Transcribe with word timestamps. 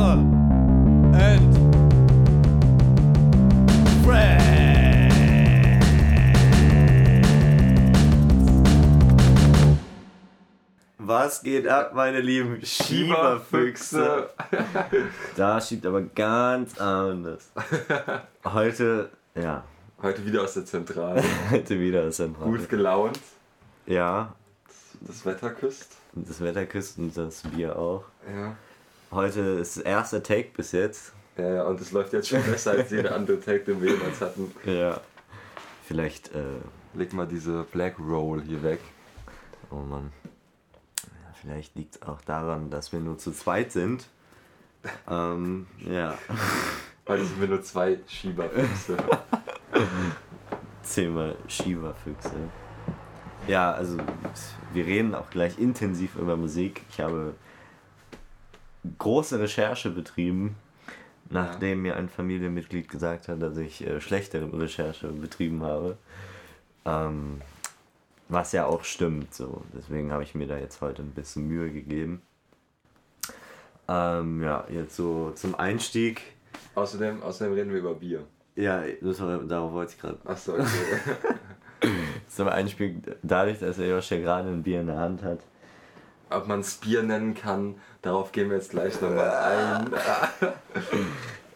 Woche. 0.00 0.40
And 1.14 1.50
Was 10.98 11.42
geht 11.42 11.66
ab, 11.66 11.92
meine 11.94 12.20
lieben 12.20 12.64
Schieberfüchse? 12.64 14.30
Da 15.36 15.60
schiebt 15.60 15.84
aber 15.86 16.02
ganz 16.02 16.78
anders. 16.78 17.50
Heute, 18.44 19.10
ja, 19.34 19.64
Heute 20.02 20.24
wieder 20.24 20.42
aus 20.42 20.54
der 20.54 20.64
Zentrale. 20.64 21.22
heute 21.50 21.78
wieder 21.78 22.04
das 22.04 22.16
Zentral. 22.16 22.44
Gut 22.46 22.68
gelaunt. 22.70 23.18
Ja, 23.86 24.34
Das 25.00 25.26
Wetter 25.26 25.50
küsst. 25.50 25.96
das 26.14 26.40
Wetter 26.40 26.64
küsst 26.64 26.98
und 26.98 27.14
das 27.16 27.42
Bier 27.42 27.76
auch. 27.78 28.04
Ja. 28.26 28.56
Heute 29.10 29.40
ist 29.40 29.78
der 29.78 29.86
erste 29.86 30.22
Take 30.22 30.50
bis 30.56 30.72
jetzt. 30.72 31.12
Ja, 31.36 31.54
ja, 31.54 31.62
und 31.64 31.80
es 31.80 31.90
läuft 31.92 32.12
jetzt 32.12 32.28
schon 32.28 32.42
besser 32.42 32.72
als 32.72 32.90
jeder 32.90 33.14
andere 33.16 33.40
Take, 33.40 33.60
den 33.60 33.82
wir 33.82 33.92
jemals 33.92 34.20
hatten. 34.20 34.52
Ja. 34.64 35.00
Vielleicht, 35.84 36.34
äh, 36.34 36.60
Leg 36.92 37.12
mal 37.12 37.26
diese 37.26 37.64
Black 37.70 37.98
Roll 38.00 38.42
hier 38.42 38.62
weg. 38.62 38.80
oh 39.70 39.76
Mann. 39.76 40.12
Ja, 41.04 41.32
vielleicht 41.40 41.76
liegt 41.76 41.96
es 41.96 42.02
auch 42.02 42.20
daran, 42.22 42.68
dass 42.70 42.92
wir 42.92 42.98
nur 42.98 43.16
zu 43.16 43.30
zweit 43.30 43.70
sind. 43.70 44.08
Ähm, 45.08 45.68
ja. 45.78 46.18
Heute 47.08 47.24
sind 47.24 47.40
wir 47.40 47.48
nur 47.48 47.62
zwei 47.62 47.98
Schieberfüchse. 48.08 48.96
Zehnmal 50.82 51.36
Shiva-Füchse. 51.46 52.30
Ja, 53.46 53.72
also 53.72 53.98
wir 54.72 54.86
reden 54.86 55.14
auch 55.14 55.30
gleich 55.30 55.58
intensiv 55.58 56.16
über 56.16 56.36
Musik. 56.36 56.82
Ich 56.90 57.00
habe 57.00 57.34
große 58.98 59.38
Recherche 59.40 59.90
betrieben, 59.90 60.56
nachdem 61.28 61.82
mir 61.82 61.96
ein 61.96 62.08
Familienmitglied 62.08 62.88
gesagt 62.88 63.28
hat, 63.28 63.42
dass 63.42 63.56
ich 63.56 63.86
äh, 63.86 64.00
schlechtere 64.00 64.58
Recherche 64.58 65.08
betrieben 65.08 65.62
habe. 65.62 65.96
Ähm, 66.84 67.40
was 68.28 68.52
ja 68.52 68.66
auch 68.66 68.84
stimmt, 68.84 69.34
so. 69.34 69.64
Deswegen 69.74 70.12
habe 70.12 70.22
ich 70.22 70.34
mir 70.34 70.46
da 70.46 70.56
jetzt 70.56 70.80
heute 70.80 71.02
ein 71.02 71.10
bisschen 71.10 71.48
Mühe 71.48 71.70
gegeben. 71.70 72.22
Ähm, 73.88 74.42
ja, 74.42 74.64
jetzt 74.70 74.96
so 74.96 75.32
zum 75.34 75.56
Einstieg. 75.56 76.22
Außerdem, 76.76 77.22
außerdem 77.22 77.54
reden 77.54 77.72
wir 77.72 77.80
über 77.80 77.94
Bier. 77.94 78.24
Ja, 78.54 78.82
das 79.00 79.20
war, 79.20 79.38
darauf 79.38 79.72
wollte 79.72 79.94
ich 79.94 80.00
gerade 80.00 80.18
Achso, 80.24 80.54
okay. 80.54 80.64
zum 82.28 82.48
Einspiel, 82.48 83.00
dadurch, 83.22 83.58
dass 83.58 83.78
er 83.78 83.88
Josh 83.88 84.10
ja 84.10 84.18
gerade 84.18 84.48
ein 84.48 84.62
Bier 84.62 84.80
in 84.80 84.86
der 84.86 84.98
Hand 84.98 85.22
hat. 85.22 85.40
Ob 86.30 86.46
man 86.46 86.60
es 86.60 86.76
Bier 86.76 87.02
nennen 87.02 87.34
kann, 87.34 87.74
darauf 88.02 88.32
gehen 88.32 88.48
wir 88.50 88.56
jetzt 88.56 88.70
gleich 88.70 89.00
nochmal 89.00 89.30
ein. 89.30 89.90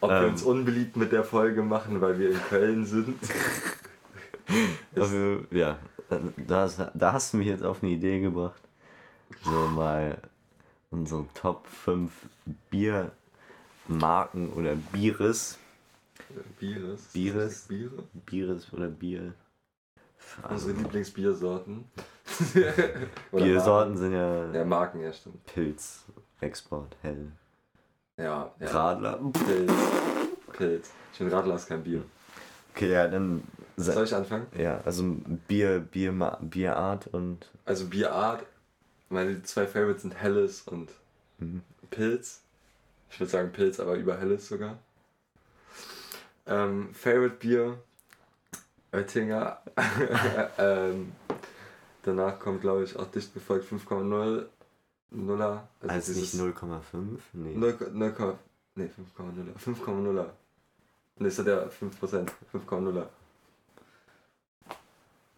Ob 0.00 0.11
wir 0.11 0.19
Ähm. 0.22 0.28
uns 0.33 0.42
unbeliebt 0.42 0.97
mit 0.97 1.12
der 1.12 1.25
Folge 1.25 1.62
machen, 1.62 2.00
weil 2.00 2.19
wir 2.19 2.31
in 2.33 2.41
Köln 2.48 2.84
sind. 2.84 3.19
Also, 4.94 5.39
ja, 5.50 5.78
da, 6.47 6.61
hast- 6.61 6.91
da 6.92 7.12
hast 7.14 7.33
du 7.33 7.39
mich 7.39 7.47
jetzt 7.47 7.62
auf 7.64 7.83
eine 7.83 7.92
Idee 7.92 8.20
gebracht. 8.20 8.61
So 9.42 9.50
mal 9.50 10.19
unsere 10.91 11.27
Top 11.34 11.66
5 11.66 12.12
Biermarken 12.70 14.50
oder 14.53 14.75
Bieres. 14.92 15.59
Bieres. 16.61 17.00
Bieres. 17.14 17.61
Biere? 17.62 18.03
Bieres 18.27 18.72
oder 18.72 18.88
Bier. 18.88 19.33
Also, 20.42 20.69
Unsere 20.69 20.72
Lieblingsbiersorten. 20.83 21.84
Oder 23.33 23.44
Biersorten 23.44 23.97
sind 23.97 24.12
ja. 24.12 24.53
Ja, 24.53 24.64
Marken, 24.64 25.00
ja, 25.00 25.12
stimmt. 25.12 25.44
Pilz, 25.47 26.05
Export, 26.41 26.97
Hell, 27.03 27.31
Ja, 28.16 28.53
ja. 28.58 28.66
Radler. 28.70 29.20
Pilz. 29.47 29.72
Pilz. 30.53 30.91
Ich 31.12 31.19
finde 31.19 31.33
Radler 31.36 31.55
ist 31.56 31.66
kein 31.69 31.83
Bier. 31.83 32.03
Okay, 32.75 32.91
ja, 32.93 33.06
dann. 33.09 33.43
Soll 33.76 34.04
ich 34.04 34.15
anfangen? 34.15 34.47
Ja, 34.56 34.81
also 34.84 35.04
Bier, 35.49 35.81
Bier, 35.81 36.12
Bierart 36.41 37.06
und. 37.09 37.50
Also 37.65 37.87
Bierart. 37.87 38.44
Meine 39.10 39.43
zwei 39.43 39.66
Favorites 39.66 40.03
sind 40.03 40.15
Helles 40.15 40.62
und 40.62 40.91
Mhm. 41.38 41.62
Pilz. 41.91 42.41
Ich 43.10 43.20
würde 43.20 43.31
sagen 43.31 43.53
Pilz, 43.53 43.78
aber 43.81 43.94
über 43.94 44.16
Helles 44.16 44.49
sogar. 44.49 44.78
Ähm, 46.47 46.93
Favorite 46.94 47.37
Bier. 47.37 47.78
Oettinger. 48.94 49.59
ähm, 50.59 51.12
danach 52.03 52.38
kommt, 52.38 52.60
glaube 52.60 52.84
ich, 52.84 52.97
auch 52.97 53.10
dicht 53.10 53.34
gefolgt 53.34 53.71
5,0. 53.71 54.47
Nuller. 55.10 55.69
Also 55.81 56.12
nicht 56.12 56.32
dieses 56.32 56.41
0,5? 56.41 57.19
Nee. 57.32 57.55
0, 57.55 57.91
0, 57.93 58.38
nee, 58.75 58.84
5,0. 58.84 59.75
5,0. 59.84 60.27
Ne, 61.19 61.28
ist 61.28 61.38
ja 61.38 61.44
der 61.44 61.71
5%. 61.71 62.28
5,0. 62.53 63.06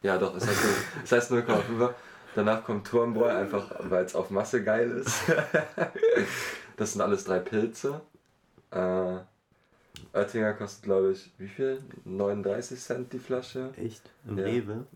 Ja, 0.03 0.19
doch, 0.19 0.37
es 0.37 0.47
heißt, 0.47 0.65
es 1.05 1.13
heißt 1.13 1.33
0,5. 1.33 1.95
Danach 2.35 2.65
kommt 2.65 2.87
Turmbräu, 2.87 3.29
einfach 3.29 3.71
weil 3.81 4.05
es 4.05 4.15
auf 4.15 4.31
Masse 4.31 4.63
geil 4.63 4.91
ist. 4.91 5.23
das 6.77 6.93
sind 6.93 7.01
alles 7.01 7.25
drei 7.25 7.39
Pilze. 7.39 8.01
Äh, 8.71 9.17
Oettinger 10.13 10.55
kostet, 10.55 10.85
glaube 10.85 11.13
ich, 11.13 11.31
wie 11.39 11.49
viel? 11.49 11.83
39 12.05 12.81
Cent 12.81 13.13
die 13.13 13.19
Flasche? 13.19 13.71
Echt? 13.77 14.03
Im 14.29 14.39
Ja. 14.39 14.45
Rewe? 14.45 14.87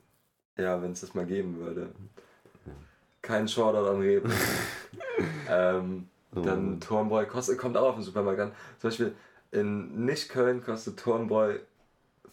Ja, 0.57 0.83
wenn 0.83 0.93
es 0.93 1.01
das 1.01 1.15
mal 1.15 1.27
geben 1.27 1.59
würde. 1.59 1.91
Kein 3.23 3.49
Shoutout 3.49 3.89
an 3.89 4.01
Rewe. 4.01 4.29
ähm, 5.49 6.09
Oh. 6.33 6.43
dann 6.43 6.79
Turmbräu 6.79 7.27
kostet, 7.27 7.59
kommt 7.59 7.77
auch 7.77 7.89
auf 7.89 7.95
den 7.97 8.05
Supermarkt 8.05 8.39
an. 8.41 8.53
Zum 8.79 8.89
Beispiel 8.91 9.15
in 9.51 10.05
Nicht-Köln 10.05 10.63
kostet 10.63 10.97
Turmbräu 10.97 11.59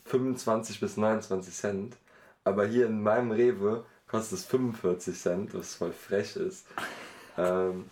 25 0.06 0.79
bis 0.79 0.97
29 0.97 1.51
Cent. 1.51 1.97
Aber 2.44 2.67
hier 2.67 2.85
in 2.85 3.01
meinem 3.01 3.31
Rewe 3.31 3.85
kostet 4.07 4.38
es 4.38 4.45
45 4.45 5.19
Cent, 5.19 5.53
was 5.56 5.73
voll 5.75 5.91
frech 5.91 6.35
ist. 6.35 6.66
Ähm, 7.39 7.85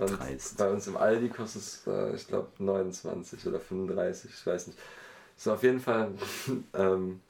und 0.00 0.18
Dreist. 0.18 0.56
bei 0.56 0.68
uns 0.70 0.86
im 0.86 0.96
Aldi 0.96 1.28
kostet 1.28 1.62
es, 1.62 1.86
äh, 1.86 2.14
ich 2.14 2.26
glaube, 2.26 2.48
29 2.58 3.46
oder 3.46 3.60
35, 3.60 4.30
ich 4.30 4.46
weiß 4.46 4.68
nicht. 4.68 4.78
So, 5.36 5.52
auf 5.52 5.62
jeden 5.62 5.80
Fall 5.80 6.12
ähm, 6.74 7.20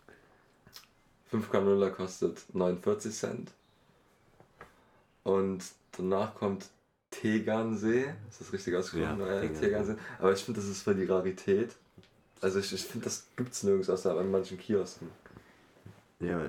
5,0 1.32 1.90
kostet 1.90 2.42
49 2.52 3.14
Cent. 3.14 3.50
Und 5.22 5.62
danach 5.92 6.34
kommt 6.34 6.66
Tegernsee. 7.10 8.12
Ist 8.28 8.40
das 8.40 8.52
richtig 8.52 8.74
ausgesprochen? 8.74 9.20
Ja, 9.20 9.42
Ja, 9.42 9.48
Tegernsee. 9.48 9.96
Aber 10.18 10.32
ich 10.32 10.42
finde, 10.42 10.60
das 10.60 10.68
ist 10.68 10.82
für 10.82 10.94
die 10.94 11.04
Rarität. 11.04 11.76
Also 12.40 12.58
ich, 12.58 12.72
ich 12.72 12.84
finde, 12.84 13.04
das 13.04 13.26
gibt 13.36 13.52
es 13.52 13.62
nirgends 13.62 13.90
außer 13.90 14.16
an 14.18 14.30
manchen 14.30 14.58
Kiosken. 14.58 15.10
Ja, 16.20 16.48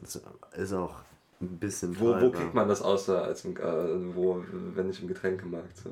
das 0.00 0.20
ist 0.56 0.72
auch 0.72 1.02
ein 1.40 1.58
bisschen 1.58 1.98
Wo, 1.98 2.20
wo 2.20 2.30
kriegt 2.30 2.54
man 2.54 2.68
das 2.68 2.82
außer 2.82 3.22
als 3.22 3.44
im, 3.44 3.56
äh, 3.56 4.14
wo, 4.14 4.42
wenn 4.74 4.88
nicht 4.88 5.00
im 5.02 5.08
Getränkemarkt? 5.08 5.76
So. 5.76 5.90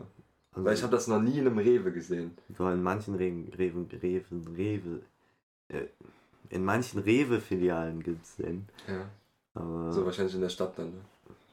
Also, 0.52 0.64
Weil 0.64 0.74
ich 0.74 0.82
habe 0.82 0.92
das 0.92 1.06
noch 1.06 1.20
nie 1.20 1.38
in 1.38 1.46
einem 1.46 1.58
Rewe 1.58 1.92
gesehen. 1.92 2.32
so 2.56 2.68
in 2.68 2.82
manchen 2.82 3.14
Rewe, 3.14 3.44
Rewe, 3.58 3.86
Rewe, 4.02 4.24
Rewe 4.56 5.00
äh, 5.68 5.84
in 6.50 6.64
manchen 6.64 7.00
Rewe-Filialen 7.00 8.02
gibt 8.02 8.24
es 8.24 8.36
den. 8.36 8.68
Ja. 8.86 9.06
Aber 9.54 9.92
So 9.92 10.04
wahrscheinlich 10.04 10.34
in 10.34 10.40
der 10.42 10.48
Stadt 10.48 10.78
dann, 10.78 10.86
ne? 10.90 11.00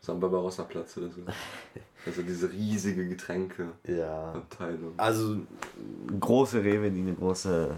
So 0.02 0.12
am 0.12 0.20
Barbarossa-Platz 0.20 0.98
oder 0.98 1.10
so. 1.10 1.22
Also 2.06 2.22
diese 2.22 2.52
riesige 2.52 3.08
Getränkeabteilung. 3.08 3.78
ja. 3.88 4.44
Also 4.98 5.38
große 6.20 6.62
Rewe, 6.62 6.92
die 6.92 7.00
eine 7.00 7.14
große 7.14 7.74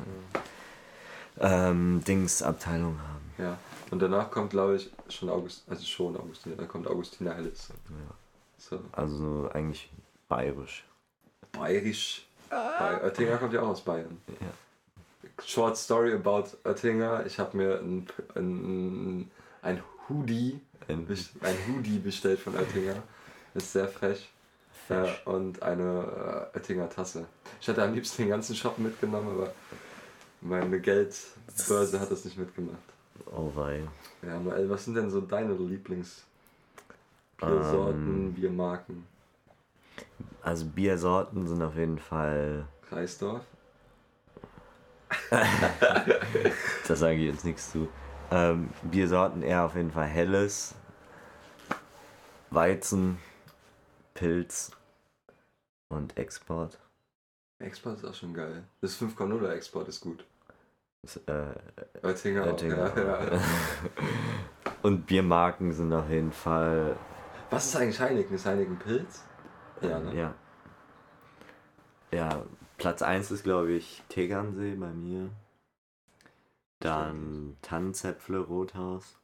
ähm, 1.40 2.02
Dingsabteilung 2.08 2.98
haben. 3.00 3.26
Ja. 3.38 3.58
Und 3.96 4.02
danach 4.02 4.30
kommt, 4.30 4.50
glaube 4.50 4.76
ich, 4.76 4.92
schon 5.08 5.30
August, 5.30 5.64
also 5.70 5.86
schon 5.86 6.18
Augustiner, 6.18 6.58
dann 6.58 6.68
kommt 6.68 6.86
Augustiner 6.86 7.34
Helles. 7.34 7.70
Ja. 7.70 8.16
So. 8.58 8.82
Also 8.92 9.50
eigentlich 9.54 9.90
bayerisch. 10.28 10.84
Bayerisch. 11.54 12.28
Bei 12.50 13.02
Oettinger 13.02 13.38
kommt 13.38 13.54
ja 13.54 13.62
auch 13.62 13.70
aus 13.70 13.80
Bayern. 13.80 14.18
Ja. 14.28 15.46
Short 15.46 15.78
story 15.78 16.12
about 16.14 16.44
Oettinger. 16.66 17.26
Ich 17.26 17.40
habe 17.40 17.56
mir 17.56 17.80
ein, 17.80 18.06
ein, 18.36 19.32
ein 19.62 19.82
Hoodie, 20.10 20.60
Ein- 20.90 21.08
ein 21.40 21.56
Hoodie 21.70 22.00
bestellt 22.00 22.42
von 22.42 22.54
Oettinger. 22.54 23.02
Ist 23.54 23.72
sehr 23.72 23.88
frech. 23.88 24.30
Äh, 24.90 25.08
und 25.24 25.64
eine 25.64 26.50
äh, 26.54 26.58
Oettinger 26.58 26.90
Tasse. 26.90 27.28
Ich 27.62 27.68
hätte 27.70 27.82
am 27.82 27.94
liebsten 27.94 28.24
den 28.24 28.30
ganzen 28.30 28.58
Shop 28.58 28.78
mitgenommen, 28.78 29.30
aber 29.40 29.54
meine 30.42 30.82
Geldbörse 30.82 31.98
hat 32.02 32.12
das 32.12 32.26
nicht 32.26 32.38
mitgemacht. 32.38 32.76
Oh 33.36 33.52
wei. 33.56 33.84
Ja, 34.22 34.40
Noel, 34.40 34.70
was 34.70 34.86
sind 34.86 34.94
denn 34.96 35.10
so 35.10 35.20
deine 35.22 35.54
Lieblings-Biersorten, 35.54 38.28
Ähm. 38.28 38.34
Biermarken? 38.34 39.06
Also 40.42 40.66
Biersorten 40.66 41.48
sind 41.48 41.62
auf 41.62 41.76
jeden 41.76 42.00
Fall. 42.00 42.68
Kreisdorf? 42.90 43.44
Da 46.88 46.96
sage 46.96 47.16
ich 47.16 47.34
jetzt 47.34 47.46
nichts 47.46 47.72
zu. 47.72 47.88
Ähm, 48.32 48.70
Biersorten 48.84 49.42
eher 49.42 49.66
auf 49.66 49.76
jeden 49.76 49.92
Fall 49.92 50.06
helles, 50.06 50.76
Weizen, 52.50 53.18
Pilz 54.14 54.72
und 55.90 56.18
Export. 56.18 56.80
Export 57.60 57.98
ist 57.98 58.06
auch 58.06 58.14
schon 58.14 58.34
geil. 58.34 58.64
Das 58.82 59.00
5,0er 59.02 59.52
Export 59.52 59.88
ist 59.88 60.02
gut. 60.02 60.26
Äh, 61.28 62.06
Oettinger, 62.06 62.44
auch, 62.44 62.48
Oettinger. 62.48 62.98
Ja, 62.98 63.34
ja. 63.34 63.42
Und 64.82 65.06
Biermarken 65.06 65.72
sind 65.72 65.94
auf 65.94 66.10
jeden 66.10 66.32
Fall. 66.32 66.96
Was 67.50 67.66
ist 67.66 67.76
eigentlich 67.76 68.00
Heineken? 68.00 68.36
Ist 68.36 68.46
Heineken 68.46 68.78
Pilz? 68.78 69.24
Ja, 69.82 70.00
ne? 70.00 70.16
Ja. 70.16 70.36
Ja, 72.12 72.46
Platz 72.78 73.02
1 73.02 73.32
ist, 73.32 73.44
glaube 73.44 73.72
ich, 73.72 74.04
Tegernsee 74.10 74.76
bei 74.76 74.92
mir. 74.92 75.30
Dann 76.80 77.58
Tannenzäpfle 77.62 78.40
Rothaus. 78.40 79.18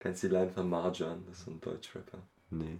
Kennst 0.00 0.22
du 0.22 0.28
die 0.28 0.34
Line 0.34 0.50
von 0.50 0.68
Marjan? 0.68 1.24
Das 1.28 1.40
ist 1.40 1.46
ein 1.46 1.60
Deutschrapper. 1.60 2.18
Nee. 2.50 2.78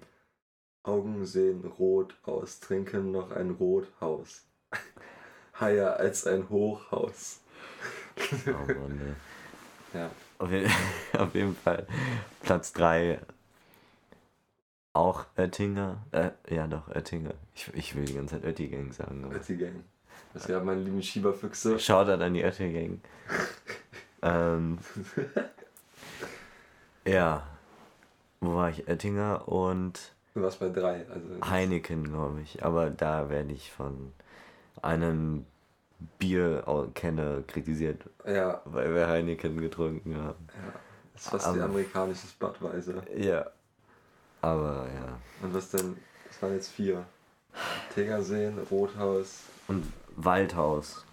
Augen 0.85 1.25
sehen 1.27 1.65
rot 1.65 2.17
aus, 2.25 2.59
trinken 2.59 3.13
noch 3.13 3.31
ein 3.31 3.51
Rothaus. 3.51 4.47
Higher 5.61 5.97
als 5.97 6.27
ein 6.27 6.49
Hochhaus. 6.49 7.41
Ey. 8.47 9.99
Ja. 9.99 10.11
Auf, 10.39 10.51
je 10.51 10.67
auf 11.19 11.35
jeden 11.35 11.55
Fall 11.57 11.87
Platz 12.43 12.73
3 12.73 13.21
auch 14.95 15.25
Oettinger. 15.37 16.03
Äh, 16.11 16.31
ja, 16.49 16.67
doch, 16.67 16.89
Oettinger. 16.89 17.35
Ich, 17.55 17.71
ich 17.75 17.97
will 17.97 18.05
die 18.05 18.15
ganze 18.15 18.37
Zeit 18.37 18.45
Oettigang 18.45 18.93
sagen. 18.93 19.25
Aber 19.25 19.37
Ötti 19.37 19.57
Gang. 19.57 19.85
Das 20.35 20.49
wäre 20.49 20.63
meine 20.63 20.81
lieben 20.83 21.03
Schieberfüchse. 21.03 21.79
Shoutout 21.79 22.23
an 22.23 22.35
die 22.35 22.43
Oettigang. 22.43 23.01
ähm, 24.23 24.79
ja. 27.07 27.47
Wo 28.41 28.57
war 28.57 28.71
ich? 28.71 28.89
Oettinger 28.89 29.49
und 29.49 30.13
Du 30.35 30.43
warst 30.43 30.61
bei 30.61 30.69
drei. 30.71 31.07
Also 31.09 31.29
Heineken, 31.51 32.05
glaube 32.05 32.41
ich. 32.41 32.65
Aber 32.65 32.91
da 32.91 33.29
werde 33.29 33.53
ich 33.53 33.71
von 33.71 34.13
einem 34.81 35.45
Bierkenner 36.19 37.43
kritisiert, 37.47 38.03
ja, 38.27 38.61
weil 38.65 38.95
wir 38.95 39.09
Heineken 39.09 39.57
getrunken 39.61 40.17
haben. 40.17 40.47
ja. 40.49 40.73
Das 41.15 41.23
ist 41.25 41.31
fast 41.31 41.47
wie 41.55 41.61
Aber- 41.61 41.65
amerikanisches 41.71 42.33
Budweiser. 42.33 43.03
Ja. 43.17 43.47
Aber 44.41 44.87
ja. 44.93 45.19
Und 45.43 45.55
was 45.55 45.71
denn? 45.71 45.97
Das 46.27 46.41
waren 46.43 46.55
jetzt 46.55 46.69
vier. 46.71 47.05
Tegerseen, 47.95 48.59
Rothaus, 48.71 49.43
Und 49.69 49.85
Waldhaus. 50.17 51.05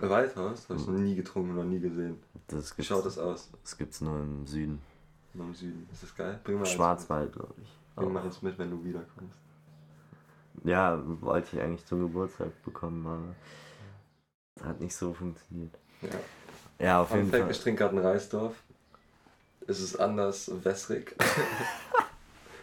Waldhaus. 0.00 0.68
Habe 0.68 0.80
ich 0.80 0.86
noch 0.86 0.94
nie 0.98 1.14
getrunken, 1.14 1.54
noch 1.54 1.64
nie 1.64 1.78
gesehen. 1.78 2.18
Das 2.48 2.76
Wie 2.76 2.82
schaut 2.82 3.06
das 3.06 3.18
aus? 3.18 3.50
das 3.62 3.78
gibt's 3.78 4.00
nur 4.00 4.18
im 4.18 4.46
Süden. 4.46 4.80
Nur 5.34 5.46
im 5.46 5.54
Süden. 5.54 5.88
Ist 5.92 6.02
das 6.02 6.14
geil? 6.14 6.40
Bring 6.42 6.58
mal 6.58 6.66
Schwarzwald, 6.66 7.32
glaube 7.32 7.54
ich. 7.62 7.68
Bring 7.94 8.12
mal 8.12 8.22
eins 8.24 8.42
mit, 8.42 8.58
wenn 8.58 8.70
du 8.70 8.82
wiederkommst. 8.84 9.38
Ja, 10.64 11.00
wollte 11.22 11.56
ich 11.56 11.62
eigentlich 11.62 11.86
zum 11.86 12.00
Geburtstag 12.00 12.48
bekommen, 12.64 13.06
aber 13.06 13.34
hat 14.64 14.80
nicht 14.80 14.94
so 14.94 15.12
funktioniert. 15.12 15.74
Ja. 16.02 16.08
Ja, 16.78 17.02
auf 17.02 17.08
Fun 17.08 17.18
jeden 17.18 17.30
Fact, 17.30 17.42
Fall. 17.42 17.50
ich 17.52 17.60
trinke 17.60 17.78
gerade 17.82 17.96
einen 17.96 18.06
Reisdorf. 18.06 18.54
Es 19.66 19.80
ist 19.80 19.96
anders 19.96 20.50
wässrig. 20.64 21.14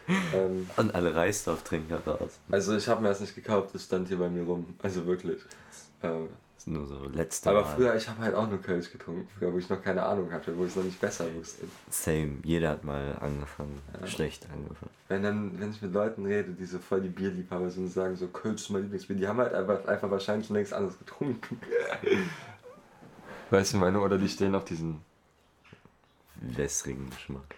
ähm, 0.34 0.70
Und 0.76 0.96
alle 0.96 1.16
Reisdorf-Trinker 1.16 2.00
raus. 2.06 2.32
also 2.50 2.76
ich 2.76 2.88
habe 2.88 3.02
mir 3.02 3.10
das 3.10 3.20
nicht 3.20 3.36
gekauft, 3.36 3.70
das 3.74 3.84
stand 3.84 4.08
hier 4.08 4.18
bei 4.18 4.30
mir 4.30 4.44
rum. 4.44 4.76
Also 4.82 5.06
wirklich. 5.06 5.40
Ähm, 6.04 6.30
nur 6.68 6.86
so 6.86 7.06
letzte 7.06 7.50
aber 7.50 7.62
Mal. 7.62 7.76
früher, 7.76 7.96
ich 7.96 8.08
habe 8.08 8.22
halt 8.22 8.36
auch 8.36 8.50
nur 8.50 8.62
Kölsch 8.62 8.92
getrunken, 8.92 9.28
früher, 9.38 9.54
wo 9.54 9.58
ich 9.58 9.70
noch 9.70 9.82
keine 9.82 10.04
Ahnung 10.04 10.32
hatte, 10.32 10.58
wo 10.58 10.64
ich 10.64 10.70
es 10.70 10.76
noch 10.76 10.84
nicht 10.84 11.00
besser 11.00 11.26
wusste. 11.36 11.66
Same. 11.90 12.38
Jeder 12.44 12.70
hat 12.72 12.84
mal 12.84 13.18
angefangen. 13.20 13.82
Ja. 14.00 14.08
Schlecht 14.08 14.46
angefangen. 14.54 14.92
Wenn 15.08 15.24
dann, 15.24 15.60
wenn 15.60 15.72
ich 15.72 15.82
mit 15.82 15.94
Leuten 15.94 16.26
rede, 16.26 16.52
die 16.52 16.66
so 16.66 16.80
voll 16.80 17.02
die 17.02 17.10
Bierliebhaber 17.10 17.70
sind 17.70 17.86
und 17.86 17.92
sagen, 17.92 18.16
so 18.16 18.28
Kölsch 18.28 18.62
ist 18.64 18.70
mein 18.70 18.84
Lieblingsbier, 18.84 19.16
die 19.16 19.28
haben 19.28 19.40
halt 19.40 19.54
einfach, 19.54 19.86
einfach 19.86 20.12
wahrscheinlich 20.12 20.48
schon 20.48 20.56
längst 20.58 20.74
anderes 20.74 20.98
getrunken. 21.00 21.60
Weißt 23.50 23.74
du 23.74 23.78
meine, 23.78 24.00
oder 24.00 24.18
die 24.18 24.28
stehen 24.28 24.56
auf 24.56 24.66
diesen 24.66 25.02
Wässrigen 26.42 27.10
Geschmack. 27.10 27.56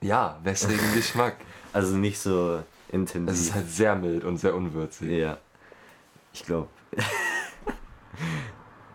Ja, 0.00 0.38
wässrigen 0.42 0.94
Geschmack. 0.94 1.36
Also 1.72 1.94
nicht 1.94 2.18
so 2.18 2.62
intensiv. 2.90 3.34
Es 3.34 3.40
ist 3.48 3.54
halt 3.54 3.68
sehr 3.68 3.94
mild 3.96 4.24
und 4.24 4.38
sehr 4.38 4.54
unwürzig. 4.54 5.10
Ja. 5.10 5.36
Ich 6.32 6.42
glaube, 6.42 6.68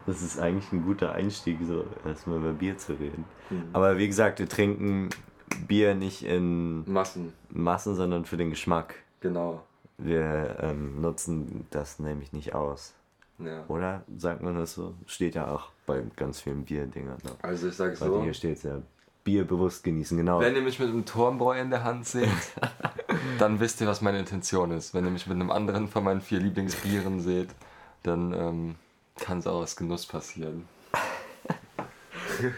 das 0.06 0.22
ist 0.22 0.40
eigentlich 0.40 0.72
ein 0.72 0.84
guter 0.84 1.14
Einstieg, 1.14 1.60
so 1.66 1.86
erstmal 2.06 2.40
über 2.40 2.54
Bier 2.54 2.78
zu 2.78 2.94
reden. 2.94 3.26
Hm. 3.50 3.64
Aber 3.74 3.98
wie 3.98 4.08
gesagt, 4.08 4.40
wir 4.40 4.50
trinken 4.50 5.10
Bier 5.68 5.96
nicht 5.96 6.24
in 6.24 6.90
Massen, 6.92 7.34
Massen, 7.50 7.96
sondern 7.96 8.26
für 8.26 8.38
den 8.38 8.50
Geschmack. 8.50 8.96
genau. 9.20 9.64
Wir 10.04 10.58
ähm, 10.60 11.00
nutzen 11.00 11.68
das 11.70 12.00
nämlich 12.00 12.34
nicht 12.34 12.56
aus. 12.56 12.96
Ja. 13.38 13.64
Oder 13.68 14.04
sagt 14.18 14.42
man 14.42 14.56
das 14.56 14.74
so? 14.74 14.96
Steht 15.06 15.36
ja 15.36 15.52
auch 15.54 15.70
bei 15.86 16.04
ganz 16.16 16.42
vielen 16.42 16.66
Bierdingern. 16.66 17.18
Ne? 17.24 17.32
Also 17.44 17.68
ich 17.68 17.76
sage 17.76 17.96
so, 17.96 18.24
hier 18.24 18.34
steht 18.34 18.64
ja. 18.64 18.82
Bier 19.24 19.46
bewusst 19.46 19.84
genießen, 19.84 20.18
genau. 20.18 20.40
wenn 20.40 20.56
ihr 20.56 20.64
mich 20.64 20.80
mit 20.80 20.90
einem 20.90 21.06
Turmbräu 21.06 21.60
in 21.60 21.70
der 21.70 21.84
Hand 21.84 22.08
seht, 22.08 22.30
dann 23.40 23.60
wisst 23.60 23.80
ihr, 23.82 23.86
was 23.86 24.02
meine 24.02 24.18
Intention 24.18 24.72
ist. 24.72 24.96
Wenn 24.96 25.06
ihr 25.06 25.12
mich 25.12 25.28
mit 25.28 25.36
einem 25.36 25.52
anderen 25.52 25.88
von 25.88 26.04
meinen 26.04 26.22
vier 26.22 26.40
Lieblingsbieren 26.40 27.20
seht, 27.20 27.50
dann 28.02 28.34
ähm, 28.34 28.76
kann 29.20 29.40
es 29.40 29.48
auch 29.48 29.62
aus 29.62 29.76
Genuss 29.76 30.06
passieren. 30.06 30.68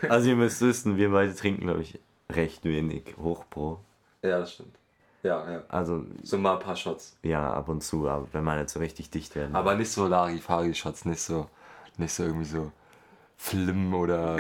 Also 0.08 0.30
ihr 0.30 0.36
müsst 0.36 0.62
wissen, 0.62 0.96
wir 0.98 1.12
beide 1.12 1.36
trinken, 1.36 1.62
glaube 1.66 1.82
ich, 1.82 2.00
recht 2.30 2.64
wenig 2.64 3.16
Hochpro. 3.22 3.80
Ja, 4.22 4.40
das 4.40 4.54
stimmt. 4.54 4.76
Ja, 5.24 5.50
ja. 5.52 5.64
Also 5.68 6.06
So 6.22 6.38
mal 6.38 6.54
ein 6.54 6.60
paar 6.60 6.76
Shots. 6.76 7.18
ja, 7.24 7.52
ab 7.52 7.68
und 7.70 7.82
zu, 7.84 8.08
aber 8.08 8.28
wenn 8.32 8.44
man 8.44 8.60
jetzt 8.60 8.74
so 8.74 8.80
richtig 8.80 9.10
dicht 9.10 9.36
werden. 9.36 9.56
Aber 9.56 9.76
nicht 9.76 9.92
so 9.92 10.08
Larifari-Shots, 10.08 11.06
nicht 11.06 11.22
so, 11.22 11.50
nicht 11.98 12.14
so 12.14 12.24
irgendwie 12.24 12.46
so 12.46 12.72
Flim 13.38 13.94
oder, 13.94 14.38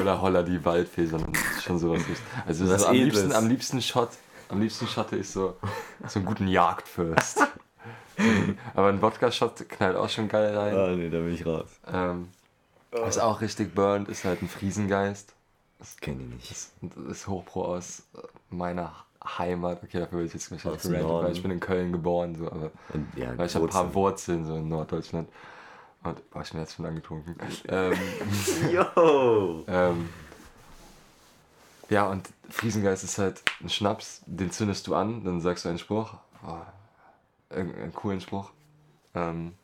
oder 0.00 0.22
Holla 0.22 0.42
die 0.42 0.64
Waldfee, 0.64 1.06
sondern 1.06 1.32
schon 1.62 1.78
sowas. 1.78 2.06
Nicht. 2.08 2.22
Also 2.46 2.68
Was 2.68 2.82
so 2.82 2.88
am, 2.88 2.94
liebsten, 2.94 3.32
am 3.32 3.48
liebsten 3.48 3.82
Shot, 3.82 4.10
am 4.48 4.60
liebsten 4.60 4.86
shotte 4.86 5.16
ich 5.16 5.28
so, 5.28 5.56
so 6.06 6.18
einen 6.20 6.26
guten 6.26 6.48
Jagdfürst. 6.48 7.46
Aber 8.74 8.88
ein 8.88 9.02
Wodka-Shot 9.02 9.68
knallt 9.68 9.96
auch 9.96 10.08
schon 10.08 10.28
geil 10.28 10.56
rein. 10.56 10.74
Ah, 10.74 10.88
nee, 10.96 11.10
da 11.10 11.18
bin 11.18 11.34
ich 11.34 11.44
raus. 11.44 11.68
Ähm, 11.92 12.28
was 12.90 13.18
auch 13.18 13.40
richtig 13.40 13.74
burnt, 13.74 14.08
ist 14.08 14.24
halt 14.24 14.42
ein 14.42 14.48
Friesengeist. 14.48 15.34
Das 15.78 15.96
kenne 15.98 16.22
ich 16.22 16.28
nicht. 16.30 16.70
Das 16.80 17.04
ist 17.10 17.26
Hochpro 17.26 17.76
aus 17.76 18.04
meiner 18.48 18.92
Heimat. 19.38 19.82
Okay, 19.82 20.00
dafür 20.00 20.20
will 20.20 20.26
ich 20.26 20.32
jetzt 20.32 20.50
nicht 20.50 20.64
Aus 20.64 20.82
gerantet, 20.82 21.08
weil 21.08 21.32
ich 21.32 21.42
bin 21.42 21.50
in 21.50 21.60
Köln 21.60 21.92
geboren, 21.92 22.34
so, 22.36 22.46
aber 22.46 22.70
Und, 22.92 23.06
ja, 23.16 23.36
weil 23.36 23.46
ich 23.46 23.54
habe 23.54 23.66
ein 23.66 23.70
paar 23.70 23.94
Wurzeln. 23.94 24.46
So 24.46 24.56
in 24.56 24.68
Norddeutschland. 24.68 25.28
Und 26.02 26.30
boah, 26.30 26.42
ich 26.42 26.50
bin 26.50 26.60
jetzt 26.60 26.74
schon 26.74 26.86
angetrunken. 26.86 27.36
ähm, 27.68 27.92
Yo! 28.72 29.64
ähm, 29.66 30.08
ja, 31.88 32.06
und 32.08 32.28
Friesengeist 32.48 33.04
ist 33.04 33.18
halt 33.18 33.42
ein 33.60 33.68
Schnaps, 33.68 34.22
den 34.26 34.50
zündest 34.50 34.86
du 34.86 34.94
an, 34.94 35.24
dann 35.24 35.40
sagst 35.40 35.64
du 35.64 35.68
einen 35.68 35.78
Spruch, 35.78 36.14
oh, 36.46 36.58
irgendeinen 37.56 37.94
coolen 37.94 38.20
Spruch. 38.20 38.50
Ähm, 39.14 39.54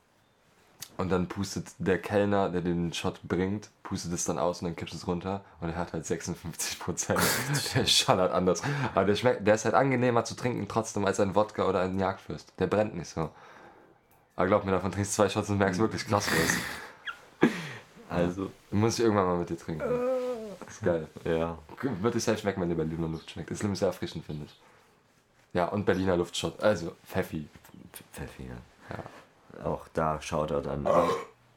und 0.98 1.10
dann 1.10 1.26
pustet 1.26 1.66
der 1.78 1.98
Kellner, 1.98 2.50
der 2.50 2.60
den 2.60 2.92
Shot 2.92 3.20
bringt, 3.22 3.70
pustet 3.82 4.12
es 4.12 4.24
dann 4.24 4.38
aus 4.38 4.60
und 4.60 4.66
dann 4.68 4.76
kippst 4.76 4.94
du 4.94 4.98
es 4.98 5.06
runter 5.06 5.42
und 5.60 5.70
er 5.70 5.76
hat 5.76 5.92
halt 5.92 6.04
56 6.04 6.78
Prozent. 6.78 7.20
der 7.74 7.86
schallert 7.86 8.32
anders. 8.32 8.62
Aber 8.94 9.06
der, 9.06 9.16
schmeckt, 9.16 9.46
der 9.46 9.54
ist 9.54 9.64
halt 9.64 9.74
angenehmer 9.74 10.24
zu 10.24 10.34
trinken 10.34 10.68
trotzdem 10.68 11.04
als 11.04 11.18
ein 11.18 11.34
Wodka 11.34 11.66
oder 11.66 11.80
ein 11.80 11.98
Jagdfürst. 11.98 12.52
Der 12.58 12.66
brennt 12.66 12.94
nicht 12.94 13.08
so. 13.08 13.30
Aber 14.36 14.46
glaub 14.46 14.64
mir, 14.64 14.72
davon 14.72 14.92
trinkst 14.92 15.12
du 15.12 15.22
zwei 15.22 15.28
Shots 15.28 15.50
und 15.50 15.58
merkst 15.58 15.80
wirklich 15.80 16.06
krass 16.06 16.28
was. 16.30 17.50
Also, 18.08 18.50
Muss 18.70 18.98
ich 18.98 19.04
irgendwann 19.06 19.24
mal 19.24 19.38
mit 19.38 19.48
dir 19.48 19.56
trinken. 19.56 19.82
Ist 20.68 20.82
geil. 20.82 21.08
ja. 21.24 21.56
Wird 22.02 22.14
es 22.14 22.28
halt 22.28 22.40
schmecken, 22.40 22.60
wenn 22.60 22.68
der 22.68 22.76
Berliner 22.76 23.08
Luft 23.08 23.30
schmeckt. 23.30 23.50
Ist 23.50 23.62
nämlich 23.62 23.78
sehr 23.78 23.88
erfrischend, 23.88 24.26
finde 24.26 24.44
ich. 24.44 24.60
Ja, 25.54 25.66
und 25.68 25.86
Berliner 25.86 26.18
Luftshot. 26.18 26.62
Also, 26.62 26.92
Pfeffi. 27.06 27.48
Pfeffi, 28.12 28.48
ja. 28.48 29.64
Auch 29.64 29.88
da 29.92 30.20
Shoutout 30.20 30.68
an 30.68 30.86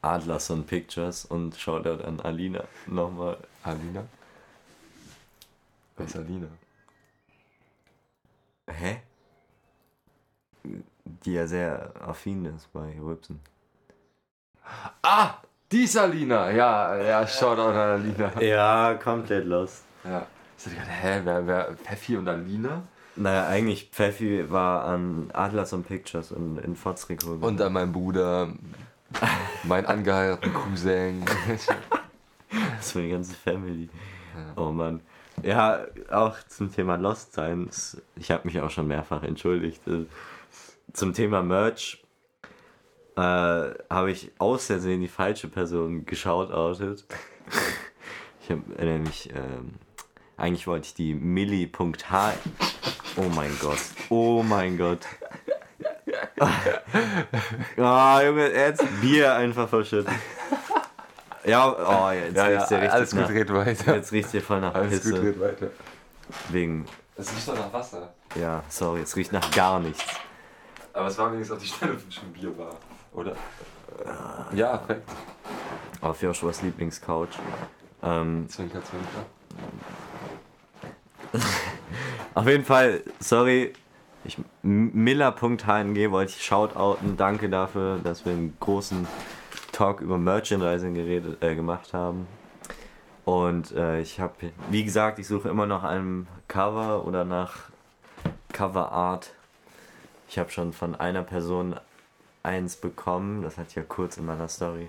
Adlerson 0.02 0.66
Pictures 0.66 1.26
und 1.26 1.56
Shoutout 1.56 2.04
an 2.04 2.20
Alina 2.22 2.64
nochmal. 2.88 3.38
Alina? 3.64 4.06
Wer 5.98 6.06
ist 6.06 6.16
Alina? 6.16 6.48
Hä? 8.68 9.02
Die 11.04 11.34
ja 11.34 11.48
sehr 11.48 11.92
affin 12.02 12.46
ist 12.46 12.72
bei 12.74 12.96
Whipsen. 13.00 13.40
Ah! 15.02 15.36
Die 15.72 15.84
ist 15.84 15.98
Alina! 15.98 16.52
Ja, 16.52 16.96
ja, 16.98 17.28
Shoutout 17.28 17.72
an 17.72 18.02
Alina. 18.02 18.42
Ja, 18.42 18.94
komplett 18.96 19.46
lost. 19.46 19.84
Ja. 20.04 20.28
Ich 20.58 20.64
dachte, 20.64 20.90
hä, 20.90 21.22
wer, 21.24 21.48
wer, 21.48 21.76
Pfeffi 21.78 22.18
und 22.18 22.28
Alina? 22.28 22.84
Naja, 23.18 23.48
eigentlich 23.48 23.90
Pfeffi 23.92 24.50
war 24.52 24.86
an 24.86 25.30
Adlerson 25.34 25.84
Pictures 25.84 26.32
und 26.32 26.58
in 26.60 26.76
Fotzrico. 26.76 27.34
Und 27.34 27.62
an 27.62 27.74
meinen 27.74 27.94
Bruder, 27.94 28.50
mein 29.64 29.86
angeheirateten 29.86 30.54
Cousin. 30.54 31.26
Das 32.78 32.96
war 32.96 33.02
die 33.02 33.10
ganze 33.10 33.34
Family. 33.34 33.90
Oh 34.56 34.70
Mann. 34.72 35.02
Ja, 35.44 35.86
auch 36.10 36.36
zum 36.48 36.72
Thema 36.72 36.96
Lost 36.96 37.34
sein. 37.34 37.70
Ich 38.16 38.32
habe 38.32 38.48
mich 38.48 38.62
auch 38.62 38.70
schon 38.70 38.88
mehrfach 38.88 39.24
entschuldigt. 39.24 39.86
Äh, 39.88 40.06
Zum 40.94 41.14
Thema 41.14 41.42
Merch. 41.44 42.02
äh, 43.18 43.20
habe 43.20 44.12
ich 44.12 44.32
aus 44.38 44.68
Versehen 44.68 45.02
die 45.02 45.08
falsche 45.10 45.48
Person 45.50 46.06
geschautoutet. 46.06 47.04
ich 48.44 48.52
habe 48.52 48.62
nämlich, 48.84 49.30
ähm, 49.36 49.74
eigentlich 50.38 50.68
wollte 50.68 50.86
ich 50.88 50.94
die 50.94 51.14
Milli.h. 51.14 52.34
Oh 53.18 53.30
mein 53.36 53.58
Gott. 53.60 53.80
Oh 54.10 54.44
mein 54.44 54.78
Gott. 54.78 55.00
Ah, 57.78 58.22
Junge, 58.22 58.50
jetzt 58.52 58.84
Bier 59.02 59.36
einfach 59.36 59.68
verschüttet. 59.68 60.14
Ja, 61.46 61.68
oh, 61.72 62.12
jetzt 62.12 62.36
Ja, 62.36 62.50
ja, 62.50 62.58
riecht's 62.58 62.70
ja 62.70 62.78
richtig 62.78 62.94
alles 62.94 63.12
gut, 63.12 63.20
nach, 63.22 63.30
red 63.30 63.54
weiter. 63.54 63.96
Jetzt 63.96 64.12
riecht 64.12 64.32
hier 64.32 64.42
voll 64.42 64.62
nach 64.62 64.74
Alles 64.74 65.04
gut, 65.04 65.12
Pisse. 65.14 65.24
red 65.24 65.40
weiter. 65.40 65.68
Wegen, 66.50 66.86
Es 67.18 67.32
riecht 67.32 67.48
doch 67.48 67.56
nach 67.56 67.72
Wasser. 67.74 68.14
ja, 68.40 68.64
sorry, 68.70 69.02
es 69.02 69.16
riecht 69.16 69.32
nach 69.32 69.50
gar 69.52 69.80
nichts. 69.80 70.04
Aber 70.94 71.08
es 71.08 71.18
war 71.18 71.32
wenigstens 71.32 71.58
auf 71.58 71.64
die 71.64 71.70
Stelle, 71.70 71.94
wo 71.96 72.12
schon 72.12 72.32
Bier 72.34 72.58
war. 72.58 72.76
Oder? 73.14 73.36
Ja, 74.54 74.78
perfekt. 74.78 75.10
Auf 76.02 76.22
Joshuas 76.22 76.62
Lieblingscouch. 76.62 77.30
Ähm, 78.04 78.48
Zwinker, 78.50 78.80
zwinker. 78.84 79.26
Auf 82.36 82.48
jeden 82.48 82.66
Fall, 82.66 83.02
sorry, 83.20 83.74
ich, 84.26 84.38
Miller.hng 84.62 86.12
wollte 86.12 86.34
ich 86.36 86.44
shoutouten. 86.44 87.18
Danke 87.18 87.50
dafür, 87.50 88.00
dass 88.04 88.26
wir 88.26 88.34
einen 88.34 88.58
großen 88.60 89.08
Talk 89.72 90.02
über 90.02 90.18
Merchandising 90.18 90.94
geredet, 90.94 91.42
äh, 91.42 91.56
gemacht 91.56 91.94
haben. 91.94 92.28
Und 93.24 93.72
äh, 93.72 94.02
ich 94.02 94.20
habe, 94.20 94.34
wie 94.70 94.84
gesagt, 94.84 95.20
ich 95.20 95.28
suche 95.28 95.50
immer 95.50 95.66
nach 95.66 95.84
einem 95.84 96.28
Cover 96.48 97.06
oder 97.06 97.26
nach 97.26 97.70
Cover 98.52 98.92
Art. 98.92 99.32
Ich 100.28 100.38
habe 100.38 100.52
schon 100.52 100.74
von 100.74 100.96
einer 100.96 101.24
Person 101.24 101.76
eins 102.44 102.76
bekommen, 102.76 103.42
das 103.42 103.58
hatte 103.58 103.70
ich 103.70 103.76
ja 103.76 103.84
kurz 103.84 104.18
in 104.18 104.26
meiner 104.26 104.48
Story. 104.48 104.88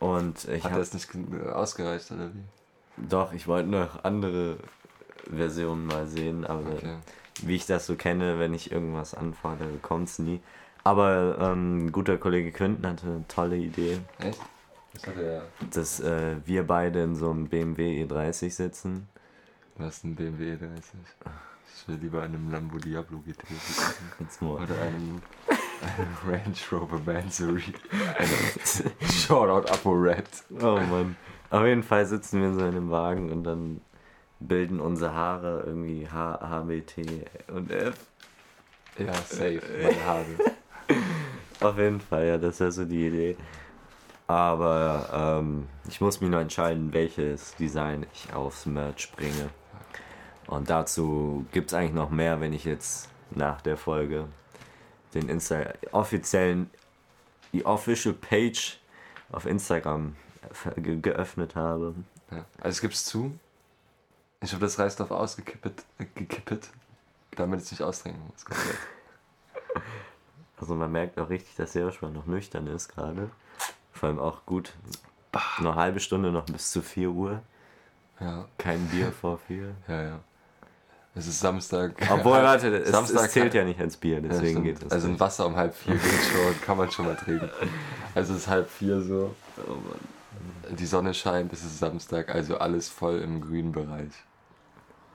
Und 0.00 0.46
ich 0.48 0.64
Hat 0.64 0.72
habe 0.72 0.80
das 0.80 0.92
nicht 0.92 1.08
ausgereicht, 1.52 2.10
oder 2.10 2.30
wie? 2.34 2.44
Doch, 3.08 3.32
ich 3.32 3.48
wollte 3.48 3.70
noch 3.70 4.04
andere 4.04 4.58
Versionen 5.30 5.86
mal 5.86 6.06
sehen, 6.06 6.44
aber 6.46 6.72
Okay. 6.74 6.96
wie 7.42 7.56
ich 7.56 7.66
das 7.66 7.86
so 7.86 7.94
kenne, 7.96 8.38
wenn 8.38 8.54
ich 8.54 8.70
irgendwas 8.72 9.14
anfordere, 9.14 9.70
kommt's 9.82 10.18
nie. 10.18 10.40
Aber 10.84 11.38
ähm, 11.40 11.86
ein 11.86 11.92
guter 11.92 12.18
Kollege 12.18 12.52
Quinten 12.52 12.86
hatte 12.86 13.06
eine 13.06 13.24
tolle 13.28 13.56
Idee, 13.56 13.98
Echt? 14.18 14.38
Das 14.92 15.06
hat 15.06 15.16
er. 15.16 15.42
dass 15.70 16.00
äh, 16.00 16.36
wir 16.44 16.66
beide 16.66 17.02
in 17.02 17.16
so 17.16 17.30
einem 17.30 17.48
BMW 17.48 18.04
E30 18.04 18.50
sitzen. 18.50 19.08
Du 19.76 19.84
hast 19.84 20.04
einen 20.04 20.14
BMW 20.14 20.54
E30. 20.54 20.82
Ich 21.76 21.88
will 21.88 21.96
lieber 21.96 22.18
in 22.24 22.34
einem 22.34 22.50
Lambo 22.52 22.78
Diablo 22.78 23.18
GT 23.18 23.42
sitzen. 24.18 24.46
Oder 24.46 24.80
einem, 24.82 25.20
einem 25.48 26.16
Range 26.26 26.54
Rover 26.80 27.00
Mansory. 27.04 27.74
Shoutout 29.10 29.68
Apo 29.70 29.92
Red. 29.92 30.24
Oh 30.60 30.78
Mann. 30.78 31.16
Auf 31.50 31.64
jeden 31.64 31.82
Fall 31.82 32.06
sitzen 32.06 32.40
wir 32.40 32.48
in 32.48 32.54
so 32.58 32.64
einem 32.64 32.90
Wagen 32.90 33.30
und 33.32 33.44
dann 33.44 33.80
bilden 34.48 34.80
unsere 34.80 35.14
Haare 35.14 35.64
irgendwie 35.66 36.08
H, 36.08 36.40
H, 36.40 36.60
B, 36.60 36.80
T 36.80 37.04
und 37.48 37.70
F. 37.70 37.94
Ja, 38.98 39.12
safe. 39.14 39.62
Meine 39.82 40.04
Haare. 40.04 40.24
Auf 41.60 41.78
jeden 41.78 42.00
Fall, 42.00 42.26
ja, 42.26 42.38
das 42.38 42.60
wäre 42.60 42.72
so 42.72 42.84
die 42.84 43.06
Idee. 43.06 43.36
Aber 44.26 45.40
ähm, 45.40 45.68
ich 45.88 46.00
muss 46.00 46.20
mich 46.20 46.30
noch 46.30 46.40
entscheiden, 46.40 46.92
welches 46.92 47.54
Design 47.56 48.06
ich 48.12 48.32
aufs 48.32 48.66
Merch 48.66 49.12
bringe. 49.12 49.50
Und 50.46 50.70
dazu 50.70 51.46
gibt 51.52 51.70
es 51.70 51.74
eigentlich 51.74 51.94
noch 51.94 52.10
mehr, 52.10 52.40
wenn 52.40 52.52
ich 52.52 52.64
jetzt 52.64 53.08
nach 53.30 53.60
der 53.60 53.76
Folge 53.76 54.26
den 55.14 55.28
Insta 55.28 55.64
offiziellen, 55.92 56.70
die 57.52 57.64
Official 57.64 58.14
Page 58.14 58.78
auf 59.30 59.46
Instagram 59.46 60.16
ge 60.76 61.00
geöffnet 61.00 61.54
habe. 61.54 61.94
Ja. 62.30 62.44
Also 62.58 62.70
es 62.70 62.80
gibt's 62.80 63.04
zu. 63.04 63.38
Ich 64.44 64.52
habe 64.52 64.64
das 64.66 64.78
Reisdorf 64.78 65.10
ausgekippet, 65.10 65.84
äh, 65.98 66.04
gekippet, 66.14 66.68
damit 67.34 67.60
es 67.60 67.70
nicht 67.70 67.82
austrinken 67.82 68.22
muss. 68.26 68.44
Also 70.56 70.76
man 70.76 70.92
merkt 70.92 71.18
auch 71.18 71.28
richtig, 71.28 71.56
dass 71.56 71.74
Joshua 71.74 72.08
noch 72.08 72.26
nüchtern 72.26 72.68
ist 72.68 72.88
gerade. 72.88 73.28
Vor 73.92 74.08
allem 74.08 74.18
auch 74.20 74.46
gut. 74.46 74.72
Noch 75.58 75.72
eine 75.72 75.74
halbe 75.74 76.00
Stunde 76.00 76.30
noch 76.30 76.46
bis 76.46 76.70
zu 76.70 76.80
4 76.80 77.10
Uhr. 77.10 77.42
Ja, 78.20 78.46
Kein 78.56 78.86
Bier 78.86 79.12
vor 79.12 79.38
4. 79.46 79.74
ja, 79.88 80.02
ja. 80.02 80.20
Es 81.16 81.26
ist 81.26 81.40
Samstag. 81.40 81.94
Obwohl, 82.08 82.32
warte, 82.42 82.68
es, 82.78 82.90
Samstag 82.90 83.26
es 83.26 83.32
zählt 83.32 83.52
ja 83.52 83.64
nicht 83.64 83.80
als 83.80 83.96
Bier, 83.96 84.14
Ja, 84.14 84.20
deswegen 84.20 84.60
stimmt. 84.62 84.64
geht 84.64 84.82
es. 84.84 84.92
Also 84.92 85.08
ein. 85.08 85.20
Wasser 85.20 85.46
um 85.46 85.56
halb 85.56 85.74
vier 85.74 85.94
geht 85.96 86.02
schon, 86.02 86.60
kann 86.62 86.78
man 86.78 86.90
schon 86.90 87.06
mal 87.06 87.16
trinken. 87.16 87.50
Also 88.14 88.32
es 88.32 88.40
ist 88.40 88.48
halb 88.48 88.70
vier 88.70 89.02
so. 89.02 89.34
Oh 89.66 89.76
Die 90.70 90.86
Sonne 90.86 91.12
scheint, 91.14 91.52
es 91.52 91.64
ist 91.64 91.78
Samstag, 91.80 92.32
also 92.34 92.58
alles 92.58 92.88
voll 92.88 93.18
im 93.18 93.40
grünen 93.40 93.72
Bereich. 93.72 94.12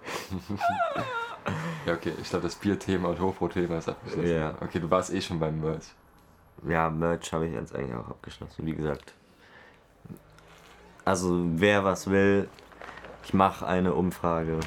ja, 1.86 1.94
okay, 1.94 2.14
ich 2.22 2.30
glaube, 2.30 2.44
das 2.44 2.56
Bierthema 2.56 3.10
und 3.10 3.20
Hofbrot-Thema 3.20 3.78
ist 3.78 3.90
abgeschlossen. 3.90 4.30
Ja. 4.30 4.54
Okay, 4.62 4.80
du 4.80 4.90
warst 4.90 5.14
eh 5.14 5.22
schon 5.22 5.40
beim 5.40 5.60
Merch. 5.60 5.86
Ja, 6.68 6.90
Merch 6.90 7.32
habe 7.34 7.48
ich 7.48 7.54
jetzt 7.54 7.74
eigentlich 7.76 7.96
auch 7.96 8.10
abgeschlossen, 8.10 8.66
wie 8.66 8.76
gesagt. 8.76 9.14
Also, 11.06 11.30
wer 11.56 11.84
was 11.84 12.10
will, 12.10 12.48
ich 13.24 13.34
mache 13.34 13.66
eine 13.66 13.94
Umfrage, 13.94 14.60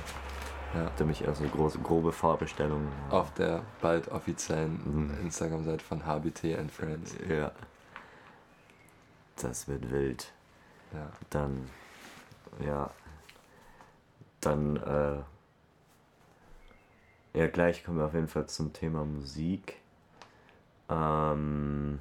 Ja. 0.75 0.91
damit 0.97 1.21
ich 1.21 1.29
also 1.29 1.45
große, 1.45 1.79
grobe 1.81 2.13
Vorbestellungen. 2.13 2.89
Auf 3.11 3.33
der 3.35 3.63
bald 3.81 4.09
offiziellen 4.11 4.81
Mhm. 4.85 5.21
Instagram-Seite 5.27 5.85
von 5.85 6.05
HBT 6.07 6.57
and 6.59 6.73
Friends. 6.73 7.15
Ja. 7.29 7.53
Das 9.37 9.69
wird 9.69 9.91
wild. 9.91 10.33
Ja. 10.95 11.09
Dann, 11.31 11.69
ja. 12.65 12.91
Dann, 14.41 14.77
äh. 14.77 15.19
Ja, 17.35 17.47
gleich 17.47 17.83
kommen 17.83 17.99
wir 17.99 18.07
auf 18.07 18.15
jeden 18.15 18.29
Fall 18.29 18.47
zum 18.47 18.73
Thema 18.73 19.05
Musik. 19.05 19.81
Ähm. 20.89 22.01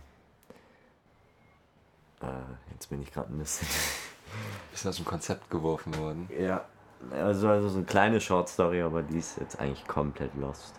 Äh, 2.21 2.25
jetzt 2.73 2.89
bin 2.89 3.01
ich 3.01 3.13
gerade 3.13 3.33
ein 3.33 3.37
bisschen. 3.37 3.67
Ist 4.73 4.85
aus 4.85 4.97
dem 4.97 5.05
Konzept 5.05 5.49
geworfen 5.49 5.97
worden. 5.97 6.29
Ja. 6.37 6.65
Also, 7.11 7.49
also 7.49 7.69
so 7.69 7.77
eine 7.77 7.85
kleine 7.85 8.21
Short 8.21 8.47
Story, 8.47 8.81
aber 8.81 9.01
die 9.01 9.17
ist 9.17 9.39
jetzt 9.39 9.59
eigentlich 9.59 9.87
komplett 9.87 10.35
lost. 10.35 10.75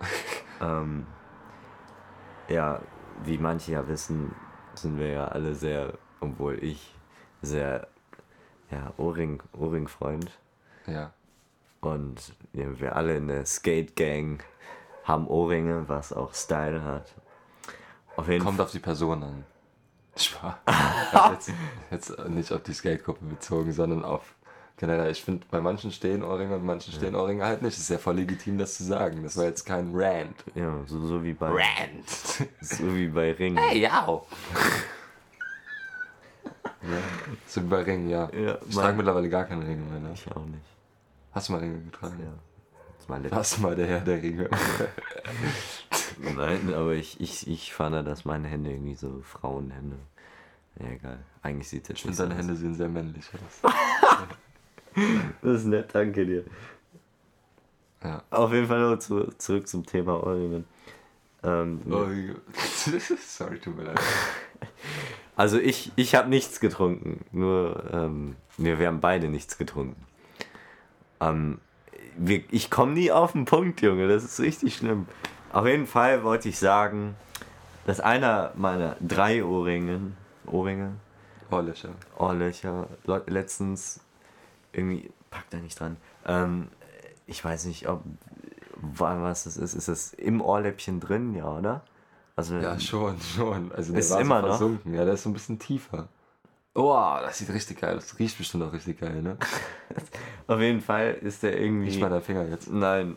ähm, 0.62 1.06
ja, 2.48 2.80
wie 3.22 3.36
manche 3.36 3.72
ja 3.72 3.86
wissen, 3.86 4.34
sind 4.74 4.98
wir 4.98 5.08
ja 5.08 5.28
alle 5.28 5.54
sehr, 5.54 5.92
obwohl 6.20 6.62
ich 6.64 6.94
sehr, 7.42 7.86
ja, 8.70 8.92
Ohrring, 8.96 9.42
Ohrring-Freund. 9.52 10.38
Ja. 10.86 11.12
Und 11.80 12.34
ja, 12.52 12.78
wir 12.80 12.96
alle 12.96 13.16
in 13.16 13.28
der 13.28 13.46
Skate 13.46 13.94
Gang 13.96 14.42
haben 15.04 15.26
Ohrringe, 15.26 15.88
was 15.88 16.12
auch 16.12 16.34
Style 16.34 16.82
hat. 16.84 17.14
Auf 18.16 18.28
jeden 18.28 18.44
Kommt 18.44 18.56
Fall. 18.56 18.66
auf 18.66 18.72
die 18.72 18.80
Person 18.80 19.22
an. 19.22 19.44
Spaß. 20.16 20.56
Jetzt, 21.30 21.52
jetzt 21.92 22.28
nicht 22.28 22.50
auf 22.52 22.62
die 22.64 22.72
Skate-Gruppe 22.72 23.24
bezogen, 23.24 23.72
sondern 23.72 24.04
auf 24.04 24.34
generell. 24.76 25.12
Ich 25.12 25.22
finde, 25.22 25.46
bei 25.48 25.60
manchen 25.60 25.92
stehen 25.92 26.24
Ohrringe 26.24 26.56
und 26.56 26.64
manchen 26.64 26.92
stehen 26.92 27.14
Ohrringe 27.14 27.44
halt 27.44 27.62
nicht. 27.62 27.78
ist 27.78 27.88
ja 27.88 27.98
voll 27.98 28.16
legitim, 28.16 28.58
das 28.58 28.76
zu 28.76 28.84
sagen. 28.84 29.22
Das 29.22 29.36
war 29.36 29.44
jetzt 29.44 29.64
kein 29.64 29.92
Rant. 29.94 30.34
Ja, 30.56 30.74
so, 30.86 31.06
so 31.06 31.22
wie 31.22 31.34
bei 31.34 31.48
Rant! 31.48 32.08
so 32.60 32.96
wie 32.96 33.06
bei 33.06 33.32
Ringen. 33.32 33.58
Hey, 33.58 33.80
ja! 33.80 34.08
ja. 36.82 36.98
So 37.46 37.62
wie 37.62 37.66
bei 37.66 37.82
Ringen, 37.82 38.10
ja. 38.10 38.28
Ja, 38.32 38.58
Ich 38.68 38.74
trage 38.74 38.96
mittlerweile 38.96 39.28
gar 39.28 39.44
keine 39.44 39.62
Ringe 39.62 39.84
mehr. 39.84 40.00
Ne? 40.00 40.10
Ich 40.14 40.26
auch 40.32 40.44
nicht. 40.44 40.77
Hast 41.32 41.48
du 41.48 41.52
mal 41.52 41.60
Ringe 41.60 41.80
getragen? 41.80 42.18
Ja. 42.20 42.32
Das 42.98 43.08
war 43.08 43.30
Warst 43.30 43.56
du 43.56 43.62
mal 43.62 43.76
der 43.76 43.86
Herr 43.86 44.00
der 44.00 44.22
Ringe? 44.22 44.48
Nein, 46.36 46.74
aber 46.74 46.92
ich, 46.94 47.20
ich, 47.20 47.46
ich 47.48 47.72
fand, 47.72 48.06
dass 48.06 48.24
meine 48.24 48.48
Hände 48.48 48.70
irgendwie 48.70 48.94
so 48.94 49.20
Frauenhände. 49.22 49.96
Ja, 50.80 50.88
egal. 50.90 51.18
Eigentlich 51.42 51.68
sieht 51.68 51.82
es 51.84 51.88
jetzt 51.88 51.98
Ich 51.98 52.02
finde, 52.02 52.16
so 52.16 52.22
deine. 52.24 52.36
Hände 52.36 52.56
sehen 52.56 52.74
sehr 52.74 52.88
männlich 52.88 53.26
aus. 53.34 53.72
Das 55.42 55.60
ist 55.60 55.66
nett, 55.66 55.90
danke 55.92 56.26
dir. 56.26 56.44
Ja. 58.02 58.22
Auf 58.30 58.52
jeden 58.52 58.66
Fall 58.66 58.80
noch 58.80 58.98
zu, 58.98 59.26
zurück 59.38 59.68
zum 59.68 59.86
Thema 59.86 60.20
Ohrringen. 60.24 60.64
Ähm, 61.44 61.80
Oh, 61.88 62.06
sorry, 63.24 63.60
tut 63.60 63.76
mir 63.76 63.84
leid. 63.84 64.00
Also 65.36 65.58
ich, 65.58 65.92
ich 65.94 66.16
habe 66.16 66.28
nichts 66.28 66.58
getrunken. 66.58 67.24
Nur, 67.30 67.84
ähm, 67.92 68.34
wir, 68.56 68.80
wir 68.80 68.88
haben 68.88 68.98
beide 69.00 69.28
nichts 69.28 69.56
getrunken. 69.56 70.04
Ähm, 71.20 71.58
wir, 72.16 72.42
ich 72.50 72.70
komme 72.70 72.92
nie 72.92 73.10
auf 73.12 73.32
den 73.32 73.44
Punkt, 73.44 73.80
Junge. 73.82 74.08
Das 74.08 74.24
ist 74.24 74.40
richtig 74.40 74.76
schlimm. 74.76 75.06
Auf 75.52 75.66
jeden 75.66 75.86
Fall 75.86 76.24
wollte 76.24 76.48
ich 76.48 76.58
sagen, 76.58 77.14
dass 77.86 78.00
einer 78.00 78.52
meiner 78.56 78.96
drei 79.00 79.44
Ohrringe, 79.44 80.12
Ohrringe, 80.46 80.92
Ohrlöcher. 81.50 81.90
Ohrlöcher, 82.18 82.88
le- 83.04 83.22
letztens 83.26 84.00
irgendwie, 84.72 85.10
pack 85.30 85.44
da 85.50 85.58
nicht 85.58 85.78
dran. 85.80 85.96
Ähm, 86.26 86.68
ich 87.26 87.42
weiß 87.44 87.64
nicht, 87.66 87.88
ob 87.88 88.02
wa- 88.76 89.22
was 89.22 89.44
das 89.44 89.56
ist. 89.56 89.74
Ist 89.74 89.88
das 89.88 90.12
im 90.14 90.40
Ohrläppchen 90.40 91.00
drin, 91.00 91.34
ja, 91.34 91.50
oder? 91.50 91.82
Also, 92.36 92.54
Ja, 92.56 92.78
schon, 92.78 93.16
schon. 93.20 93.72
Also 93.72 93.92
der 93.92 94.00
Ist 94.00 94.10
war 94.10 94.20
immer 94.20 94.40
so 94.40 94.46
noch? 94.46 94.58
versunken. 94.58 94.94
Ja, 94.94 95.04
der 95.04 95.14
ist 95.14 95.22
so 95.22 95.30
ein 95.30 95.32
bisschen 95.32 95.58
tiefer. 95.58 96.08
Oh, 96.78 97.18
das 97.22 97.38
sieht 97.38 97.50
richtig 97.50 97.80
geil 97.80 97.96
aus. 97.96 98.06
Das 98.06 98.18
riecht 98.20 98.38
bestimmt 98.38 98.62
auch 98.62 98.72
richtig 98.72 99.00
geil, 99.00 99.20
ne? 99.20 99.36
auf 100.46 100.60
jeden 100.60 100.80
Fall 100.80 101.14
ist 101.22 101.42
der 101.42 101.60
irgendwie. 101.60 101.88
Riech 101.88 101.98
mal 101.98 102.08
deinen 102.08 102.22
Finger 102.22 102.46
jetzt. 102.46 102.70
Nein, 102.70 103.16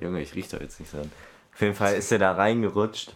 Junge, 0.00 0.22
ich 0.22 0.34
riech 0.34 0.48
doch 0.48 0.62
jetzt 0.62 0.80
nicht 0.80 0.90
dran. 0.90 1.10
Auf 1.52 1.60
jeden 1.60 1.74
Fall 1.74 1.94
ist 1.94 2.10
er 2.10 2.18
da 2.18 2.32
reingerutscht. 2.32 3.14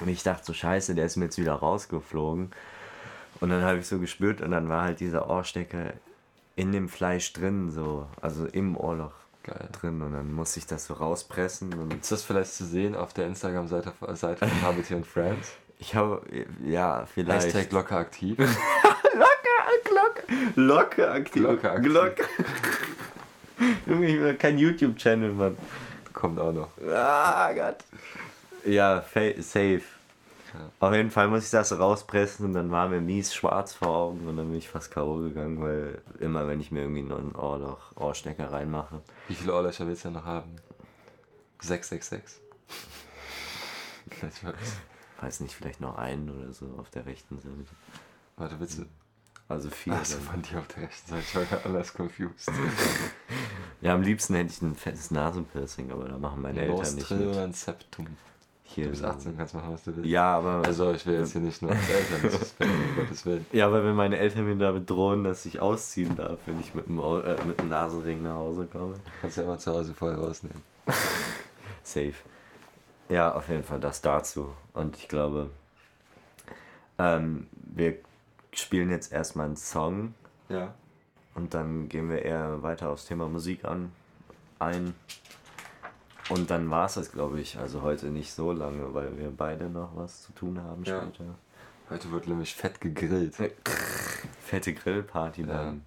Und 0.00 0.08
ich 0.08 0.24
dachte 0.24 0.44
so, 0.44 0.52
scheiße, 0.52 0.96
der 0.96 1.06
ist 1.06 1.14
mir 1.14 1.26
jetzt 1.26 1.38
wieder 1.38 1.52
rausgeflogen. 1.52 2.50
Und 3.40 3.48
dann 3.48 3.62
habe 3.62 3.78
ich 3.78 3.86
so 3.86 4.00
gespürt 4.00 4.40
und 4.40 4.50
dann 4.50 4.68
war 4.68 4.82
halt 4.82 4.98
dieser 4.98 5.30
Ohrstecker 5.30 5.92
in 6.56 6.72
dem 6.72 6.88
Fleisch 6.88 7.32
drin, 7.32 7.70
so, 7.70 8.08
also 8.20 8.46
im 8.46 8.76
Ohrloch 8.76 9.14
Geil. 9.44 9.68
drin. 9.70 10.02
Und 10.02 10.14
dann 10.14 10.32
musste 10.32 10.58
ich 10.58 10.66
das 10.66 10.86
so 10.86 10.94
rauspressen. 10.94 11.92
Ist 11.92 12.10
das 12.10 12.24
vielleicht 12.24 12.52
zu 12.52 12.64
sehen 12.64 12.96
auf 12.96 13.12
der 13.12 13.28
Instagram-Seite 13.28 13.92
Seite 14.14 14.48
von 14.48 14.62
Habiti 14.62 14.94
und 14.94 15.06
Friends? 15.06 15.52
Ich 15.78 15.94
habe, 15.94 16.22
ja, 16.64 17.06
vielleicht. 17.06 17.46
Hashtag 17.46 17.72
locker 17.72 17.96
aktiv. 17.96 18.38
Glocke, 19.84 20.22
Locke 20.56 21.10
aktiv. 21.10 21.42
Glocke 21.42 21.70
aktiv. 21.70 21.92
Glocke. 21.92 22.24
Junge, 23.86 24.06
ich 24.06 24.20
will 24.20 24.34
kein 24.34 24.58
YouTube-Channel, 24.58 25.32
Mann. 25.32 25.56
Kommt 26.12 26.38
auch 26.38 26.52
noch. 26.52 26.70
Ah 26.88 27.52
Gott. 27.52 27.76
Ja, 28.64 29.04
safe. 29.38 29.82
Ja. 30.54 30.70
Auf 30.80 30.94
jeden 30.94 31.10
Fall 31.10 31.28
muss 31.28 31.44
ich 31.44 31.50
das 31.50 31.76
rauspressen 31.76 32.46
und 32.46 32.52
dann 32.54 32.70
war 32.70 32.88
mir 32.88 33.00
mies 33.00 33.34
schwarz 33.34 33.74
vor 33.74 33.88
Augen 33.88 34.26
und 34.28 34.36
dann 34.36 34.48
bin 34.48 34.58
ich 34.58 34.68
fast 34.68 34.92
K.O. 34.92 35.16
gegangen, 35.16 35.60
weil 35.60 36.00
immer 36.20 36.46
wenn 36.46 36.60
ich 36.60 36.70
mir 36.70 36.82
irgendwie 36.82 37.02
noch 37.02 37.18
ein 37.18 37.34
Ohrloch, 37.34 37.96
Ohrstecker 37.96 38.52
reinmache. 38.52 39.02
Wie 39.28 39.34
viele 39.34 39.54
Ohrlöcher 39.54 39.86
willst 39.86 40.04
du 40.04 40.08
denn 40.08 40.18
noch 40.18 40.24
haben? 40.24 40.56
666. 41.60 42.40
Ich 44.06 44.22
weiß. 45.20 45.40
Nicht, 45.40 45.54
vielleicht 45.54 45.80
noch 45.80 45.96
einen 45.96 46.30
oder 46.30 46.52
so 46.52 46.66
auf 46.78 46.90
der 46.90 47.06
rechten 47.06 47.36
Seite. 47.38 47.56
Warte, 48.36 48.58
willst 48.60 48.78
du. 48.78 48.84
Also 49.48 49.68
vier. 49.70 49.92
Dann. 49.92 50.04
von 50.04 50.42
dir 50.42 50.58
auf 50.58 50.68
der 50.68 50.84
rechten 50.84 51.10
Seite. 51.10 51.22
Ich 51.26 51.34
war 51.36 51.44
gerade 51.44 51.64
alles 51.66 51.92
confused. 51.94 52.50
Ja, 53.80 53.92
am 53.94 54.00
liebsten 54.00 54.34
hätte 54.34 54.50
ich 54.50 54.62
ein 54.62 54.74
fettes 54.76 55.10
Nasenpiercing, 55.10 55.92
aber 55.92 56.08
da 56.08 56.16
machen 56.16 56.40
meine 56.40 56.58
Eltern 56.58 56.78
nicht 56.94 57.10
Nostril 57.10 57.18
oder 57.26 57.28
mit. 57.36 57.38
ein 57.40 57.52
Septum. 57.52 58.06
Hier 58.62 58.84
Du 58.84 58.90
bist 58.90 59.02
so. 59.02 59.08
18, 59.08 59.36
kannst 59.36 59.52
machen, 59.54 59.72
was 59.74 59.82
du 59.84 59.94
willst. 59.94 60.08
Ja, 60.08 60.38
aber 60.38 60.62
Also, 60.64 60.92
ich 60.92 61.04
will 61.04 61.18
jetzt 61.18 61.32
hier 61.32 61.42
nicht 61.42 61.60
nur 61.60 61.70
als 61.72 61.86
Eltern 61.90 62.22
disrespekten, 62.22 62.74
um 62.88 62.96
Gottes 62.96 63.26
Willen. 63.26 63.44
Ja, 63.52 63.66
aber 63.66 63.84
wenn 63.84 63.94
meine 63.94 64.16
Eltern 64.16 64.46
mir 64.46 64.56
damit 64.56 64.88
drohen, 64.88 65.22
dass 65.24 65.44
ich 65.44 65.60
ausziehen 65.60 66.16
darf, 66.16 66.38
wenn 66.46 66.58
ich 66.60 66.74
mit 66.74 66.86
dem, 66.88 66.98
Au- 66.98 67.20
äh, 67.20 67.36
mit 67.44 67.60
dem 67.60 67.68
Nasenring 67.68 68.22
nach 68.22 68.36
Hause 68.36 68.66
komme. 68.72 68.94
Kannst 69.20 69.36
du 69.36 69.42
ja 69.42 69.46
immer 69.48 69.58
zu 69.58 69.70
Hause 69.70 69.92
vorher 69.92 70.16
rausnehmen. 70.18 70.62
Safe. 71.82 72.14
Ja, 73.14 73.32
auf 73.32 73.48
jeden 73.48 73.62
Fall 73.62 73.78
das 73.78 74.00
dazu. 74.00 74.52
Und 74.72 74.96
ich 74.96 75.06
glaube, 75.06 75.50
ähm, 76.98 77.46
wir 77.52 77.94
spielen 78.52 78.90
jetzt 78.90 79.12
erstmal 79.12 79.46
einen 79.46 79.56
Song 79.56 80.14
Ja. 80.48 80.74
und 81.36 81.54
dann 81.54 81.88
gehen 81.88 82.10
wir 82.10 82.22
eher 82.22 82.64
weiter 82.64 82.90
aufs 82.90 83.06
Thema 83.06 83.28
Musik 83.28 83.64
an, 83.64 83.92
ein. 84.58 84.94
Und 86.28 86.50
dann 86.50 86.68
war 86.70 86.86
es 86.86 86.94
das, 86.94 87.12
glaube 87.12 87.38
ich. 87.40 87.56
Also 87.56 87.82
heute 87.82 88.06
nicht 88.06 88.32
so 88.32 88.50
lange, 88.50 88.92
weil 88.94 89.16
wir 89.16 89.30
beide 89.30 89.68
noch 89.70 89.94
was 89.94 90.22
zu 90.22 90.32
tun 90.32 90.60
haben 90.60 90.82
Ja. 90.82 91.00
später. 91.02 91.36
Heute 91.90 92.10
wird 92.10 92.26
nämlich 92.26 92.52
fett 92.56 92.80
gegrillt. 92.80 93.36
Fette 94.40 94.74
Grillparty 94.74 95.42
Ja. 95.42 95.46
beim, 95.56 95.82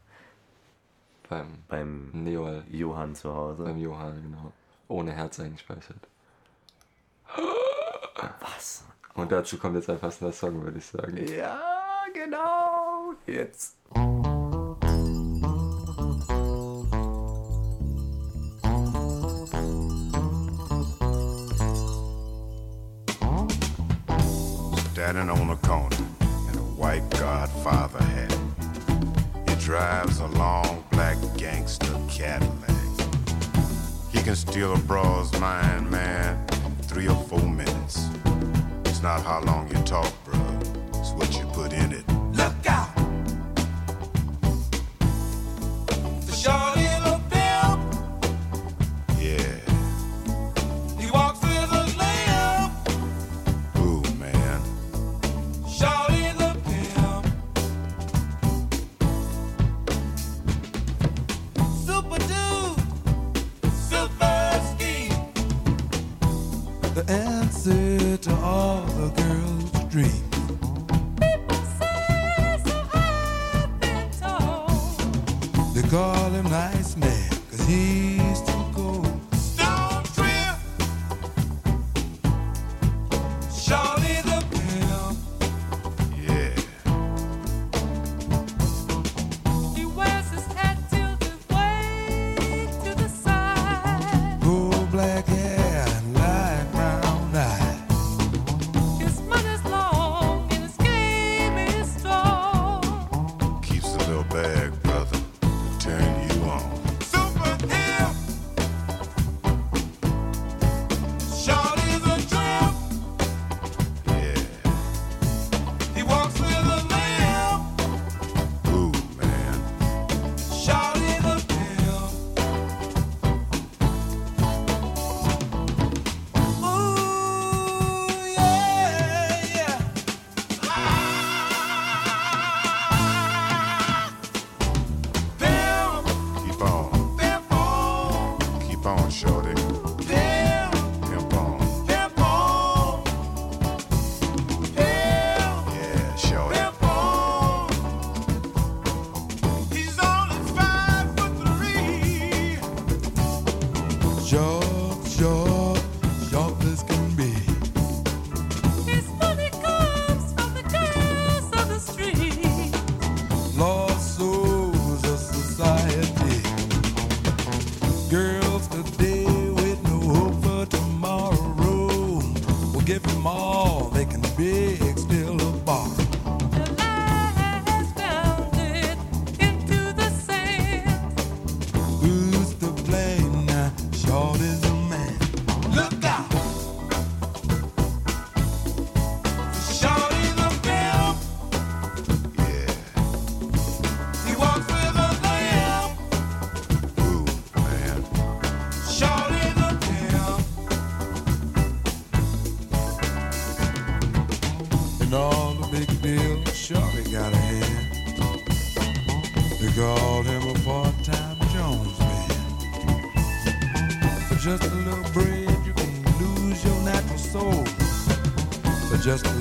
Beim 1.27 1.48
beim 1.67 2.10
Neol. 2.24 2.63
Johann 2.69 3.15
zu 3.15 3.34
Hause. 3.36 3.63
Beim 3.65 3.79
Johann, 3.79 4.22
genau. 4.24 4.53
Ohne 4.88 5.12
Herz 5.12 5.41
eingespeichert. 5.41 6.07
Was? 8.39 8.83
Und 9.13 9.31
dazu 9.31 9.57
kommt 9.57 9.75
jetzt 9.75 9.89
ein 9.89 10.00
passender 10.00 10.31
Song, 10.31 10.63
würde 10.63 10.77
ich 10.77 10.86
sagen. 10.86 11.17
Ja, 11.27 11.60
genau. 12.13 13.13
Jetzt. 13.25 13.75
Standing 24.93 25.30
on 25.30 25.51
a 25.51 25.56
corner 25.58 25.95
in 26.51 26.58
a 26.58 26.63
white 26.75 27.08
Godfather 27.12 28.03
hat. 28.03 28.36
He 29.47 29.56
drives 29.63 30.19
a 30.19 30.27
long 30.27 30.84
black 30.91 31.17
gangster 31.38 31.93
Cadillac. 32.10 32.51
He 34.12 34.21
can 34.21 34.36
steal 34.36 34.73
a 34.73 34.77
broad's 34.80 35.32
mind, 35.39 35.89
man, 35.89 36.38
in 36.51 36.57
three 36.97 37.10
or 37.10 37.23
four 37.25 37.47
minutes. 37.47 38.10
It's 38.86 39.03
not 39.03 39.21
how 39.21 39.41
long 39.41 39.67
you 39.69 39.79
talk, 39.83 40.12
bro. 40.25 40.39
It's 40.95 41.12
what 41.12 41.31
you 41.38 41.46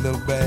little 0.07 0.21
bag 0.21 0.46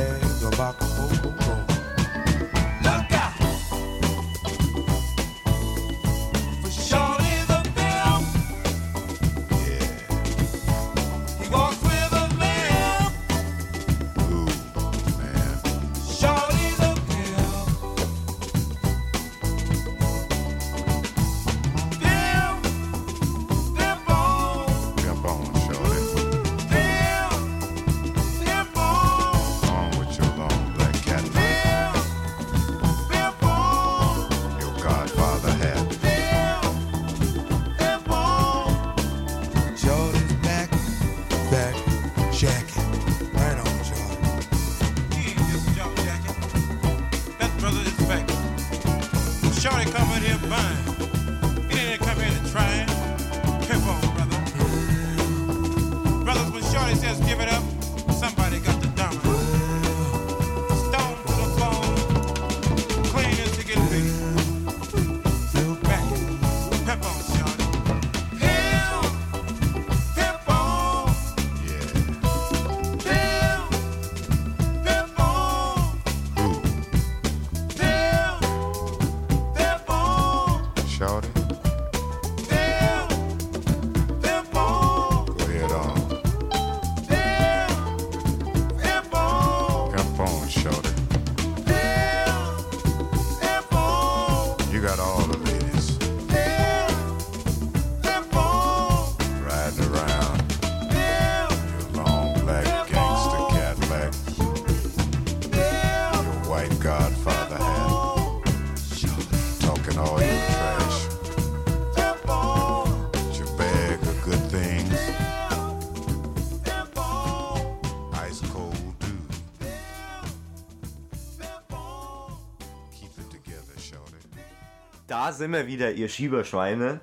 Da 125.30 125.34
sind 125.34 125.54
wir 125.54 125.68
wieder, 125.68 125.92
ihr 125.92 126.10
Schieberschweine. 126.10 127.02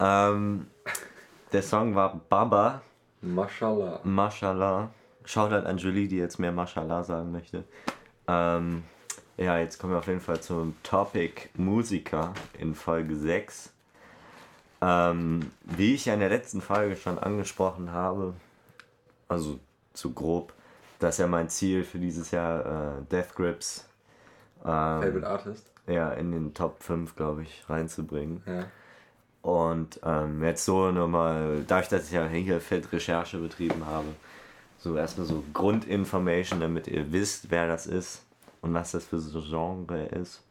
Ähm, 0.00 0.66
der 1.52 1.62
Song 1.62 1.94
war 1.94 2.20
Baba, 2.28 2.82
Mashallah. 3.20 4.00
Mashallah. 4.02 4.90
Shoutout 5.24 5.64
an 5.64 5.78
Julie, 5.78 6.08
die 6.08 6.16
jetzt 6.16 6.40
mehr 6.40 6.50
Mashallah 6.50 7.04
sagen 7.04 7.30
möchte. 7.30 7.62
Ähm, 8.26 8.82
ja, 9.36 9.60
jetzt 9.60 9.78
kommen 9.78 9.92
wir 9.92 9.98
auf 10.00 10.08
jeden 10.08 10.18
Fall 10.18 10.40
zum 10.40 10.74
Topic 10.82 11.48
Musiker 11.54 12.34
in 12.58 12.74
Folge 12.74 13.14
6. 13.14 13.70
Ähm, 14.80 15.52
wie 15.62 15.94
ich 15.94 16.06
ja 16.06 16.14
in 16.14 16.20
der 16.20 16.30
letzten 16.30 16.60
Folge 16.60 16.96
schon 16.96 17.16
angesprochen 17.16 17.92
habe, 17.92 18.34
also 19.28 19.60
zu 19.92 20.12
grob, 20.12 20.52
das 20.98 21.14
ist 21.14 21.18
ja 21.20 21.28
mein 21.28 21.48
Ziel 21.48 21.84
für 21.84 22.00
dieses 22.00 22.32
Jahr, 22.32 22.98
äh, 22.98 23.02
Death 23.08 23.36
Grips 23.36 23.88
ähm, 24.64 25.00
Favorite 25.00 25.28
Artist. 25.28 25.75
Ja, 25.86 26.12
in 26.12 26.32
den 26.32 26.54
Top 26.54 26.82
5, 26.82 27.14
glaube 27.16 27.42
ich, 27.42 27.64
reinzubringen. 27.68 28.42
Ja. 28.46 28.66
Und 29.42 30.00
ähm, 30.02 30.42
jetzt 30.42 30.64
so 30.64 30.90
nochmal, 30.90 31.64
dadurch, 31.66 31.88
dass 31.88 32.06
ich 32.06 32.12
ja 32.12 32.26
hier 32.26 32.60
fett 32.60 32.92
Recherche 32.92 33.38
betrieben 33.38 33.86
habe, 33.86 34.08
so 34.78 34.96
erstmal 34.96 35.26
so 35.26 35.44
Grundinformation, 35.52 36.60
damit 36.60 36.88
ihr 36.88 37.12
wisst, 37.12 37.50
wer 37.50 37.68
das 37.68 37.86
ist 37.86 38.24
und 38.60 38.74
was 38.74 38.92
das 38.92 39.04
für 39.04 39.20
so 39.20 39.40
Genre 39.40 40.06
ist. 40.06 40.42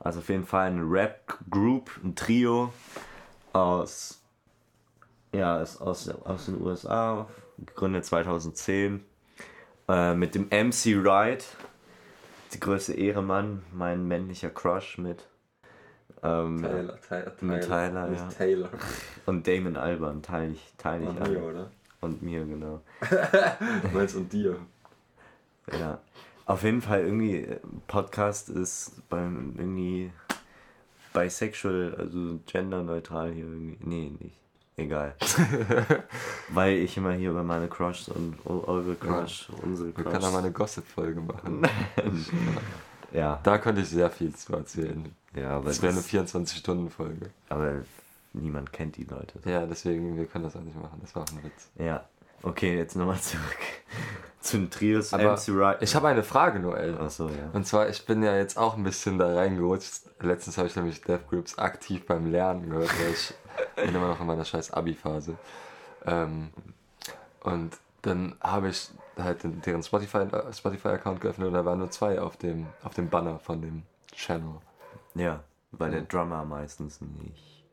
Also 0.00 0.20
auf 0.20 0.28
jeden 0.28 0.46
Fall 0.46 0.66
ein 0.66 0.80
Rap-Group, 0.80 1.90
ein 2.02 2.16
Trio 2.16 2.72
aus, 3.52 4.20
ja, 5.32 5.60
ist 5.60 5.80
aus, 5.80 6.08
aus 6.08 6.46
den 6.46 6.60
USA, 6.60 7.28
gegründet 7.58 8.04
2010, 8.04 9.04
äh, 9.88 10.14
mit 10.14 10.34
dem 10.34 10.48
MC 10.48 11.04
Wright, 11.04 11.44
die 12.52 12.60
größte 12.60 12.94
Ehremann, 12.94 13.62
mein 13.72 14.06
männlicher 14.06 14.50
Crush 14.50 14.98
mit. 14.98 15.26
Ähm, 16.22 16.62
Tyler, 16.62 17.00
Tyler, 17.00 17.32
Mit 17.40 17.62
Tyler, 17.64 18.12
ja. 18.12 18.28
Taylor. 18.28 18.68
Und 19.26 19.46
Damon 19.46 19.76
Alban 19.76 20.22
teile 20.22 20.52
ich, 20.52 20.72
teile 20.76 21.04
ich 21.04 21.08
Und 21.10 21.22
an. 21.22 21.32
mir, 21.32 21.42
oder? 21.42 21.70
Und 22.00 22.22
mir, 22.22 22.44
genau. 22.44 22.80
Du 23.82 23.88
meinst 23.92 24.16
und 24.16 24.32
dir. 24.32 24.56
Ja. 25.72 26.00
Auf 26.46 26.62
jeden 26.64 26.82
Fall 26.82 27.02
irgendwie, 27.04 27.36
äh, 27.36 27.60
Podcast 27.86 28.48
ist 28.50 29.08
beim 29.08 29.54
irgendwie 29.56 30.12
bisexual, 31.12 31.94
also 31.96 32.40
genderneutral 32.46 33.32
hier 33.32 33.44
irgendwie. 33.44 33.78
Nee, 33.80 34.12
nicht. 34.18 34.36
Egal. 34.80 35.14
Weil 36.50 36.74
ich 36.78 36.96
immer 36.96 37.12
hier 37.12 37.30
über 37.30 37.42
meine 37.42 37.68
Crushs 37.68 38.08
und 38.08 38.34
eu- 38.46 38.64
eure 38.66 38.94
Crush, 38.94 39.48
unsere 39.62 39.88
Wir 39.88 39.94
Crush. 39.94 40.04
können 40.12 40.22
da 40.22 40.30
mal 40.30 40.38
eine 40.38 40.52
Gossip-Folge 40.52 41.20
machen. 41.20 41.62
ja, 43.12 43.38
Da 43.42 43.58
könnte 43.58 43.82
ich 43.82 43.88
sehr 43.88 44.10
viel 44.10 44.34
zu 44.34 44.54
erzählen. 44.54 45.14
ja, 45.34 45.56
aber, 45.56 45.66
Das 45.68 45.82
wäre 45.82 45.92
eine 45.92 46.00
das, 46.02 46.10
24-Stunden-Folge. 46.10 47.30
aber 47.48 47.82
niemand 48.32 48.72
kennt 48.72 48.96
die 48.96 49.04
Leute. 49.04 49.38
Ja, 49.44 49.66
deswegen, 49.66 50.16
wir 50.16 50.24
können 50.26 50.44
das 50.44 50.56
auch 50.56 50.62
nicht 50.62 50.80
machen. 50.80 50.98
Das 51.02 51.14
war 51.14 51.24
auch 51.24 51.28
ein 51.32 51.42
Witz. 51.44 51.68
Ja. 51.78 52.04
Okay, 52.42 52.78
jetzt 52.78 52.96
nochmal 52.96 53.20
zurück 53.20 53.42
zu 54.40 54.56
den 54.56 54.70
Trios 54.70 55.12
Aber 55.12 55.34
MC 55.34 55.48
Right. 55.50 55.82
ich 55.82 55.94
habe 55.94 56.08
eine 56.08 56.22
Frage, 56.22 56.58
Noel. 56.58 56.96
Achso, 56.98 57.28
ja. 57.28 57.50
Und 57.52 57.66
zwar, 57.66 57.90
ich 57.90 58.06
bin 58.06 58.22
ja 58.22 58.34
jetzt 58.34 58.56
auch 58.56 58.78
ein 58.78 58.82
bisschen 58.82 59.18
da 59.18 59.34
reingerutscht. 59.34 60.04
Letztens 60.20 60.56
habe 60.56 60.68
ich 60.68 60.74
nämlich 60.76 61.02
Death 61.02 61.28
Grips 61.28 61.58
aktiv 61.58 62.06
beim 62.06 62.30
Lernen 62.30 62.70
gehört, 62.70 62.88
weil 62.98 63.10
ich 63.12 63.34
bin 63.76 63.94
immer 63.94 64.08
noch 64.08 64.20
in 64.20 64.26
meiner 64.26 64.44
scheiß 64.44 64.72
Abi-Phase. 64.72 65.36
Ähm, 66.06 66.50
und 67.42 67.76
dann 68.02 68.36
habe 68.40 68.68
ich 68.68 68.90
halt 69.18 69.40
deren 69.66 69.82
Spotify- 69.82 70.52
Spotify-Account 70.52 71.20
geöffnet 71.20 71.48
und 71.48 71.54
da 71.54 71.64
waren 71.64 71.78
nur 71.78 71.90
zwei 71.90 72.20
auf 72.20 72.36
dem, 72.36 72.66
auf 72.82 72.94
dem 72.94 73.08
Banner 73.10 73.38
von 73.38 73.60
dem 73.60 73.82
Channel. 74.14 74.54
Ja, 75.14 75.42
weil 75.72 75.90
der 75.90 76.02
Drummer 76.02 76.44
meistens 76.44 77.00
nicht. 77.00 77.64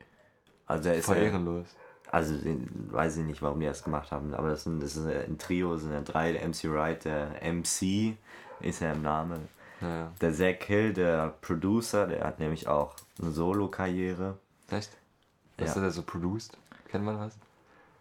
Also 0.66 0.84
der 0.84 0.96
ist 0.96 1.06
Voll 1.06 1.16
ja, 1.16 1.22
ehrenlos. 1.24 1.66
also 2.10 2.34
weiß 2.34 3.16
ich 3.16 3.24
nicht, 3.24 3.40
warum 3.40 3.60
die 3.60 3.66
das 3.66 3.82
gemacht 3.82 4.10
haben, 4.12 4.34
aber 4.34 4.50
das, 4.50 4.64
sind, 4.64 4.82
das 4.82 4.96
ist 4.96 5.06
ein 5.06 5.38
Trio, 5.38 5.72
das 5.72 5.82
sind 5.82 5.92
ja 5.92 6.02
drei, 6.02 6.32
der 6.32 6.42
MC 6.46 6.64
Wright, 6.64 7.04
der 7.06 7.42
MC 7.42 8.16
ist 8.60 8.80
ja 8.80 8.92
im 8.92 9.02
Namen. 9.02 9.48
Naja. 9.80 10.10
Der 10.20 10.34
Zack 10.34 10.64
Hill, 10.64 10.92
der 10.92 11.34
Producer, 11.40 12.06
der 12.06 12.24
hat 12.24 12.38
nämlich 12.40 12.66
auch 12.68 12.94
eine 13.22 13.30
Solo-Karriere. 13.30 14.36
Echt? 14.70 14.90
Was 15.58 15.70
Ja. 15.70 15.76
hat 15.76 15.82
er 15.82 15.90
so 15.90 16.02
produced? 16.02 16.56
Kennt 16.88 17.04
man 17.04 17.18
was? 17.18 17.36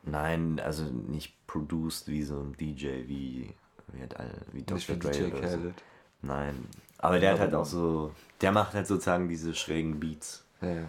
Nein, 0.03 0.59
also 0.59 0.83
nicht 0.83 1.35
produced 1.47 2.07
wie 2.07 2.23
so 2.23 2.39
ein 2.39 2.53
DJ, 2.53 3.07
wie, 3.07 3.53
wie, 3.87 4.01
hat 4.01 4.17
alle, 4.17 4.31
wie 4.53 4.63
Dr. 4.63 4.95
Dre 4.95 5.27
oder 5.35 5.47
so. 5.47 5.73
Nein, 6.21 6.65
aber 6.97 7.19
der 7.19 7.33
hat 7.33 7.39
halt 7.39 7.53
auch 7.53 7.65
so, 7.65 8.13
der 8.41 8.51
macht 8.51 8.73
halt 8.73 8.87
sozusagen 8.87 9.27
diese 9.27 9.53
schrägen 9.53 9.99
Beats. 9.99 10.45
Ja, 10.61 10.69
ja. 10.69 10.87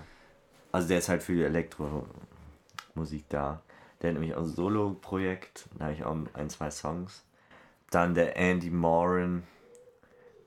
Also 0.72 0.88
der 0.88 0.98
ist 0.98 1.08
halt 1.08 1.22
für 1.22 1.34
die 1.34 1.42
Elektromusik 1.42 3.28
da. 3.28 3.62
Der 4.00 4.10
hat 4.10 4.14
nämlich 4.14 4.34
auch 4.34 4.42
ein 4.42 4.46
Solo-Projekt, 4.46 5.68
da 5.76 5.86
habe 5.86 5.94
ich 5.94 6.04
auch 6.04 6.16
ein, 6.34 6.50
zwei 6.50 6.70
Songs. 6.70 7.24
Dann 7.90 8.14
der 8.14 8.36
Andy 8.36 8.70
Moran, 8.70 9.42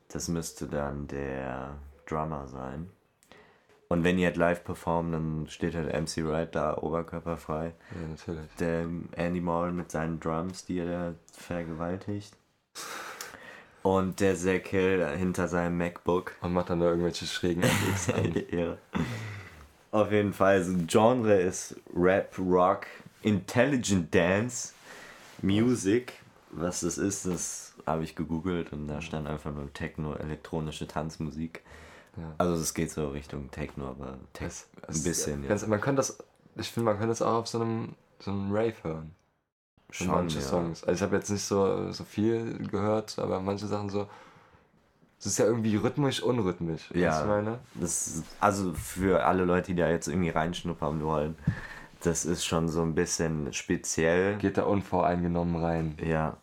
das 0.08 0.28
müsste 0.28 0.68
dann 0.68 1.08
der 1.08 1.76
Drummer 2.06 2.48
sein. 2.48 2.90
Und 3.92 4.06
wenn 4.06 4.16
die 4.16 4.24
halt 4.24 4.38
live 4.38 4.64
performen, 4.64 5.12
dann 5.12 5.48
steht 5.50 5.76
halt 5.76 5.88
MC 5.92 6.26
Wright 6.26 6.56
da 6.56 6.78
oberkörperfrei. 6.78 7.74
Ja, 7.94 8.08
natürlich. 8.08 8.50
Der 8.58 8.88
Andy 9.18 9.42
Moran 9.42 9.76
mit 9.76 9.92
seinen 9.92 10.18
Drums, 10.22 10.64
die 10.64 10.80
er 10.80 10.86
da 10.86 11.14
vergewaltigt. 11.34 12.34
Und 13.84 14.22
der 14.22 14.38
Zack 14.38 14.68
Hill 14.68 15.06
hinter 15.18 15.50
seinem 15.50 15.78
MacBook. 15.78 16.32
Und 16.40 16.54
macht 16.54 16.70
dann 16.70 16.80
da 16.80 16.86
irgendwelche 16.86 17.26
schrägen 17.26 17.64
FX 17.64 18.14
an. 18.14 18.34
ja. 18.52 18.78
Auf 19.92 20.10
jeden 20.14 20.32
Fall, 20.32 20.64
so 20.64 20.74
Genre 20.88 21.36
ist 21.42 21.76
Rap, 21.94 22.34
Rock, 22.40 22.88
Intelligent 23.24 24.16
Dance, 24.16 24.72
Music. 25.42 26.14
Was 26.52 26.80
das 26.80 26.98
ist, 26.98 27.26
das 27.26 27.74
habe 27.86 28.06
ich 28.06 28.16
gegoogelt 28.16 28.72
und 28.72 28.88
da 28.88 29.02
stand 29.02 29.28
einfach 29.28 29.54
nur 29.54 29.74
Techno, 29.74 30.14
elektronische 30.14 30.88
Tanzmusik. 30.88 31.62
Ja. 32.18 32.34
Also 32.38 32.56
es 32.56 32.74
geht 32.74 32.92
so 32.92 33.10
Richtung 33.10 33.50
Techno, 33.52 33.88
aber 33.90 34.18
Tech, 34.34 34.48
Es- 34.48 34.68
ein 34.76 34.84
es- 34.90 35.04
bisschen, 35.04 35.44
ja. 35.44 35.56
Man 35.68 35.80
könnte 35.82 35.98
das, 36.00 36.18
ich 36.56 36.70
finde, 36.72 36.86
man 36.86 36.96
könnte 36.98 37.10
das 37.10 37.22
auch 37.22 37.36
auf 37.36 37.48
so 37.48 37.62
einem, 37.62 37.96
so 38.20 38.32
einem 38.32 38.52
Rave 38.52 38.74
hören. 38.84 39.16
Schon, 39.90 40.08
manche 40.08 40.40
ja. 40.40 40.46
Songs. 40.46 40.84
Also 40.84 40.96
ich 40.98 41.02
habe 41.02 41.16
jetzt 41.18 41.30
nicht 41.30 41.44
so, 41.44 41.92
so 41.92 42.04
viel 42.06 42.66
gehört, 42.68 43.18
aber 43.20 43.40
manche 43.42 43.68
Sachen 43.68 43.90
so. 43.90 44.08
Es 45.20 45.26
ist 45.28 45.38
ja 45.38 45.46
irgendwie 45.46 45.76
rhythmisch, 45.76 46.24
unrhythmisch. 46.24 46.90
Ja. 46.96 47.12
was 47.12 47.22
ich 47.22 47.28
meine? 47.28 47.60
Das 47.76 48.24
also 48.40 48.74
für 48.74 49.24
alle 49.26 49.46
Leute, 49.46 49.68
die 49.74 49.80
da 49.82 49.90
jetzt 49.90 50.08
irgendwie 50.08 50.30
reinschnuppern 50.30 51.04
wollen, 51.04 51.36
das 52.02 52.26
ist 52.26 52.44
schon 52.46 52.70
so 52.70 52.82
ein 52.82 52.96
bisschen 52.96 53.54
speziell. 53.54 54.38
Geht 54.38 54.58
da 54.58 54.64
unvoreingenommen 54.64 55.62
rein. 55.64 55.98
Ja, 56.04 56.38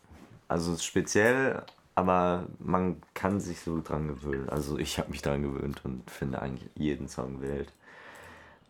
also 0.47 0.77
speziell, 0.77 1.63
aber 1.99 2.47
man 2.59 3.01
kann 3.13 3.41
sich 3.41 3.59
so 3.59 3.81
dran 3.81 4.07
gewöhnen. 4.07 4.47
Also 4.47 4.77
ich 4.77 4.99
habe 4.99 5.11
mich 5.11 5.21
dran 5.21 5.43
gewöhnt 5.43 5.83
und 5.83 6.09
finde 6.09 6.41
eigentlich 6.41 6.69
jeden 6.75 7.09
Song 7.09 7.41
wild. 7.41 7.73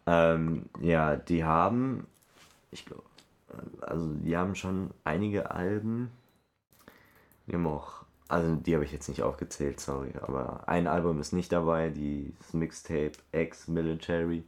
Ähm, 0.07 0.65
ja, 0.81 1.15
die 1.15 1.43
haben, 1.43 2.07
ich 2.71 2.87
glaube, 2.87 3.03
also 3.81 4.11
die 4.15 4.35
haben 4.35 4.55
schon 4.55 4.89
einige 5.03 5.51
Alben. 5.51 6.09
Die 7.45 7.53
haben 7.53 7.67
auch, 7.67 8.03
also 8.27 8.55
die 8.55 8.73
habe 8.73 8.83
ich 8.83 8.91
jetzt 8.91 9.09
nicht 9.09 9.21
aufgezählt, 9.21 9.79
sorry, 9.79 10.11
aber 10.21 10.67
ein 10.67 10.87
Album 10.87 11.19
ist 11.19 11.31
nicht 11.31 11.51
dabei, 11.51 11.89
die 11.89 12.33
Mixtape 12.51 13.11
Ex-Military. 13.31 14.43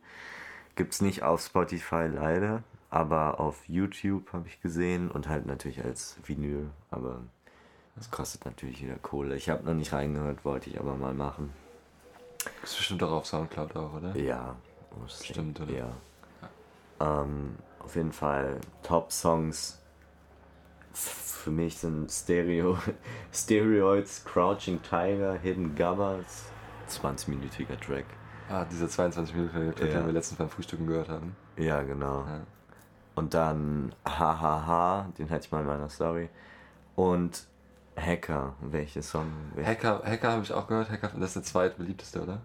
Gibt 0.76 0.94
es 0.94 1.02
nicht 1.02 1.22
auf 1.22 1.42
Spotify 1.42 2.08
leider, 2.12 2.64
aber 2.90 3.40
auf 3.40 3.70
YouTube 3.70 4.34
habe 4.34 4.48
ich 4.48 4.60
gesehen 4.60 5.12
und 5.12 5.30
halt 5.30 5.46
natürlich 5.46 5.84
als 5.84 6.18
Vinyl, 6.26 6.72
aber 6.90 7.22
das 7.96 8.10
kostet 8.12 8.46
natürlich 8.46 8.84
wieder 8.84 8.96
Kohle. 8.96 9.36
Ich 9.36 9.50
habe 9.50 9.64
noch 9.64 9.74
nicht 9.74 9.94
reingehört, 9.94 10.44
wollte 10.46 10.70
ich 10.70 10.80
aber 10.80 10.96
mal 10.96 11.14
machen. 11.14 11.52
Ist 12.64 12.78
bestimmt 12.78 13.04
auch 13.04 13.12
auf 13.12 13.26
Soundcloud 13.28 13.76
auch, 13.76 13.94
oder? 13.94 14.16
Ja, 14.18 14.56
Stimmt, 15.08 15.60
oder? 15.62 15.72
Ja. 15.72 15.90
Ähm, 17.00 17.56
auf 17.80 17.96
jeden 17.96 18.12
Fall 18.12 18.60
Top-Songs 18.84 19.80
für 20.94 21.50
mich 21.52 21.78
sind 21.78 22.12
Stereo, 22.12 22.78
Stereoids, 23.34 24.24
Crouching 24.26 24.82
Tiger, 24.82 25.34
Hidden 25.34 25.76
Gubbers, 25.76 26.46
20-minütiger 26.90 27.80
Track. 27.80 28.06
Ah, 28.50 28.66
dieser 28.66 28.90
22 28.90 29.34
Minuten, 29.36 29.74
Ja. 29.80 29.86
den 29.86 30.06
wir 30.06 30.14
letztens 30.14 30.38
beim 30.38 30.50
Frühstücken 30.50 30.86
gehört 30.86 31.10
haben. 31.10 31.36
Ja, 31.58 31.82
genau. 31.84 32.26
Ja. 32.28 32.42
Und 33.16 33.34
dann 33.34 33.96
Hahaha, 34.06 35.08
den 35.18 35.30
hatte 35.30 35.46
ich 35.46 35.52
mal 35.52 35.62
in 35.62 35.68
meiner 35.68 35.90
Story. 35.90 36.30
Und 36.96 37.48
Hacker, 37.96 38.56
welche 38.62 39.02
Song? 39.04 39.28
Welche? 39.56 39.70
Hacker, 39.70 40.02
Hacker 40.06 40.32
habe 40.32 40.44
ich 40.44 40.54
auch 40.54 40.68
gehört. 40.68 40.90
Hacker, 40.90 41.12
das 41.18 41.30
ist 41.30 41.36
der 41.36 41.44
zweitbeliebteste, 41.44 42.22
oder? 42.22 42.42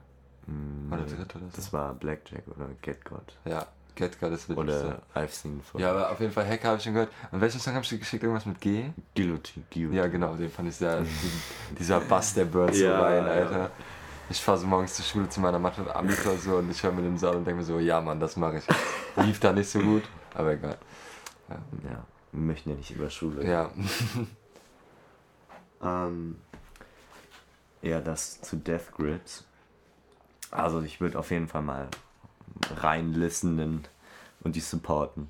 Hm, 0.46 0.92
Oder 0.92 1.02
dritte 1.02 1.38
oder 1.38 1.46
so? 1.50 1.56
Das 1.56 1.72
war 1.72 1.94
Blackjack 1.94 2.42
oder 2.48 2.68
Get 2.82 3.04
God. 3.04 3.36
Ja, 3.44 3.66
Get 3.94 4.20
God 4.20 4.32
ist 4.32 4.46
beliebteste. 4.48 4.86
Oder 4.86 5.02
I've 5.14 5.28
Seen 5.30 5.60
for 5.62 5.80
Ja, 5.80 5.90
aber 5.90 6.10
auf 6.10 6.20
jeden 6.20 6.32
Fall 6.32 6.46
Hacker 6.48 6.68
habe 6.68 6.78
ich 6.78 6.84
schon 6.84 6.92
gehört. 6.92 7.10
Und 7.32 7.40
welchen 7.40 7.60
Song 7.60 7.74
habe 7.74 7.84
ich 7.84 7.90
geschickt? 7.98 8.22
Irgendwas 8.22 8.46
mit 8.46 8.60
G? 8.60 8.90
Guillotine. 9.14 9.64
Guillotine. 9.70 9.96
Ja, 10.02 10.06
genau, 10.08 10.34
den 10.34 10.50
fand 10.50 10.68
ich 10.68 10.76
sehr. 10.76 11.04
dieser 11.78 12.00
Bass, 12.00 12.34
der 12.34 12.46
so 12.52 12.84
Ja, 12.84 13.00
rein, 13.00 13.24
ja. 13.24 13.30
Alter. 13.32 13.70
Ich 14.28 14.40
fahre 14.42 14.58
so 14.58 14.66
morgens 14.66 14.94
zur 14.94 15.04
Schule 15.04 15.28
zu 15.28 15.40
meiner 15.40 15.58
Mathe 15.60 15.94
am 15.94 16.08
so 16.10 16.56
und 16.56 16.70
ich 16.70 16.82
höre 16.82 16.90
mir 16.90 17.02
den 17.02 17.16
Saal 17.16 17.36
und 17.36 17.44
denke 17.44 17.58
mir 17.60 17.64
so, 17.64 17.78
ja 17.78 18.00
Mann, 18.00 18.18
das 18.18 18.36
mache 18.36 18.58
ich. 18.58 18.64
Lief 19.24 19.38
da 19.38 19.52
nicht 19.52 19.70
so 19.70 19.78
gut, 19.78 20.02
aber 20.34 20.52
egal. 20.52 20.76
Ja, 21.48 22.04
wir 22.32 22.40
möchten 22.40 22.70
ja 22.70 22.76
nicht 22.76 22.90
über 22.90 23.08
Schule. 23.08 23.48
Ja, 23.48 23.70
Ähm, 25.82 26.36
ja, 27.82 28.00
das 28.00 28.40
zu 28.40 28.56
Death 28.56 28.92
Grips. 28.92 29.44
Also 30.50 30.82
ich 30.82 31.00
würde 31.00 31.18
auf 31.18 31.30
jeden 31.30 31.48
Fall 31.48 31.62
mal 31.62 31.88
reinlistenen 32.76 33.86
und 34.40 34.56
die 34.56 34.60
supporten. 34.60 35.28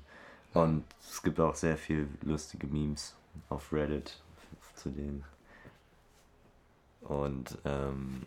Und 0.53 0.85
es 1.01 1.21
gibt 1.21 1.39
auch 1.39 1.55
sehr 1.55 1.77
viel 1.77 2.07
lustige 2.21 2.67
Memes 2.67 3.15
auf 3.49 3.71
Reddit 3.71 4.21
zu 4.75 4.89
denen. 4.89 5.23
Und 7.01 7.57
ähm, 7.65 8.25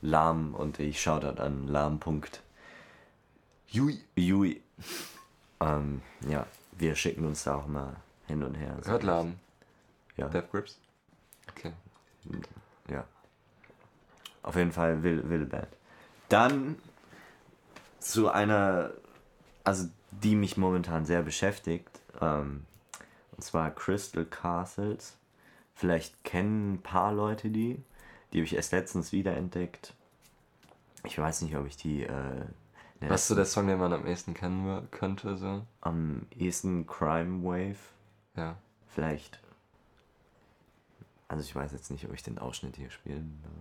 Lahm 0.00 0.54
und 0.54 0.78
ich 0.80 1.00
Shoutout 1.00 1.40
an 1.40 1.68
Lahm.jui. 1.68 2.40
Jui. 4.16 4.60
Ähm, 5.60 6.02
ja, 6.28 6.46
wir 6.78 6.94
schicken 6.96 7.24
uns 7.24 7.44
da 7.44 7.56
auch 7.56 7.66
mal 7.66 7.96
hin 8.26 8.42
und 8.42 8.54
her. 8.54 8.76
hört 8.84 9.02
Lahm. 9.04 9.38
Ja. 10.16 10.28
Death 10.28 10.50
Grips. 10.50 10.78
Ja. 12.88 13.04
Auf 14.42 14.56
jeden 14.56 14.72
Fall 14.72 15.02
wilde, 15.02 15.28
wilde 15.28 15.46
Band. 15.46 15.68
Dann 16.28 16.76
zu 17.98 18.30
einer, 18.30 18.90
also 19.64 19.88
die 20.10 20.34
mich 20.34 20.56
momentan 20.56 21.04
sehr 21.04 21.22
beschäftigt, 21.22 22.00
ähm, 22.20 22.64
und 23.32 23.42
zwar 23.42 23.70
Crystal 23.70 24.24
Castles. 24.24 25.16
Vielleicht 25.74 26.22
kennen 26.24 26.74
ein 26.74 26.82
paar 26.82 27.12
Leute 27.12 27.50
die. 27.50 27.82
Die 28.32 28.38
habe 28.38 28.44
ich 28.44 28.54
erst 28.54 28.72
letztens 28.72 29.12
wiederentdeckt. 29.12 29.94
Ich 31.04 31.18
weiß 31.18 31.42
nicht, 31.42 31.56
ob 31.56 31.66
ich 31.66 31.76
die. 31.76 32.04
Äh, 32.04 32.44
Was 33.00 33.22
ist 33.22 33.28
so 33.28 33.34
der 33.34 33.46
Song, 33.46 33.66
den 33.66 33.78
man 33.78 33.92
am 33.92 34.06
ehesten 34.06 34.34
kennen 34.34 34.88
könnte? 34.90 35.36
So? 35.36 35.62
am 35.80 36.26
ehesten 36.36 36.86
Crime 36.86 37.42
Wave. 37.42 37.78
Ja. 38.36 38.56
Vielleicht. 38.88 39.40
Also 41.32 41.44
ich 41.44 41.56
weiß 41.56 41.72
jetzt 41.72 41.90
nicht, 41.90 42.04
ob 42.04 42.12
ich 42.12 42.22
den 42.22 42.38
Ausschnitt 42.38 42.76
hier 42.76 42.90
spielen 42.90 43.42
darf. 43.42 43.52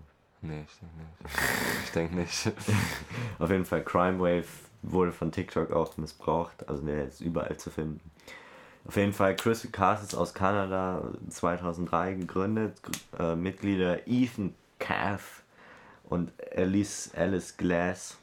Nee, 0.42 0.66
ich 0.68 0.78
denke 0.80 0.96
nicht. 0.98 1.86
Ich 1.86 1.92
denke 1.92 2.16
nicht. 2.16 2.52
Auf 3.40 3.50
jeden 3.50 3.64
Fall, 3.64 3.82
Crime 3.84 4.20
Wave 4.20 4.48
wurde 4.82 5.14
von 5.14 5.32
TikTok 5.32 5.72
auch 5.72 5.96
missbraucht, 5.96 6.68
also 6.68 6.84
der 6.86 7.06
ist 7.06 7.22
überall 7.22 7.56
zu 7.56 7.70
finden. 7.70 8.02
Auf 8.86 8.98
jeden 8.98 9.14
Fall, 9.14 9.38
Crystal 9.38 9.72
Castles 9.72 10.16
aus 10.16 10.34
Kanada, 10.34 11.14
2003 11.30 12.16
gegründet, 12.16 12.82
Gr- 12.84 13.32
äh, 13.32 13.36
Mitglieder 13.38 14.06
Ethan 14.06 14.54
Cath 14.80 15.22
und 16.10 16.34
Alice, 16.54 17.12
Alice 17.16 17.56
Glass. 17.56 18.18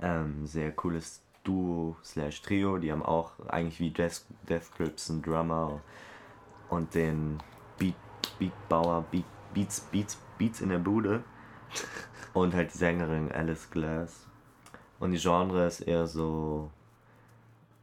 Ähm, 0.00 0.46
sehr 0.46 0.72
cooles 0.72 1.20
Duo 1.42 1.96
slash 2.02 2.40
Trio, 2.40 2.78
die 2.78 2.90
haben 2.90 3.02
auch 3.04 3.32
eigentlich 3.48 3.80
wie 3.80 3.90
Death, 3.90 4.22
Death 4.48 4.74
Grips 4.78 5.10
einen 5.10 5.20
Drummer 5.20 5.82
und 6.70 6.94
den 6.94 7.38
Beat, 7.76 7.94
Beatbauer, 8.38 9.04
Beat, 9.10 9.24
Beats, 9.52 9.80
Beats, 9.80 10.18
Beats 10.38 10.60
in 10.60 10.68
der 10.68 10.78
Bude. 10.78 11.22
Und 12.32 12.54
halt 12.54 12.72
die 12.72 12.78
Sängerin 12.78 13.30
Alice 13.32 13.70
Glass. 13.70 14.26
Und 14.98 15.12
die 15.12 15.18
Genre 15.18 15.66
ist 15.66 15.80
eher 15.80 16.06
so 16.06 16.70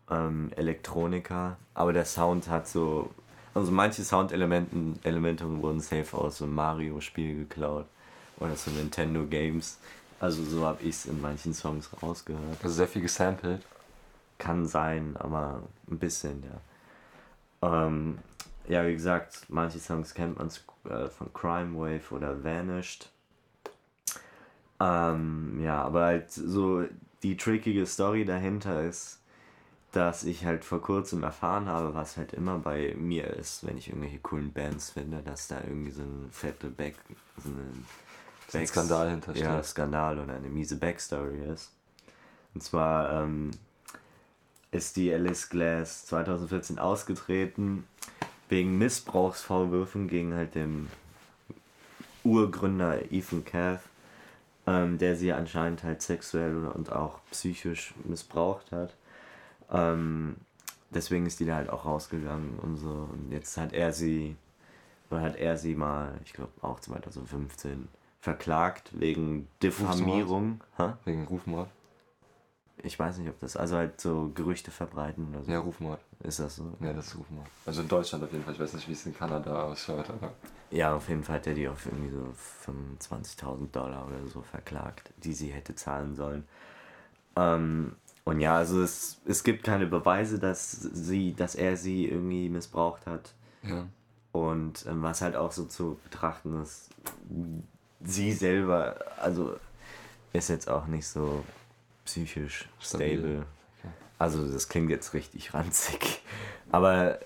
ähm, 0.09 0.51
Elektronika. 0.55 1.57
Aber 1.73 1.93
der 1.93 2.05
Sound 2.05 2.49
hat 2.49 2.67
so. 2.67 3.09
Also 3.53 3.71
manche 3.71 4.03
Soundelemente 4.03 4.99
Elemente 5.03 5.45
wurden 5.61 5.81
safe 5.81 6.17
aus 6.17 6.37
so 6.37 6.45
einem 6.45 6.55
Mario-Spiel 6.55 7.35
geklaut. 7.35 7.85
Oder 8.39 8.55
so 8.55 8.71
Nintendo 8.71 9.25
Games. 9.25 9.77
Also 10.19 10.43
so 10.43 10.65
habe 10.65 10.81
ich 10.83 10.89
es 10.89 11.05
in 11.05 11.21
manchen 11.21 11.53
Songs 11.53 11.89
rausgehört. 12.01 12.57
Also 12.63 12.75
sehr 12.75 12.87
viel 12.87 13.01
gesampelt. 13.01 13.61
Kann 14.37 14.65
sein, 14.65 15.15
aber 15.19 15.61
ein 15.89 15.99
bisschen, 15.99 16.43
ja. 16.43 17.85
Ähm, 17.85 18.17
ja, 18.71 18.87
wie 18.87 18.93
gesagt, 18.93 19.47
manche 19.49 19.79
Songs 19.79 20.13
kennt 20.13 20.37
man 20.37 20.49
äh, 20.89 21.09
von 21.09 21.33
Crime 21.33 21.77
Wave 21.77 22.15
oder 22.15 22.41
Vanished. 22.41 23.11
Ähm, 24.79 25.59
ja, 25.61 25.81
aber 25.81 26.05
halt 26.05 26.31
so 26.31 26.85
die 27.21 27.35
trickige 27.35 27.85
Story 27.85 28.23
dahinter 28.23 28.83
ist, 28.83 29.19
dass 29.91 30.23
ich 30.23 30.45
halt 30.45 30.63
vor 30.63 30.81
kurzem 30.81 31.21
erfahren 31.23 31.65
habe, 31.65 31.93
was 31.93 32.15
halt 32.15 32.31
immer 32.31 32.59
bei 32.59 32.95
mir 32.97 33.27
ist, 33.27 33.67
wenn 33.67 33.77
ich 33.77 33.89
irgendwelche 33.89 34.19
coolen 34.19 34.53
Bands 34.53 34.91
finde, 34.91 35.21
dass 35.21 35.49
da 35.49 35.59
irgendwie 35.59 35.91
so 35.91 36.03
ein 36.03 36.29
fette 36.31 36.69
Back, 36.69 36.95
so 37.43 37.49
ein 37.49 37.85
Backs- 38.53 38.69
Skandal 38.69 39.09
hintersteht. 39.09 39.43
Ja, 39.43 39.61
Skandal 39.61 40.17
oder 40.17 40.33
eine 40.33 40.47
miese 40.47 40.77
Backstory 40.77 41.43
ist. 41.43 41.73
Und 42.53 42.63
zwar 42.63 43.23
ähm, 43.23 43.51
ist 44.71 44.95
die 44.95 45.13
Alice 45.13 45.49
Glass 45.49 46.05
2014 46.05 46.79
ausgetreten 46.79 47.85
wegen 48.51 48.77
Missbrauchsvorwürfen 48.77 50.07
gegen 50.07 50.35
halt 50.35 50.53
den 50.53 50.89
Urgründer 52.23 53.11
Ethan 53.11 53.43
Cath. 53.45 53.81
ähm, 54.67 54.99
der 54.99 55.15
sie 55.15 55.33
anscheinend 55.33 55.83
halt 55.83 56.03
sexuell 56.03 56.67
und 56.67 56.91
auch 56.91 57.19
psychisch 57.31 57.95
missbraucht 58.03 58.71
hat. 58.71 58.95
Ähm, 59.71 60.35
deswegen 60.91 61.25
ist 61.25 61.39
die 61.39 61.45
da 61.45 61.55
halt 61.55 61.69
auch 61.69 61.85
rausgegangen 61.85 62.59
und 62.59 62.77
so. 62.77 63.09
Und 63.11 63.31
jetzt 63.31 63.57
hat 63.57 63.73
er 63.73 63.91
sie, 63.91 64.35
oder 65.09 65.21
hat 65.21 65.35
er 65.35 65.57
sie 65.57 65.73
mal, 65.73 66.13
ich 66.25 66.33
glaube 66.33 66.51
auch 66.61 66.79
2015, 66.79 67.87
verklagt 68.19 68.91
wegen 68.93 69.47
Diffamierung. 69.63 70.61
Hä? 70.77 70.93
Wegen 71.05 71.25
Rufmord. 71.25 71.69
Ich 72.83 72.97
weiß 72.97 73.17
nicht, 73.19 73.29
ob 73.29 73.39
das, 73.39 73.55
also 73.55 73.77
halt 73.77 74.01
so 74.01 74.31
Gerüchte 74.33 74.71
verbreiten 74.71 75.27
oder 75.29 75.43
so. 75.43 75.51
Ja, 75.51 75.59
Rufmord. 75.59 75.99
Ist 76.23 76.39
das 76.39 76.55
so? 76.55 76.73
Ja, 76.79 76.93
das 76.93 77.07
ist 77.07 77.17
Rufmord. 77.17 77.47
Also 77.65 77.81
in 77.81 77.87
Deutschland 77.87 78.23
auf 78.23 78.31
jeden 78.31 78.43
Fall. 78.43 78.53
Ich 78.53 78.59
weiß 78.59 78.73
nicht, 78.73 78.87
wie 78.87 78.93
es 78.93 79.05
in 79.05 79.15
Kanada 79.15 79.63
ausschaut, 79.63 80.09
aber. 80.09 80.33
Ja, 80.71 80.95
auf 80.95 81.09
jeden 81.09 81.23
Fall 81.23 81.35
hat 81.37 81.47
er 81.47 81.53
die 81.53 81.67
auf 81.67 81.85
irgendwie 81.85 82.11
so 82.11 82.33
25.000 82.65 83.71
Dollar 83.71 84.07
oder 84.07 84.25
so 84.27 84.41
verklagt, 84.41 85.11
die 85.23 85.33
sie 85.33 85.49
hätte 85.49 85.75
zahlen 85.75 86.15
sollen. 86.15 86.45
Ähm, 87.35 87.95
und 88.23 88.39
ja, 88.39 88.57
also 88.57 88.81
es, 88.81 89.19
es 89.25 89.43
gibt 89.43 89.63
keine 89.63 89.87
Beweise, 89.87 90.39
dass 90.39 90.71
sie, 90.71 91.33
dass 91.33 91.55
er 91.55 91.75
sie 91.75 92.07
irgendwie 92.07 92.49
missbraucht 92.49 93.05
hat. 93.05 93.33
Ja. 93.63 93.87
Und 94.31 94.85
ähm, 94.87 95.03
was 95.03 95.21
halt 95.21 95.35
auch 95.35 95.51
so 95.51 95.65
zu 95.65 95.99
betrachten 96.03 96.61
ist, 96.61 96.89
sie 98.03 98.31
selber, 98.31 98.95
also 99.19 99.57
ist 100.33 100.49
jetzt 100.49 100.69
auch 100.69 100.87
nicht 100.87 101.07
so 101.07 101.43
psychisch 102.05 102.69
Stabil. 102.79 103.19
stable. 103.19 103.45
Also 104.19 104.47
das 104.47 104.69
klingt 104.69 104.89
jetzt 104.89 105.13
richtig 105.13 105.53
ranzig. 105.53 106.21
Aber 106.71 107.19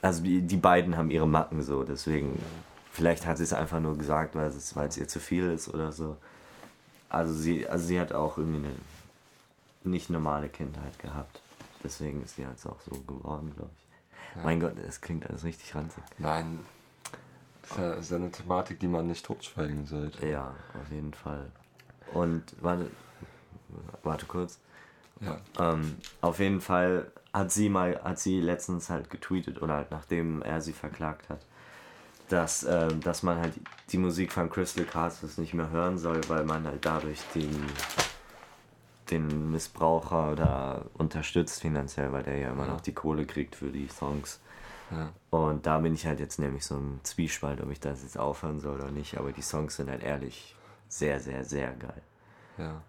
also 0.00 0.22
die, 0.22 0.42
die 0.42 0.56
beiden 0.56 0.96
haben 0.96 1.10
ihre 1.10 1.28
Macken 1.28 1.62
so, 1.62 1.84
deswegen 1.84 2.40
vielleicht 2.90 3.26
hat 3.26 3.38
sie 3.38 3.44
es 3.44 3.52
einfach 3.52 3.80
nur 3.80 3.96
gesagt, 3.96 4.34
weil 4.34 4.48
es, 4.48 4.74
weil 4.74 4.88
es 4.88 4.96
ihr 4.96 5.06
zu 5.06 5.20
viel 5.20 5.50
ist 5.50 5.68
oder 5.68 5.92
so. 5.92 6.16
Also 7.08 7.32
sie, 7.32 7.68
also 7.68 7.86
sie 7.86 8.00
hat 8.00 8.12
auch 8.12 8.38
irgendwie 8.38 8.66
eine 8.66 8.74
nicht 9.84 10.10
normale 10.10 10.48
Kindheit 10.48 10.98
gehabt. 10.98 11.40
Deswegen 11.84 12.22
ist 12.22 12.36
sie 12.36 12.46
halt 12.46 12.58
auch 12.66 12.80
so 12.80 12.98
geworden, 13.02 13.52
glaube 13.56 13.70
ich. 13.76 14.36
Ja. 14.36 14.42
Mein 14.44 14.60
Gott, 14.60 14.78
es 14.78 15.00
klingt 15.00 15.28
alles 15.28 15.44
richtig 15.44 15.74
ranzig. 15.74 16.02
Nein. 16.18 16.60
Das 17.62 18.00
ist 18.00 18.10
ja, 18.10 18.16
eine 18.16 18.30
Thematik, 18.30 18.80
die 18.80 18.88
man 18.88 19.06
nicht 19.06 19.24
totschweigen 19.24 19.86
sollte. 19.86 20.26
Ja, 20.26 20.54
auf 20.80 20.90
jeden 20.90 21.14
Fall. 21.14 21.50
Und 22.12 22.44
warte, 22.60 22.90
warte 24.04 24.26
kurz. 24.26 24.58
Ja. 25.20 25.38
Ähm, 25.58 25.96
auf 26.20 26.38
jeden 26.38 26.60
Fall 26.60 27.10
hat 27.32 27.50
sie 27.52 27.68
mal, 27.68 28.00
hat 28.02 28.18
sie 28.18 28.40
letztens 28.40 28.90
halt 28.90 29.08
getweetet 29.10 29.62
oder 29.62 29.74
halt 29.74 29.90
nachdem 29.90 30.42
er 30.42 30.60
sie 30.60 30.72
verklagt 30.72 31.28
hat, 31.28 31.40
dass, 32.28 32.64
ähm, 32.64 33.00
dass 33.00 33.22
man 33.22 33.38
halt 33.38 33.54
die 33.90 33.98
Musik 33.98 34.32
von 34.32 34.50
Crystal 34.50 34.84
Castles 34.84 35.38
nicht 35.38 35.54
mehr 35.54 35.70
hören 35.70 35.98
soll, 35.98 36.20
weil 36.28 36.44
man 36.44 36.66
halt 36.66 36.84
dadurch 36.84 37.20
den, 37.34 37.66
den 39.10 39.50
Missbraucher 39.50 40.34
da 40.36 40.84
unterstützt 40.94 41.60
finanziell, 41.60 42.12
weil 42.12 42.22
der 42.22 42.38
ja 42.38 42.50
immer 42.50 42.66
Ja. 42.66 42.72
noch 42.72 42.80
die 42.80 42.94
Kohle 42.94 43.26
kriegt 43.26 43.54
für 43.54 43.70
die 43.70 43.88
Songs. 43.88 44.40
Ja. 44.90 45.12
Und 45.30 45.66
da 45.66 45.78
bin 45.78 45.94
ich 45.94 46.06
halt 46.06 46.20
jetzt 46.20 46.38
nämlich 46.38 46.64
so 46.64 46.76
im 46.76 47.00
Zwiespalt, 47.02 47.60
ob 47.60 47.70
ich 47.70 47.80
das 47.80 48.02
jetzt 48.02 48.18
aufhören 48.18 48.60
soll 48.60 48.80
oder 48.80 48.90
nicht. 48.90 49.18
Aber 49.18 49.32
die 49.32 49.42
Songs 49.42 49.76
sind 49.76 49.88
halt 49.90 50.02
ehrlich 50.02 50.54
sehr, 50.88 51.20
sehr, 51.20 51.44
sehr 51.44 51.72
geil. 51.72 52.02
Ja. 52.58 52.82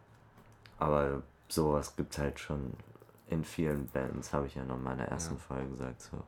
Aber 0.77 1.23
sowas 1.47 1.95
gibt 1.95 2.17
halt 2.17 2.39
schon 2.39 2.73
in 3.27 3.43
vielen 3.43 3.87
Bands, 3.87 4.33
habe 4.33 4.47
ich 4.47 4.55
ja 4.55 4.63
noch 4.65 4.77
in 4.77 4.83
meiner 4.83 5.05
ersten 5.05 5.35
Ja. 5.35 5.39
Folge 5.39 5.69
gesagt, 5.69 6.01
so 6.01 6.23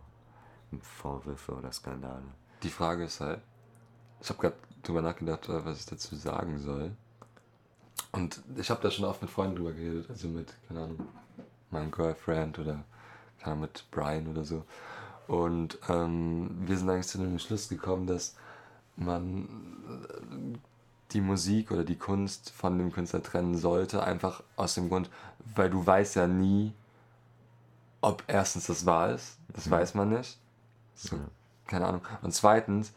Vorwürfe 0.81 1.53
oder 1.53 1.71
Skandale. 1.71 2.23
Die 2.63 2.69
Frage 2.69 3.05
ist 3.05 3.21
halt, 3.21 3.41
ich 4.21 4.29
habe 4.29 4.39
gerade 4.39 4.55
drüber 4.83 5.01
nachgedacht, 5.01 5.47
äh, 5.49 5.65
was 5.65 5.79
ich 5.79 5.85
dazu 5.85 6.15
sagen 6.15 6.59
soll. 6.59 6.91
Und 8.11 8.41
ich 8.55 8.69
habe 8.69 8.81
da 8.81 8.91
schon 8.91 9.05
oft 9.05 9.21
mit 9.21 9.31
Freunden 9.31 9.55
drüber 9.57 9.73
geredet, 9.73 10.09
also 10.09 10.27
mit, 10.27 10.53
keine 10.67 10.83
Ahnung, 10.83 11.07
meinem 11.69 11.91
Girlfriend 11.91 12.59
oder 12.59 12.83
keine 13.39 13.53
Ahnung, 13.53 13.61
mit 13.61 13.85
Brian 13.91 14.27
oder 14.27 14.43
so. 14.43 14.63
Und 15.27 15.79
ähm, 15.89 16.49
wir 16.67 16.77
sind 16.77 16.89
eigentlich 16.89 17.07
zu 17.07 17.17
dem 17.17 17.39
Schluss 17.39 17.67
gekommen, 17.69 18.07
dass 18.07 18.35
man 18.95 20.59
die 21.11 21.21
Musik 21.21 21.71
oder 21.71 21.83
die 21.83 21.97
Kunst 21.97 22.49
von 22.51 22.77
dem 22.77 22.91
Künstler 22.91 23.21
trennen 23.23 23.57
sollte, 23.57 24.03
einfach 24.03 24.43
aus 24.55 24.75
dem 24.75 24.89
Grund, 24.89 25.09
weil 25.55 25.69
du 25.69 25.85
weißt 25.85 26.15
ja 26.15 26.27
nie, 26.27 26.73
ob 28.01 28.23
erstens 28.27 28.67
das 28.67 28.85
wahr 28.85 29.11
ist, 29.11 29.37
das 29.53 29.69
weiß 29.69 29.93
man 29.95 30.09
nicht. 30.09 30.37
So, 30.95 31.15
Ja. 31.15 31.21
keine 31.67 31.85
Ahnung. 31.87 32.01
Und 32.21 32.33
zweitens, 32.33 32.93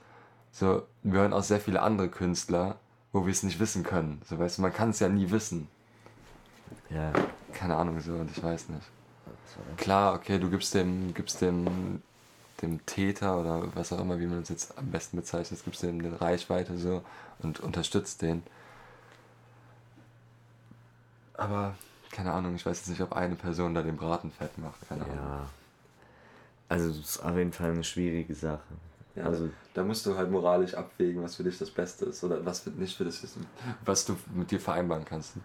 so, 0.52 0.86
wir 1.02 1.20
hören 1.20 1.32
auch 1.32 1.42
sehr 1.42 1.60
viele 1.60 1.82
andere 1.82 2.08
Künstler, 2.08 2.78
wo 3.12 3.24
wir 3.24 3.32
es 3.32 3.42
nicht 3.42 3.60
wissen 3.60 3.82
können. 3.84 4.20
So, 4.28 4.38
weißt 4.38 4.58
du, 4.58 4.62
man 4.62 4.72
kann 4.72 4.90
es 4.90 5.00
ja 5.00 5.08
nie 5.08 5.30
wissen. 5.30 5.68
Ja, 6.90 7.12
Keine 7.52 7.76
Ahnung, 7.76 8.00
so, 8.00 8.12
und 8.14 8.30
ich 8.30 8.42
weiß 8.42 8.68
nicht. 8.70 8.86
Klar, 9.76 10.14
okay, 10.14 10.38
du 10.38 10.50
gibst 10.50 10.74
dem, 10.74 11.12
gibst 11.14 11.40
dem, 11.40 12.02
dem 12.62 12.84
Täter 12.86 13.38
oder 13.40 13.74
was 13.74 13.92
auch 13.92 14.00
immer, 14.00 14.18
wie 14.18 14.26
man 14.26 14.42
es 14.42 14.48
jetzt 14.48 14.76
am 14.76 14.90
besten 14.90 15.16
bezeichnet, 15.16 15.62
gibst 15.64 15.82
dem 15.82 16.02
den 16.02 16.14
Reichweite 16.14 16.76
so 16.76 17.02
und 17.40 17.60
unterstützt 17.60 18.22
den. 18.22 18.42
Aber, 21.34 21.76
keine 22.10 22.32
Ahnung, 22.32 22.56
ich 22.56 22.66
weiß 22.66 22.78
jetzt 22.78 22.88
nicht, 22.88 23.00
ob 23.00 23.12
eine 23.12 23.36
Person 23.36 23.74
da 23.74 23.82
den 23.82 23.96
Braten 23.96 24.30
fett 24.30 24.58
macht, 24.58 24.88
keine 24.88 25.04
Ahnung. 25.04 25.16
ja. 25.16 25.46
Also 26.68 26.90
es 26.90 26.98
ist 26.98 27.24
auf 27.24 27.36
jeden 27.36 27.52
Fall 27.52 27.70
eine 27.70 27.84
schwierige 27.84 28.34
Sache. 28.34 28.60
Ja, 29.14 29.24
Also 29.24 29.48
da 29.74 29.82
musst 29.84 30.04
du 30.04 30.16
halt 30.16 30.30
moralisch 30.30 30.74
abwägen, 30.74 31.22
was 31.22 31.36
für 31.36 31.44
dich 31.44 31.58
das 31.58 31.70
Beste 31.70 32.06
ist 32.06 32.22
oder 32.22 32.44
was 32.44 32.60
für, 32.60 32.70
nicht 32.70 32.96
für 32.96 33.04
dich 33.04 33.22
ist. 33.22 33.36
Was 33.84 34.04
du 34.04 34.16
mit 34.34 34.50
dir 34.50 34.60
vereinbaren 34.60 35.04
kannst. 35.04 35.36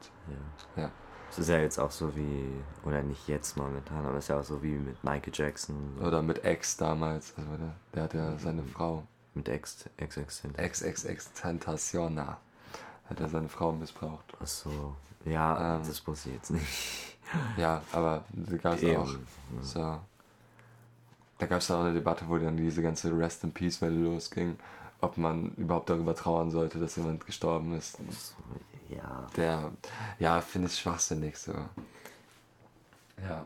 Ja. 0.76 0.84
ja. 0.84 0.91
Es 1.34 1.39
ist 1.39 1.50
ja 1.50 1.58
jetzt 1.58 1.80
auch 1.80 1.89
so 1.89 2.15
wie, 2.15 2.48
oder 2.86 3.02
nicht 3.02 3.28
jetzt 3.28 3.58
momentan, 3.58 4.06
aber 4.06 4.17
es 4.17 4.26
ist 4.26 4.28
ja 4.30 4.39
auch 4.39 4.43
so 4.43 4.62
wie 4.62 4.74
mit 4.74 5.04
Michael 5.04 5.34
Jackson, 5.34 5.98
Oder 6.00 6.22
mit 6.22 6.43
Ex 6.46 6.78
damals. 6.78 7.34
Also 7.36 7.50
der, 7.58 7.74
der 7.96 8.04
hat 8.04 8.13
ja 8.13 8.38
seine 8.38 8.63
Frau. 8.63 9.04
mit 9.34 9.50
Ex, 9.50 9.89
Ex, 9.98 10.17
Ex, 10.17 10.43
Ex, 10.58 10.82
Ex, 10.84 11.06
Ex 11.06 11.34
Tentaciona. 11.34 12.38
Hat 13.10 13.19
er 13.19 13.30
seine 13.30 13.50
Frau 13.50 13.72
missbraucht. 13.72 14.26
Achso, 14.39 14.96
ja, 15.26 15.78
Ähm. 15.78 15.82
das 15.88 16.06
muss 16.06 16.26
ich 16.28 16.34
jetzt 16.34 16.52
nicht. 16.52 16.67
Ja, 17.58 17.82
aber 17.91 18.24
da 18.32 18.58
gab 18.58 18.78
es 18.84 18.96
auch. 18.96 19.10
So. 19.62 19.80
Da 21.39 21.46
gab 21.48 21.60
es 21.62 21.72
auch 21.72 21.80
eine 21.80 21.93
Debatte, 21.93 22.26
wo 22.28 22.38
dann 22.38 22.58
diese 22.58 22.84
ganze 22.84 23.17
Rest 23.17 23.43
in 23.43 23.52
Peace-Welle 23.52 23.96
losging, 24.04 24.56
ob 25.02 25.17
man 25.17 25.52
überhaupt 25.56 25.89
darüber 25.89 26.13
trauern 26.13 26.52
sollte, 26.52 26.78
dass 26.80 26.96
jemand 26.96 27.26
gestorben 27.26 27.74
ist. 27.76 27.98
Ja, 28.95 29.27
Der, 29.36 29.71
ja, 30.19 30.41
finde 30.41 30.67
ich 30.67 30.79
schwachsinnig 30.79 31.38
so. 31.38 31.53
Ja, 33.21 33.45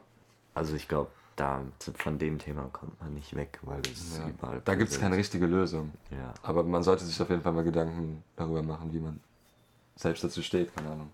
also 0.53 0.75
ich 0.75 0.87
glaube, 0.87 1.11
da 1.35 1.61
von 1.95 2.17
dem 2.17 2.39
Thema 2.39 2.63
kommt 2.73 2.99
man 2.99 3.13
nicht 3.13 3.35
weg, 3.35 3.59
weil 3.61 3.79
ist 3.81 4.17
ja. 4.17 4.27
überall. 4.27 4.61
Da 4.65 4.75
gibt 4.75 4.91
es 4.91 4.99
keine 4.99 5.15
richtige 5.15 5.45
Lösung. 5.45 5.93
Ja, 6.09 6.33
Aber 6.41 6.63
man 6.63 6.81
sollte 6.83 7.05
sich 7.05 7.21
auf 7.21 7.29
jeden 7.29 7.41
Fall 7.41 7.53
mal 7.53 7.63
Gedanken 7.63 8.23
darüber 8.35 8.63
machen, 8.63 8.91
wie 8.91 8.99
man 8.99 9.19
selbst 9.95 10.23
dazu 10.23 10.41
steht, 10.41 10.75
keine 10.75 10.91
Ahnung. 10.91 11.11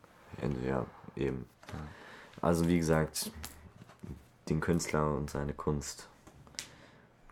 ja, 0.66 0.86
eben. 1.16 1.46
Also 2.42 2.68
wie 2.68 2.78
gesagt, 2.78 3.32
den 4.50 4.60
Künstler 4.60 5.14
und 5.16 5.30
seine 5.30 5.54
Kunst 5.54 6.08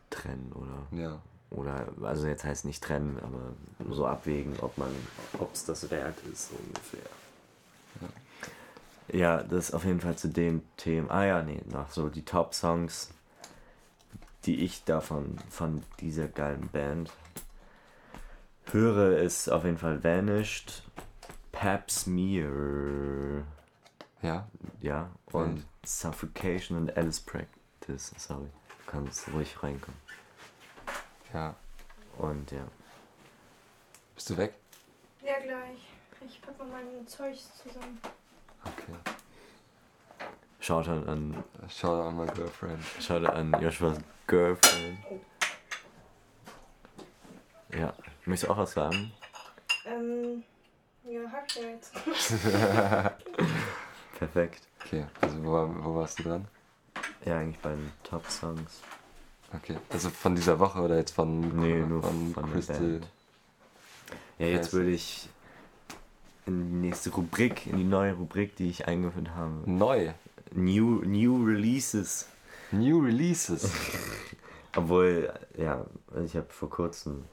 trennen 0.09 0.51
oder 0.53 1.01
Ja. 1.01 1.21
Oder 1.51 1.87
also 2.01 2.27
jetzt 2.27 2.43
heißt 2.43 2.65
nicht 2.65 2.83
trennen, 2.83 3.19
aber 3.21 3.93
so 3.93 4.07
abwägen, 4.07 4.59
ob 4.61 4.77
man 4.77 4.89
ob 5.37 5.53
es 5.53 5.65
das 5.65 5.89
wert 5.91 6.17
ist 6.31 6.49
so 6.49 6.55
ungefähr. 6.55 7.09
Ja, 9.13 9.43
das 9.43 9.69
ist 9.69 9.73
auf 9.73 9.83
jeden 9.83 9.99
Fall 9.99 10.15
zu 10.15 10.29
dem 10.29 10.63
Thema. 10.77 11.11
Ah 11.11 11.25
ja, 11.25 11.43
nee, 11.43 11.61
noch 11.69 11.91
so 11.91 12.07
die 12.07 12.23
Top 12.23 12.53
Songs, 12.53 13.09
die 14.45 14.63
ich 14.63 14.85
davon 14.85 15.37
von 15.49 15.83
dieser 15.99 16.27
geilen 16.27 16.69
Band 16.69 17.11
höre, 18.71 19.17
ist 19.17 19.49
auf 19.49 19.65
jeden 19.65 19.77
Fall 19.77 20.01
Vanished, 20.03 20.83
Pap 21.51 21.91
Smear, 21.91 23.43
Ja? 24.21 24.47
ja, 24.79 25.09
und 25.33 25.65
Suffocation 25.83 26.77
und 26.77 26.95
Alice 26.95 27.19
Practice. 27.19 28.13
Sorry, 28.17 28.45
du 28.45 28.91
kannst 28.91 29.27
ruhig 29.33 29.61
reinkommen. 29.61 29.99
Ja. 31.33 31.55
Und 32.17 32.51
ja. 32.51 32.63
Bist 34.15 34.29
du 34.29 34.37
weg? 34.37 34.53
Ja, 35.23 35.39
gleich. 35.39 35.79
Ich 36.25 36.41
packe 36.41 36.63
mal 36.63 36.83
mein 36.83 37.07
Zeug 37.07 37.35
zusammen. 37.35 37.99
Okay. 38.63 38.93
Shoutout 40.59 41.07
an, 41.09 41.43
Schau 41.67 42.07
an 42.07 42.17
meine 42.17 42.31
Girlfriend. 42.33 42.83
Shoutout 42.99 43.31
an 43.31 43.51
Joshua's 43.59 43.97
Girlfriend. 44.27 44.99
Ja, 47.73 47.93
möchtest 48.25 48.49
du 48.49 48.53
auch 48.53 48.57
was 48.57 48.73
sagen? 48.73 49.11
Ähm, 49.85 50.43
ja, 51.03 51.21
hab 51.31 51.47
ich 51.47 51.55
ja 51.55 51.69
jetzt. 51.69 51.93
Perfekt. 54.19 54.67
Okay, 54.85 55.07
also 55.21 55.43
wo, 55.43 55.53
wo 55.83 55.95
warst 55.95 56.19
du 56.19 56.23
dran? 56.23 56.47
Ja, 57.25 57.39
eigentlich 57.39 57.57
bei 57.59 57.71
den 57.71 57.91
Top 58.03 58.29
Songs. 58.29 58.81
Okay. 59.53 59.77
Also 59.89 60.09
von 60.09 60.35
dieser 60.35 60.59
Woche 60.59 60.79
oder 60.81 60.97
jetzt 60.97 61.11
von, 61.11 61.59
Nee, 61.59 61.79
nur 61.81 62.01
von, 62.01 62.33
von, 62.33 62.51
Crystal? 62.51 63.01
Ja, 64.39 64.47
jetzt 64.47 64.73
würde 64.73 64.91
ich 64.91 65.29
in 66.45 66.69
die 66.69 66.87
nächste 66.87 67.11
Rubrik, 67.11 67.67
in 67.67 67.77
die 67.77 67.83
neue 67.83 68.13
Rubrik, 68.13 68.55
die 68.55 68.69
ich 68.69 68.87
eingeführt 68.87 69.29
habe. 69.35 69.51
Neu. 69.65 70.13
New, 70.53 71.01
New 71.05 71.43
Releases. 71.45 72.27
New 72.71 72.99
Releases. 72.99 73.69
Obwohl, 74.75 75.31
ja, 75.57 75.85
also 76.13 76.25
ich 76.25 76.35
habe 76.35 76.47
vor 76.49 76.69
kurzem 76.69 77.25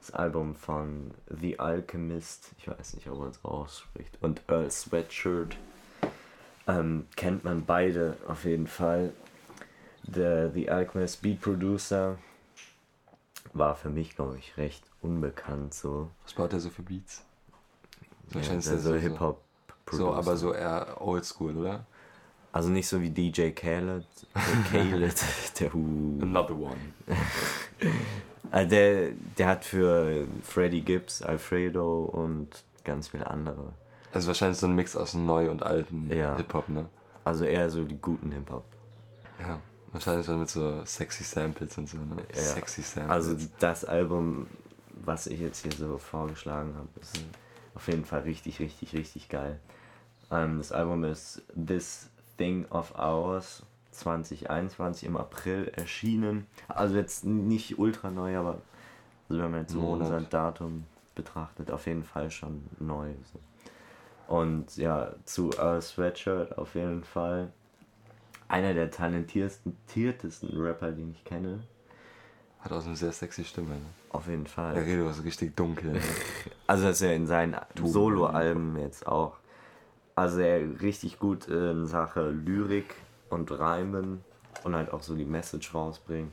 das 0.00 0.10
Album 0.10 0.54
von 0.54 1.12
The 1.40 1.58
Alchemist, 1.58 2.50
ich 2.58 2.68
weiß 2.68 2.94
nicht, 2.94 3.08
ob 3.08 3.20
man 3.20 3.30
es 3.30 3.42
ausspricht, 3.42 4.18
und 4.20 4.42
Earl 4.48 4.70
Sweatshirt. 4.70 5.56
Ähm, 6.66 7.06
kennt 7.16 7.44
man 7.44 7.64
beide 7.64 8.16
auf 8.26 8.44
jeden 8.44 8.66
Fall. 8.66 9.12
Der 10.06 10.50
The 10.52 10.70
Alchemist 10.70 11.22
Beat 11.22 11.40
Producer 11.40 12.18
war 13.52 13.74
für 13.74 13.88
mich, 13.88 14.14
glaube 14.16 14.38
ich, 14.38 14.56
recht 14.56 14.84
unbekannt 15.00 15.74
so. 15.74 16.10
Was 16.24 16.34
baut 16.34 16.52
er 16.52 16.60
so 16.60 16.70
für 16.70 16.82
Beats? 16.82 17.24
So 18.28 18.30
Ja, 18.30 18.34
wahrscheinlich 18.36 18.64
der 18.64 18.74
ist 18.74 18.84
so 18.84 18.94
Hip-Hop. 18.94 19.40
So, 19.90 20.12
aber 20.12 20.36
so 20.36 20.52
eher 20.52 21.00
oldschool, 21.00 21.56
oder? 21.56 21.86
Also 22.52 22.68
nicht 22.70 22.88
so 22.88 23.00
wie 23.00 23.10
DJ 23.10 23.50
Khaled. 23.50 24.06
Khaled, 24.70 25.22
der 25.60 25.72
Hu. 25.72 26.18
Another 26.22 26.56
one. 26.56 26.76
Also 28.50 28.70
der, 28.70 29.10
der 29.38 29.46
hat 29.48 29.64
für 29.64 30.26
Freddie 30.42 30.82
Gibbs, 30.82 31.22
Alfredo 31.22 32.04
und 32.04 32.48
ganz 32.84 33.08
viele 33.08 33.28
andere. 33.28 33.72
Also 34.12 34.28
wahrscheinlich 34.28 34.58
so 34.58 34.66
ein 34.66 34.74
Mix 34.74 34.96
aus 34.96 35.14
neu 35.14 35.50
und 35.50 35.62
alten 35.62 36.10
Ja. 36.14 36.36
Hip-Hop, 36.36 36.68
ne? 36.68 36.86
Also 37.24 37.44
eher 37.44 37.68
so 37.70 37.84
die 37.84 38.00
guten 38.00 38.30
Hip-Hop. 38.32 38.64
Ja. 39.40 39.58
Wahrscheinlich 39.94 40.26
dann 40.26 40.40
mit 40.40 40.50
so 40.50 40.84
sexy 40.84 41.22
Samples 41.22 41.78
und 41.78 41.88
so, 41.88 41.98
ne? 41.98 42.16
Ja. 42.34 42.40
Sexy 42.40 42.82
Samples. 42.82 43.12
Also 43.12 43.36
das 43.60 43.84
Album, 43.84 44.48
was 45.04 45.28
ich 45.28 45.38
jetzt 45.38 45.62
hier 45.62 45.70
so 45.70 45.98
vorgeschlagen 45.98 46.74
habe, 46.74 46.88
ist 47.00 47.16
auf 47.76 47.86
jeden 47.86 48.04
Fall 48.04 48.22
richtig, 48.22 48.58
richtig, 48.58 48.92
richtig 48.92 49.28
geil. 49.28 49.60
Ähm, 50.32 50.58
das 50.58 50.72
Album 50.72 51.04
ist 51.04 51.42
This 51.54 52.08
Thing 52.36 52.66
of 52.70 52.98
Ours 52.98 53.62
2021 53.92 55.06
im 55.06 55.16
April 55.16 55.70
erschienen. 55.76 56.48
Also 56.66 56.96
jetzt 56.96 57.24
nicht 57.24 57.78
ultra 57.78 58.10
neu, 58.10 58.36
aber 58.36 58.58
also 59.28 59.42
wenn 59.42 59.50
man 59.52 59.60
jetzt 59.60 59.74
so 59.74 59.80
Monat. 59.80 60.08
unser 60.08 60.20
Datum 60.22 60.86
betrachtet, 61.14 61.70
auf 61.70 61.86
jeden 61.86 62.02
Fall 62.02 62.32
schon 62.32 62.64
neu. 62.80 63.12
So. 63.32 64.34
Und 64.34 64.76
ja, 64.76 65.12
zu 65.24 65.52
Earl 65.56 65.80
Sweatshirt 65.82 66.58
auf 66.58 66.74
jeden 66.74 67.04
Fall 67.04 67.52
einer 68.54 68.72
der 68.72 68.88
talentiertesten 68.88 69.76
tiertesten 69.88 70.60
Rapper, 70.60 70.92
den 70.92 71.10
ich 71.10 71.24
kenne. 71.24 71.64
Hat 72.60 72.70
auch 72.70 72.80
so 72.80 72.86
eine 72.86 72.96
sehr 72.96 73.10
sexy 73.10 73.44
Stimme, 73.44 73.70
ne? 73.70 73.86
Auf 74.10 74.28
jeden 74.28 74.46
Fall. 74.46 74.76
redet 74.78 75.08
auch 75.08 75.12
so 75.12 75.22
richtig 75.22 75.56
dunkel. 75.56 75.94
Ne? 75.94 76.00
Also 76.68 76.84
das 76.84 77.00
ist 77.00 77.06
ja 77.06 77.12
in 77.12 77.26
seinen. 77.26 77.56
Soloalben 77.82 78.78
jetzt 78.78 79.08
auch. 79.08 79.38
Also 80.14 80.38
er 80.38 80.80
richtig 80.80 81.18
gut 81.18 81.48
in 81.48 81.86
Sache 81.86 82.30
Lyrik 82.30 82.94
und 83.28 83.50
Reimen 83.50 84.22
und 84.62 84.76
halt 84.76 84.92
auch 84.92 85.02
so 85.02 85.16
die 85.16 85.24
Message 85.24 85.74
rausbringen. 85.74 86.30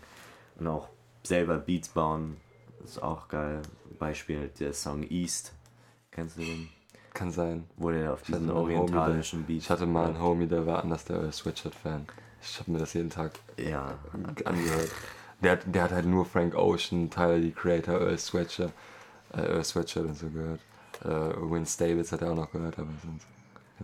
Und 0.60 0.68
auch 0.68 0.90
selber 1.24 1.58
Beats 1.58 1.90
bauen. 1.90 2.38
Ist 2.84 3.02
auch 3.02 3.30
geil. 3.30 3.64
Beispiel 3.98 4.40
halt 4.40 4.60
der 4.60 4.74
Song 4.74 5.02
East. 5.10 5.54
Kennst 6.12 6.38
du 6.38 6.42
den? 6.42 6.70
Kann 7.14 7.32
sein. 7.32 7.66
Wo 7.78 7.90
der 7.92 8.14
auf 8.14 8.22
diesen 8.22 8.52
Homie, 8.54 8.76
orientalischen 8.76 9.40
der, 9.42 9.48
Beat. 9.48 9.62
Ich 9.64 9.70
hatte 9.70 9.86
mal 9.86 10.08
einen 10.08 10.22
Homie, 10.22 10.48
der 10.48 10.66
war 10.66 10.82
anders 10.84 11.04
der 11.06 11.18
Earl 11.18 11.32
Sweatshirt-Fan. 11.34 12.06
Ich 12.42 12.60
habe 12.60 12.72
mir 12.72 12.78
das 12.80 12.94
jeden 12.94 13.10
Tag 13.10 13.34
Ja. 13.58 13.98
angehört. 14.46 14.90
Der, 15.42 15.52
hat- 15.54 15.62
der 15.66 15.84
hat 15.84 15.92
halt 15.92 16.06
nur 16.06 16.26
Frank 16.26 16.56
Ocean, 16.56 17.10
Tyler, 17.10 17.40
the 17.42 17.52
Creator, 17.52 18.00
Earl 18.00 18.18
Sweatshirt, 18.18 18.72
äh, 19.34 19.42
Earl 19.42 19.64
Sweatshirt 19.64 20.06
und 20.06 20.16
so 20.16 20.30
gehört. 20.30 20.62
Äh, 21.04 21.08
Win 21.52 21.66
Stables 21.66 22.12
hat 22.12 22.22
er 22.22 22.32
auch 22.32 22.36
noch 22.36 22.52
gehört, 22.52 22.78
aber 22.80 22.90
sonst. 23.04 23.28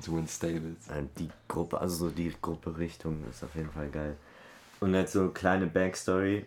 Du 0.06 0.16
Win 0.16 0.28
Stables? 0.28 0.88
Äh, 0.90 1.04
Die 1.18 1.30
Gruppe, 1.48 1.82
also 1.82 1.96
so 2.08 2.10
die 2.12 2.32
Gruppe 2.42 2.78
Richtung 2.78 3.24
ist 3.30 3.44
auf 3.44 3.56
jeden 3.56 3.72
Fall 3.72 3.90
geil. 3.90 4.16
Und 4.80 4.94
jetzt 4.94 5.14
so 5.14 5.30
kleine 5.30 5.66
Backstory 5.68 6.46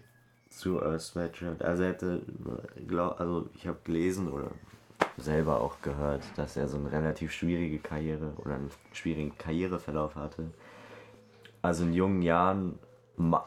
zu 0.49 0.81
Earth 0.81 1.03
Sweatshirt. 1.03 1.61
Also 1.63 1.83
er 1.83 1.89
hätte, 1.91 2.23
glaub, 2.87 3.21
also 3.21 3.49
ich 3.55 3.67
habe 3.67 3.79
gelesen 3.85 4.29
oder 4.29 4.53
selber 5.21 5.61
auch 5.61 5.81
gehört, 5.83 6.23
dass 6.37 6.57
er 6.57 6.69
so 6.69 6.77
eine 6.77 6.91
relativ 6.93 7.33
schwierige 7.33 7.79
Karriere 7.79 8.33
oder 8.39 8.55
einen 8.55 8.71
schwierigen 8.93 9.37
Karriereverlauf 9.37 10.15
hatte. 10.17 10.51
Also 11.63 11.85
in 11.85 11.93
jungen 11.93 12.23
Jahren, 12.23 12.79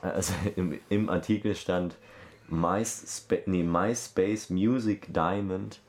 also 0.02 0.34
im, 0.56 0.80
im 0.90 1.10
Artikel 1.10 1.56
stand 1.56 1.98
MySpace, 2.50 3.48
nee, 3.48 3.64
MySpace 3.64 4.50
Music 4.50 5.14
Diamond, 5.14 5.82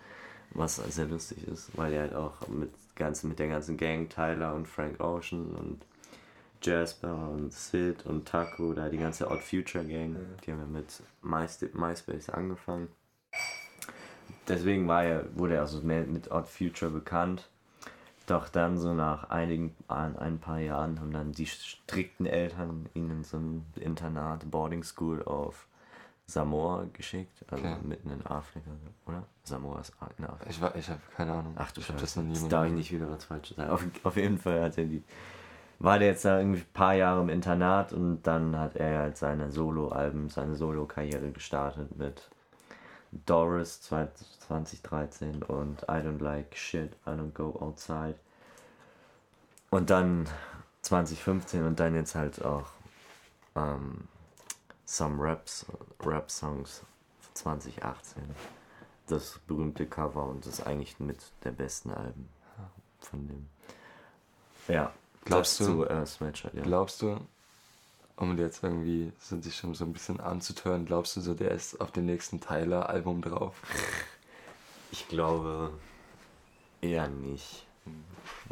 was 0.51 0.77
sehr 0.77 1.07
lustig 1.07 1.47
ist, 1.49 1.77
weil 1.77 1.93
er 1.93 2.03
halt 2.03 2.15
auch 2.15 2.49
mit, 2.49 2.71
ganz, 2.95 3.23
mit 3.25 3.39
der 3.39 3.49
ganzen 3.49 3.77
Gang, 3.77 4.09
Tyler 4.09 4.55
und 4.55 4.69
Frank 4.69 5.01
Ocean 5.01 5.55
und 5.55 5.85
Jasper 6.63 7.29
und 7.29 7.53
Sid 7.53 8.07
und 8.07 8.27
Taco, 8.27 8.73
da 8.73 8.89
die 8.89 8.97
ganze 8.97 9.31
Odd 9.31 9.43
Future 9.43 9.85
Gang, 9.85 10.17
die 10.45 10.53
haben 10.53 10.61
ja 10.61 10.67
mit 10.67 11.03
MySpace 11.75 12.31
angefangen. 12.31 12.89
Deswegen 14.49 14.87
war 14.89 15.05
er, 15.05 15.25
wurde 15.37 15.55
er 15.55 15.63
also 15.63 15.81
mehr 15.81 16.03
mit 16.05 16.31
Odd 16.31 16.47
Future 16.49 16.91
bekannt. 16.91 17.49
Doch 18.27 18.49
dann 18.49 18.79
so 18.79 18.95
nach 18.95 19.29
einigen, 19.31 19.75
ein, 19.89 20.17
ein 20.19 20.39
paar 20.39 20.59
Jahren 20.59 20.99
haben 21.01 21.13
dann 21.13 21.33
die 21.33 21.47
strikten 21.47 22.25
Eltern 22.27 22.87
ihn 22.95 23.11
in 23.11 23.23
so 23.25 23.37
ein 23.37 23.67
Internat, 23.77 24.51
Boarding 24.51 24.83
School 24.83 25.23
auf 25.25 25.67
Samoa 26.27 26.87
geschickt, 26.95 27.45
also 27.51 27.63
Okay. 27.67 27.77
mitten 27.83 28.09
in 28.11 28.25
Afrika, 28.27 28.71
oder? 29.07 29.25
Samoa 29.43 29.81
ist 29.81 29.93
in 30.17 30.25
Afrika. 30.25 30.49
Ich, 30.51 30.61
war- 30.63 30.75
ich 30.75 30.89
habe 30.89 31.01
keine 31.15 31.33
Ahnung. 31.33 31.53
Ach 31.57 31.71
du 31.73 31.83
Scheiße, 31.83 32.01
das 32.01 32.17
noch 32.17 32.23
nie 32.23 32.33
jetzt 32.33 32.51
darf 32.51 32.67
ich 32.67 32.73
nicht 32.73 32.93
wieder 32.93 33.11
was 33.11 33.25
Falsches 33.27 33.57
sagen. 33.59 33.71
Auf, 33.71 33.85
auf 34.05 34.17
jeden 34.17 34.39
Fall 34.39 34.63
hat 34.63 34.79
er 34.79 34.87
die, 34.87 35.03
war 35.79 35.99
der 35.99 36.09
jetzt 36.09 36.25
da 36.25 36.39
irgendwie 36.39 36.61
ein 36.61 36.73
paar 36.73 36.95
Jahre 36.95 37.21
im 37.21 37.29
Internat 37.29 37.93
und 37.93 38.23
dann 38.23 38.57
hat 38.59 38.77
er 38.77 39.01
halt 39.01 39.19
seine 39.19 39.51
Solo-Alben, 39.51 40.31
seine 40.31 40.55
Solo-Karriere 40.55 41.31
gestartet 41.31 41.95
mit 41.99 42.31
Doris 43.27 43.81
2013 43.83 45.43
und 45.45 45.83
I 45.83 46.01
Don't 46.03 46.23
Like 46.23 46.57
Shit, 46.57 46.93
I 47.07 47.11
Don't 47.11 47.33
Go 47.33 47.57
Outside. 47.61 48.17
Und 49.71 49.91
dann 49.91 50.29
2015 50.83 51.65
und 51.67 51.81
dann 51.81 51.95
jetzt 51.95 52.15
halt 52.15 52.45
auch 52.45 52.67
ähm, 53.57 54.09
Some 54.85 55.17
Raps, 55.23 55.67
Rap-Songs 56.05 56.83
2018 57.35 58.23
das 59.07 59.39
berühmte 59.47 59.87
Cover 59.87 60.25
und 60.25 60.47
das 60.47 60.61
ist 60.61 60.67
eigentlich 60.67 60.99
mit 60.99 61.19
der 61.45 61.51
besten 61.51 61.91
Alben 61.91 62.29
von 63.01 63.27
dem. 63.29 63.49
Ja, 64.69 64.93
Glaubst 65.25 65.61
du- 65.61 65.65
zu 65.65 65.85
äh, 65.89 66.07
Sweatshirt, 66.07 66.55
ja. 66.55 66.63
Glaubst 66.63 67.03
du, 67.03 67.19
um 68.17 68.39
jetzt 68.39 68.63
irgendwie 68.63 69.13
so, 69.19 69.41
sich 69.41 69.57
schon 69.57 69.75
so 69.75 69.85
ein 69.85 69.93
bisschen 69.93 70.21
anzutören, 70.21 70.87
glaubst 70.87 71.17
du 71.17 71.21
so, 71.21 71.35
der 71.35 71.51
ist 71.51 71.81
auf 71.81 71.91
dem 71.91 72.07
nächsten 72.07 72.41
Tyler-Album 72.41 73.23
drauf? 73.23 73.61
ich 74.93 75.09
glaube 75.09 75.73
eher 76.81 77.09
nicht. 77.09 77.67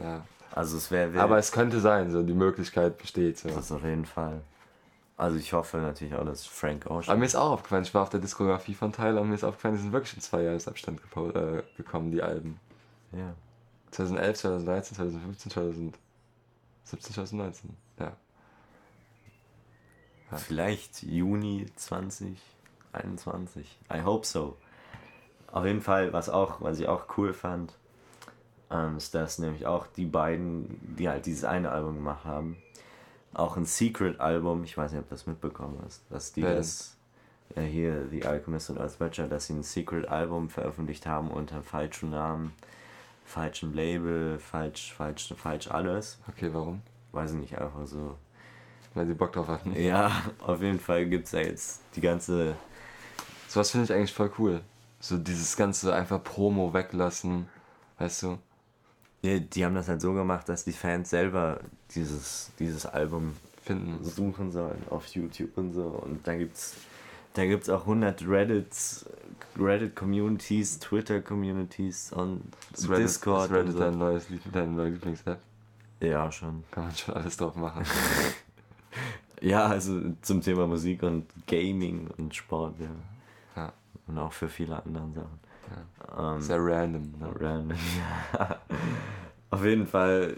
Ja. 0.03 0.25
Also 0.55 0.77
es 0.77 0.91
wäre 0.91 1.19
Aber 1.21 1.39
es 1.39 1.53
könnte 1.53 1.81
sein, 1.81 2.11
so 2.11 2.23
die 2.23 2.35
Möglichkeit 2.35 2.99
besteht. 2.99 3.39
So. 3.39 3.49
das 3.49 3.73
auf 3.73 3.85
jeden 3.85 4.05
Fall. 4.05 4.43
Also 5.17 5.37
ich 5.37 5.53
hoffe 5.53 5.79
natürlich 5.79 6.15
auch, 6.15 6.25
dass 6.25 6.45
Frank 6.47 6.87
Aber 6.87 6.97
Ocean. 6.97 7.19
mir 7.19 7.27
ist 7.27 7.37
auch 7.37 7.53
aufgefallen, 7.53 7.85
ich 7.85 7.95
war 7.95 8.03
auf 8.03 8.11
der 8.11 8.21
Diskografie 8.21 8.75
von 8.75 8.93
Tyler 8.93 9.21
und 9.21 9.29
mir 9.29 9.35
ist 9.37 9.45
aufgefallen, 9.45 9.77
die 9.77 9.83
sind 9.83 9.93
wirklich 9.93 10.15
in 10.15 10.21
zwei 10.21 10.43
Jahresabstand 10.43 11.01
äh, 11.35 11.63
gekommen, 11.77 12.11
die 12.11 12.23
Alben. 12.23 12.59
Ja. 13.13 13.35
2011, 13.93 14.39
2013, 14.39 14.97
2015, 14.97 15.53
2017, 15.53 15.95
2019. 17.15 17.71
Ja. 20.33 20.39
Ja. 20.39 20.39
Vielleicht 20.39 21.03
Juni 21.03 21.67
2021. 21.77 23.79
I 23.93 24.03
hope 24.03 24.27
so. 24.27 24.57
Auf 25.51 25.67
jeden 25.67 25.83
Fall, 25.83 26.13
was 26.13 26.31
auch, 26.31 26.61
was 26.61 26.81
ich 26.81 26.89
auch 26.89 27.05
cool 27.17 27.35
fand, 27.35 27.77
ähm, 28.71 28.97
ist, 28.97 29.15
dass 29.15 29.39
nämlich 29.39 29.67
auch 29.67 29.87
die 29.87 30.07
beiden, 30.07 30.81
die 30.97 31.09
halt 31.09 31.27
dieses 31.27 31.45
eine 31.45 31.71
Album 31.71 31.97
gemacht 31.97 32.25
haben, 32.25 32.57
auch 33.35 33.57
ein 33.57 33.67
Secret-Album, 33.67 34.65
ich 34.65 34.77
weiß 34.77 34.93
nicht, 34.93 35.01
ob 35.01 35.09
du 35.09 35.15
das 35.15 35.27
mitbekommen 35.27 35.79
hast, 35.85 36.03
dass 36.11 36.33
die 36.33 36.43
denn? 36.43 36.57
das, 36.57 36.97
ja 37.55 37.63
hier, 37.63 38.09
The 38.11 38.25
Alchemist 38.25 38.71
und 38.71 38.81
Earth 38.81 38.99
Badger, 38.99 39.29
dass 39.29 39.47
sie 39.47 39.55
ein 39.55 39.63
Secret-Album 39.63 40.49
veröffentlicht 40.49 41.07
haben 41.07 41.31
unter 41.31 41.63
falschem 41.63 42.11
Namen, 42.11 42.53
falschem 43.25 43.75
Label, 43.75 44.39
falsch, 44.39 44.95
falsch, 44.95 45.35
falsch 45.37 45.71
alles. 45.71 46.19
Okay, 46.29 46.51
warum? 46.53 46.83
Weiß 47.13 47.33
ich 47.33 47.39
nicht, 47.39 47.59
einfach 47.59 47.87
so. 47.87 48.17
Weil 48.95 49.07
sie 49.07 49.15
Bock 49.15 49.33
drauf 49.33 49.49
hatten. 49.49 49.75
Ja, 49.81 50.11
auf 50.41 50.61
jeden 50.61 50.81
Fall 50.81 51.07
gibt 51.07 51.27
es 51.27 51.33
ja 51.33 51.41
jetzt 51.41 51.81
die 51.97 52.01
ganze. 52.01 52.57
Sowas 53.49 53.71
finde 53.71 53.85
ich 53.85 53.93
eigentlich 53.93 54.13
voll 54.13 54.31
cool. 54.39 54.61
So 55.01 55.17
dieses 55.19 55.57
ganze 55.57 55.95
einfach 55.95 56.23
Promo 56.23 56.73
weglassen, 56.73 57.49
weißt 57.99 58.23
du? 58.25 58.39
Ja, 59.23 59.39
die 59.39 59.65
haben 59.65 59.75
das 59.75 59.89
halt 59.89 60.01
so 60.01 60.13
gemacht, 60.13 60.49
dass 60.49 60.65
die 60.65 60.73
Fans 60.73 61.11
selber 61.11 61.61
dieses, 61.95 62.51
dieses 62.59 62.87
Album 62.87 63.37
Finden. 63.63 64.03
suchen 64.05 64.51
sollen 64.51 64.83
auf 64.91 65.07
YouTube 65.07 65.57
und 65.57 65.73
so. 65.73 65.85
Und 65.85 66.27
da 66.27 66.35
gibt's, 66.35 66.75
da 67.35 67.45
gibt's 67.47 67.69
auch 67.69 67.83
100 67.83 68.27
Reddits 68.27 69.07
Reddit-Communities, 69.59 70.79
Twitter-Communities 70.79 72.13
und 72.13 72.43
Ist 72.73 72.89
Reddit, 72.89 73.05
Discord. 73.05 73.51
ist 73.51 73.57
Reddit 73.57 73.75
und 73.75 73.81
dein 73.81 73.93
so. 73.95 73.99
neues 73.99 74.29
Lieb 74.29 74.41
deine 74.53 74.73
neue 74.73 74.91
Lieblings-App? 74.91 75.39
Ja, 76.01 76.31
schon. 76.33 76.65
Kann 76.71 76.85
man 76.85 76.97
schon 76.97 77.15
alles 77.15 77.37
drauf 77.37 77.55
machen. 77.57 77.85
Ja, 79.43 79.67
also 79.67 80.01
zum 80.23 80.41
Thema 80.41 80.67
Musik 80.67 81.03
und 81.03 81.27
Gaming 81.47 82.09
und 82.17 82.35
Sport, 82.35 82.77
ja. 82.79 82.91
Ja. 83.57 83.73
Und 84.07 84.19
auch 84.19 84.33
für 84.33 84.49
viele 84.49 84.77
andere 84.77 85.11
Sachen. 85.15 85.41
Ähm, 86.19 86.41
Sehr 86.41 86.59
random. 86.61 87.15
Ne? 87.19 87.35
Random, 87.41 87.79
ja. 88.39 88.61
Auf 89.51 89.65
jeden 89.65 89.87
Fall 89.87 90.37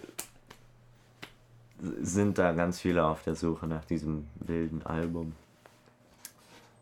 sind 2.01 2.39
da 2.39 2.53
ganz 2.53 2.81
viele 2.81 3.05
auf 3.05 3.23
der 3.25 3.35
Suche 3.35 3.67
nach 3.67 3.85
diesem 3.85 4.27
wilden 4.37 4.83
Album, 4.85 5.35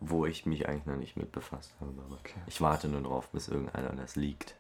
wo 0.01 0.25
ich 0.25 0.47
mich 0.47 0.69
eigentlich 0.69 0.87
noch 0.87 0.97
nicht 0.97 1.17
mit 1.17 1.33
befasst 1.33 1.73
habe. 1.81 1.93
Okay. 2.21 2.39
ich 2.47 2.61
warte 2.61 2.89
nur 2.89 3.03
drauf, 3.03 3.29
bis 3.31 3.49
irgendeiner 3.49 3.91
das 3.91 4.17
liegt. 4.17 4.55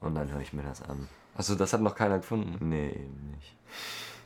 Und 0.00 0.14
dann 0.14 0.30
höre 0.30 0.40
ich 0.40 0.52
mir 0.52 0.62
das 0.62 0.82
an. 0.82 1.08
Also 1.34 1.54
das 1.54 1.72
hat 1.72 1.80
noch 1.80 1.94
keiner 1.94 2.18
gefunden. 2.18 2.68
Nee, 2.68 2.88
eben 2.88 3.34
nicht. 3.36 3.56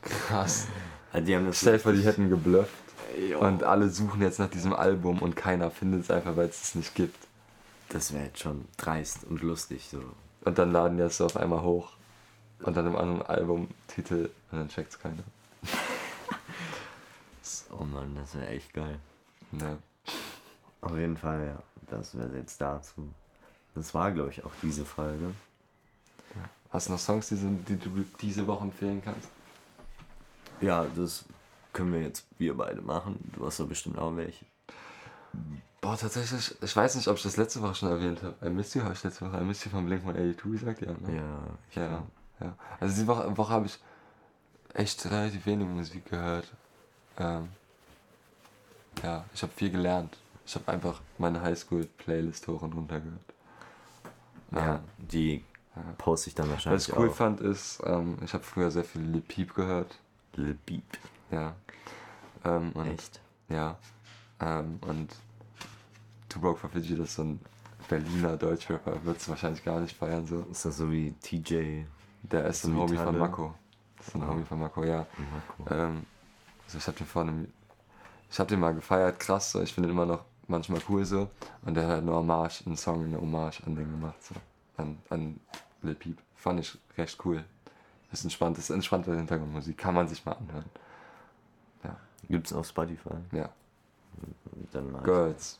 Krass. 0.05 0.67
Also 1.11 1.25
die 1.25 1.35
haben 1.35 1.45
das 1.45 1.59
Stell 1.59 1.73
dir 1.73 1.79
vor, 1.79 1.93
die 1.93 2.03
hätten 2.03 2.29
geblufft. 2.29 2.73
Jo. 3.29 3.39
Und 3.39 3.63
alle 3.63 3.89
suchen 3.89 4.21
jetzt 4.21 4.39
nach 4.39 4.49
diesem 4.49 4.73
Album 4.73 5.19
und 5.19 5.35
keiner 5.35 5.71
findet 5.71 6.03
es 6.03 6.11
einfach, 6.11 6.35
weil 6.35 6.49
es 6.49 6.61
es 6.61 6.75
nicht 6.75 6.95
gibt. 6.95 7.17
das 7.89 8.13
wäre 8.13 8.25
jetzt 8.25 8.39
schon 8.39 8.65
dreist 8.77 9.23
und 9.29 9.41
lustig 9.41 9.87
so. 9.89 10.01
Und 10.43 10.57
dann 10.57 10.71
laden 10.71 10.97
die 10.97 11.03
das 11.03 11.17
so 11.17 11.25
auf 11.25 11.37
einmal 11.37 11.61
hoch. 11.61 11.91
Und 12.61 12.75
dann 12.77 12.87
im 12.87 12.95
anderen 12.95 13.21
Albumtitel 13.21 14.29
und 14.51 14.59
dann 14.59 14.69
checkt's 14.69 14.99
keiner. 14.99 15.23
Oh 17.77 17.83
Mann, 17.83 18.15
das 18.15 18.35
wäre 18.35 18.47
echt 18.47 18.73
geil. 18.73 18.97
Ne. 19.51 19.77
Auf 20.81 20.97
jeden 20.97 21.17
Fall, 21.17 21.45
ja. 21.45 21.63
Das 21.89 22.17
wäre 22.17 22.35
jetzt 22.37 22.59
dazu. 22.59 23.09
Das 23.75 23.93
war, 23.93 24.11
glaube 24.11 24.31
ich, 24.31 24.43
auch 24.43 24.51
diese 24.61 24.85
Folge. 24.85 25.31
Hast 26.71 26.87
du 26.87 26.93
noch 26.93 26.99
Songs, 26.99 27.29
die, 27.29 27.35
sind, 27.35 27.67
die 27.69 27.77
du 27.77 28.05
diese 28.21 28.45
Woche 28.47 28.63
empfehlen 28.63 29.01
kannst? 29.03 29.29
Ja, 30.61 30.85
das 30.95 31.25
können 31.73 31.93
wir 31.93 32.01
jetzt 32.01 32.25
wir 32.37 32.55
beide 32.55 32.81
machen. 32.81 33.31
Du 33.35 33.45
hast 33.45 33.59
doch 33.59 33.67
bestimmt 33.67 33.97
auch 33.97 34.15
welche. 34.15 34.45
Boah, 35.81 35.97
tatsächlich, 35.97 36.55
ich 36.61 36.75
weiß 36.75 36.95
nicht, 36.95 37.07
ob 37.07 37.17
ich 37.17 37.23
das 37.23 37.37
letzte 37.37 37.61
Woche 37.61 37.75
schon 37.75 37.89
erwähnt 37.89 38.23
habe. 38.23 38.33
I 38.45 38.49
Miss 38.49 38.73
You 38.73 38.83
habe 38.83 38.93
ich 38.93 39.03
letzte 39.03 39.25
Woche 39.29 39.39
I 39.39 39.43
Miss 39.43 39.63
You 39.63 39.71
von 39.71 39.85
Blink-182 39.85 40.51
gesagt, 40.51 40.81
ja. 40.81 40.91
Ne? 40.93 41.15
Ja, 41.17 41.39
ich 41.69 41.75
Ja, 41.75 42.03
ja. 42.39 42.55
Also 42.79 42.95
diese 42.95 43.07
Woche, 43.07 43.37
Woche 43.37 43.53
habe 43.53 43.65
ich 43.67 43.77
echt 44.73 45.05
relativ 45.05 45.45
wenig 45.45 45.67
Musik 45.67 46.09
gehört. 46.09 46.51
Ähm, 47.17 47.49
ja, 49.03 49.25
ich 49.33 49.41
habe 49.43 49.51
viel 49.55 49.69
gelernt. 49.69 50.17
Ich 50.45 50.55
habe 50.55 50.71
einfach 50.71 51.01
meine 51.17 51.41
Highschool-Playlist 51.41 52.47
hoch 52.47 52.61
und 52.61 52.73
runter 52.73 52.99
gehört. 52.99 53.19
ja, 54.51 54.79
die 54.97 55.43
Ja. 55.75 55.81
poste 55.97 56.29
ich 56.29 56.35
dann 56.35 56.45
Was 56.47 56.53
wahrscheinlich 56.53 56.87
ich 56.89 56.95
cool 56.97 57.09
auch. 57.09 57.13
fand 57.15 57.41
ist, 57.41 57.81
ähm, 57.85 58.17
ich 58.23 58.33
habe 58.33 58.43
früher 58.43 58.71
sehr 58.71 58.85
viel 58.85 59.01
Lil 59.01 59.21
Peep 59.21 59.53
gehört. 59.53 59.97
Lil 60.35 60.57
Beep. 60.65 60.83
Ja. 61.31 61.55
Ähm, 62.43 62.71
und, 62.73 62.87
Echt? 62.87 63.19
Ja. 63.49 63.77
Ähm, 64.39 64.79
und 64.81 65.15
Two 66.29 66.39
Broke 66.39 66.59
for 66.59 66.69
Fiji, 66.69 66.95
das 66.97 67.09
ist 67.09 67.15
so 67.15 67.23
ein 67.23 67.39
Berliner 67.87 68.35
Deutschrapper, 68.37 69.03
wird 69.05 69.27
wahrscheinlich 69.29 69.63
gar 69.63 69.79
nicht 69.79 69.95
feiern 69.95 70.25
so. 70.25 70.41
Ist 70.51 70.65
das 70.65 70.77
so 70.77 70.91
wie 70.91 71.11
TJ 71.21 71.83
Der 72.23 72.45
ist 72.45 72.63
So 72.63 72.69
ein 72.69 72.77
Homie 72.77 72.97
von? 72.97 73.17
Mako. 73.17 73.53
Das 73.97 74.07
ist 74.07 74.15
ein 74.15 74.23
Ah. 74.23 74.27
Homie 74.27 74.43
von 74.43 74.59
Mako, 74.59 74.83
ja. 74.83 75.05
Marco? 75.57 75.73
Ähm, 75.73 76.05
also 76.65 76.77
ich 76.79 76.87
hab 76.87 76.95
den 76.97 77.05
vor 77.07 77.21
einem, 77.21 77.47
ich 78.29 78.39
hab 78.39 78.47
den 78.47 78.59
mal 78.59 78.73
gefeiert, 78.73 79.19
krass, 79.19 79.51
so. 79.51 79.61
ich 79.61 79.73
finde 79.73 79.89
ihn 79.89 79.93
immer 79.93 80.05
noch 80.05 80.25
manchmal 80.47 80.81
cool 80.89 81.05
so. 81.05 81.29
Und 81.63 81.75
der 81.75 81.87
hat 81.87 81.99
eine 81.99 82.11
Hommage, 82.11 82.63
einen 82.65 82.75
Song, 82.77 83.05
eine 83.05 83.19
Hommage 83.21 83.61
an 83.65 83.75
den 83.75 83.89
gemacht, 83.91 84.21
so. 84.23 84.35
An, 84.77 84.97
an 85.09 85.39
Lil 85.83 85.95
Peep. 85.95 86.17
Fand 86.35 86.59
ich 86.59 86.77
recht 86.97 87.23
cool. 87.25 87.43
Ist 88.15 88.23
entspannt, 88.23 88.57
ist 88.57 88.69
entspannte 88.69 89.13
Hintergrundmusik, 89.13 89.77
kann 89.77 89.93
man 89.93 90.07
sich 90.07 90.23
mal 90.25 90.31
anhören. 90.33 90.63
Gibt's 92.29 92.53
auf 92.53 92.65
Spotify? 92.65 93.15
Ja. 93.33 93.49
Dann 94.71 94.89
mal. 94.91 95.03
Girls. 95.03 95.59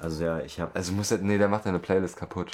Also 0.00 0.24
ja, 0.24 0.40
ich 0.40 0.58
habe 0.58 0.74
Also 0.74 0.92
muss 0.92 1.10
er, 1.10 1.18
nee, 1.18 1.36
der 1.38 1.48
macht 1.48 1.66
deine 1.66 1.78
Playlist 1.78 2.16
kaputt. 2.16 2.52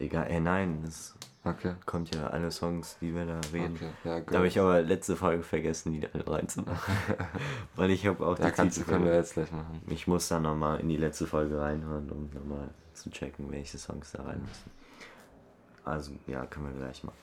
egal. 0.00 0.26
Ey, 0.28 0.40
nein, 0.40 0.82
das 0.84 1.14
Okay. 1.44 1.74
kommt 1.86 2.12
ja 2.14 2.26
alle 2.26 2.50
Songs, 2.50 2.96
die 3.00 3.14
wir 3.14 3.26
da 3.26 3.38
reden. 3.52 3.76
Okay, 3.76 3.90
ja, 4.02 4.20
Da 4.20 4.36
habe 4.38 4.48
ich 4.48 4.58
aber 4.58 4.82
letzte 4.82 5.14
Folge 5.16 5.44
vergessen, 5.44 5.92
die 5.92 6.00
da 6.00 6.08
reinzumachen. 6.26 6.94
Weil 7.76 7.90
ich 7.92 8.06
habe 8.06 8.26
auch 8.26 8.38
Ja, 8.38 8.46
die 8.46 8.50
kannst, 8.52 8.76
Titel 8.78 8.90
können 8.90 9.04
wir 9.04 9.14
jetzt 9.14 9.34
gleich 9.34 9.52
machen. 9.52 9.80
Ich 9.86 10.06
muss 10.08 10.26
dann 10.28 10.42
nochmal 10.42 10.80
in 10.80 10.88
die 10.88 10.96
letzte 10.96 11.26
Folge 11.28 11.60
reinhören, 11.60 12.10
um 12.10 12.28
nochmal 12.34 12.68
zu 12.92 13.08
checken, 13.10 13.50
welche 13.52 13.78
Songs 13.78 14.12
da 14.12 14.24
rein 14.24 14.40
müssen. 14.40 14.70
Also, 15.84 16.12
ja, 16.26 16.46
können 16.46 16.66
wir 16.66 16.86
gleich 16.86 17.04
machen. 17.04 17.18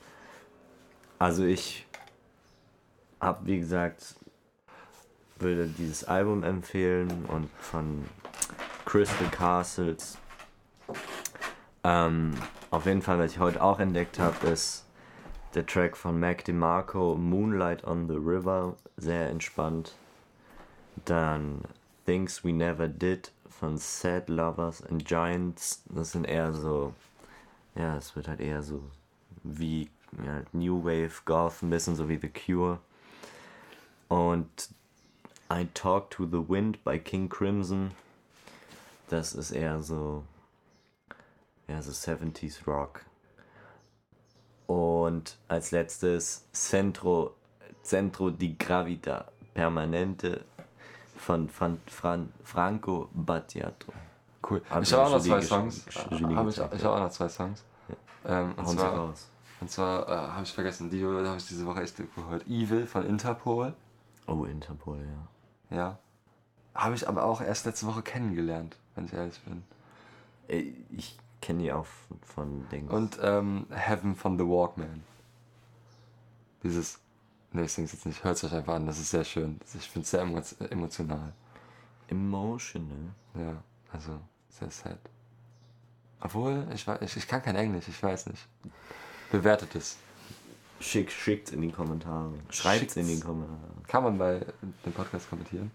Also, 1.18 1.44
ich 1.44 1.86
habe, 3.20 3.46
wie 3.46 3.58
gesagt, 3.58 4.16
würde 5.38 5.66
dieses 5.66 6.04
Album 6.04 6.42
empfehlen 6.42 7.24
und 7.26 7.50
von 7.58 8.04
Crystal 8.84 9.28
Castles. 9.28 10.18
Ähm, 11.84 12.34
auf 12.70 12.86
jeden 12.86 13.02
Fall, 13.02 13.18
was 13.18 13.32
ich 13.32 13.38
heute 13.38 13.62
auch 13.62 13.80
entdeckt 13.80 14.18
habe, 14.18 14.46
ist 14.48 14.86
der 15.54 15.66
Track 15.66 15.96
von 15.96 16.18
Mac 16.18 16.44
DeMarco, 16.44 17.16
Moonlight 17.16 17.84
on 17.84 18.08
the 18.08 18.14
River, 18.14 18.76
sehr 18.96 19.28
entspannt. 19.28 19.94
Dann 21.04 21.62
Things 22.06 22.44
We 22.44 22.52
Never 22.52 22.88
Did 22.88 23.32
von 23.48 23.76
Sad 23.76 24.28
Lovers 24.28 24.82
and 24.84 25.04
Giants. 25.04 25.82
Das 25.88 26.12
sind 26.12 26.24
eher 26.24 26.52
so, 26.52 26.94
ja, 27.74 27.96
es 27.96 28.14
wird 28.16 28.28
halt 28.28 28.40
eher 28.40 28.62
so 28.62 28.82
wie 29.42 29.90
ja, 30.24 30.42
New 30.52 30.84
Wave 30.84 31.22
Goth, 31.24 31.62
ein 31.62 31.70
bisschen 31.70 31.96
so 31.96 32.08
wie 32.08 32.18
The 32.18 32.28
Cure. 32.28 32.78
Und 34.08 34.70
I 35.50 35.66
Talk 35.74 36.10
to 36.10 36.26
the 36.26 36.48
Wind 36.48 36.82
bei 36.84 36.98
King 36.98 37.28
Crimson. 37.28 37.92
Das 39.08 39.34
ist 39.34 39.50
eher 39.50 39.82
so, 39.82 40.24
ja, 41.68 41.80
so 41.82 41.90
70s 41.90 42.64
Rock. 42.66 43.04
Und 44.66 45.36
als 45.48 45.70
letztes 45.70 46.46
Centro, 46.52 47.34
Centro 47.82 48.30
di 48.30 48.56
Gravita 48.56 49.30
Permanente 49.54 50.44
von 51.16 51.48
Fran, 51.48 51.80
Fran, 51.86 52.32
Franco 52.42 53.08
Battiato. 53.12 53.92
Cool. 54.48 54.62
Hab 54.68 54.82
ich 54.82 54.92
habe 54.92 55.04
auch 55.04 55.10
noch 55.10 55.20
zwei 55.20 55.40
Songs. 55.40 55.84
Julie 56.10 56.36
Hab 56.36 56.48
ich 56.48 56.58
ich 56.58 56.58
ja. 56.58 56.70
habe 56.70 56.90
auch 56.90 57.00
noch 57.00 57.10
zwei 57.10 57.28
Songs. 57.28 57.64
Ähm, 58.24 58.54
und 58.56 58.68
zwar, 58.68 58.94
raus. 58.94 59.28
und 59.60 59.70
zwar 59.70 60.08
äh, 60.08 60.12
habe 60.32 60.42
ich 60.44 60.52
vergessen, 60.52 60.90
die 60.90 61.04
habe 61.04 61.36
ich 61.36 61.46
diese 61.46 61.66
Woche 61.66 61.82
echt 61.82 61.96
gehört. 61.96 62.46
Evil 62.46 62.86
von 62.86 63.04
Interpol. 63.06 63.74
Oh, 64.26 64.44
Interpol, 64.44 64.98
ja. 65.70 65.76
Ja. 65.76 65.98
Habe 66.74 66.94
ich 66.94 67.08
aber 67.08 67.24
auch 67.24 67.40
erst 67.40 67.66
letzte 67.66 67.86
Woche 67.86 68.02
kennengelernt, 68.02 68.76
wenn 68.94 69.06
ich 69.06 69.12
ehrlich 69.12 69.40
bin. 69.40 69.64
Ey, 70.48 70.74
Ich 70.90 71.18
kenne 71.40 71.62
die 71.62 71.72
auch 71.72 71.86
von, 72.22 72.66
Dings. 72.70 72.90
Und 72.90 73.18
ähm, 73.22 73.66
Heaven 73.70 74.14
von 74.14 74.38
The 74.38 74.44
Walkman. 74.44 75.02
Dieses. 76.62 76.98
Ne, 77.52 77.64
ich 77.64 77.72
sing's 77.72 77.92
jetzt 77.92 78.06
nicht. 78.06 78.24
Hört 78.24 78.36
es 78.36 78.44
euch 78.44 78.54
einfach 78.54 78.74
an, 78.74 78.86
das 78.86 78.98
ist 78.98 79.10
sehr 79.10 79.24
schön. 79.24 79.60
Ich 79.74 79.90
finde 79.90 80.04
es 80.04 80.10
sehr 80.10 80.22
emo 80.22 80.40
emotional. 80.70 81.32
Emotional. 82.08 83.10
Ja, 83.34 83.62
also 83.92 84.20
sehr 84.58 84.70
sad. 84.70 84.98
Obwohl, 86.20 86.66
ich, 86.74 86.86
ich, 87.00 87.16
ich 87.16 87.26
kann 87.28 87.42
kein 87.42 87.56
Englisch, 87.56 87.88
ich 87.88 88.00
weiß 88.02 88.26
nicht. 88.26 88.46
Bewertet 89.30 89.74
es. 89.74 89.96
Schick, 90.80 91.10
schickt's 91.10 91.50
in 91.52 91.62
die 91.62 91.70
Kommentare. 91.72 92.32
Schreibt's 92.50 92.96
in 92.96 93.06
die. 93.06 93.18
Kommentare. 93.20 93.58
Kann 93.88 94.04
man 94.04 94.18
bei 94.18 94.44
dem 94.84 94.92
Podcast 94.92 95.28
kommentieren? 95.30 95.70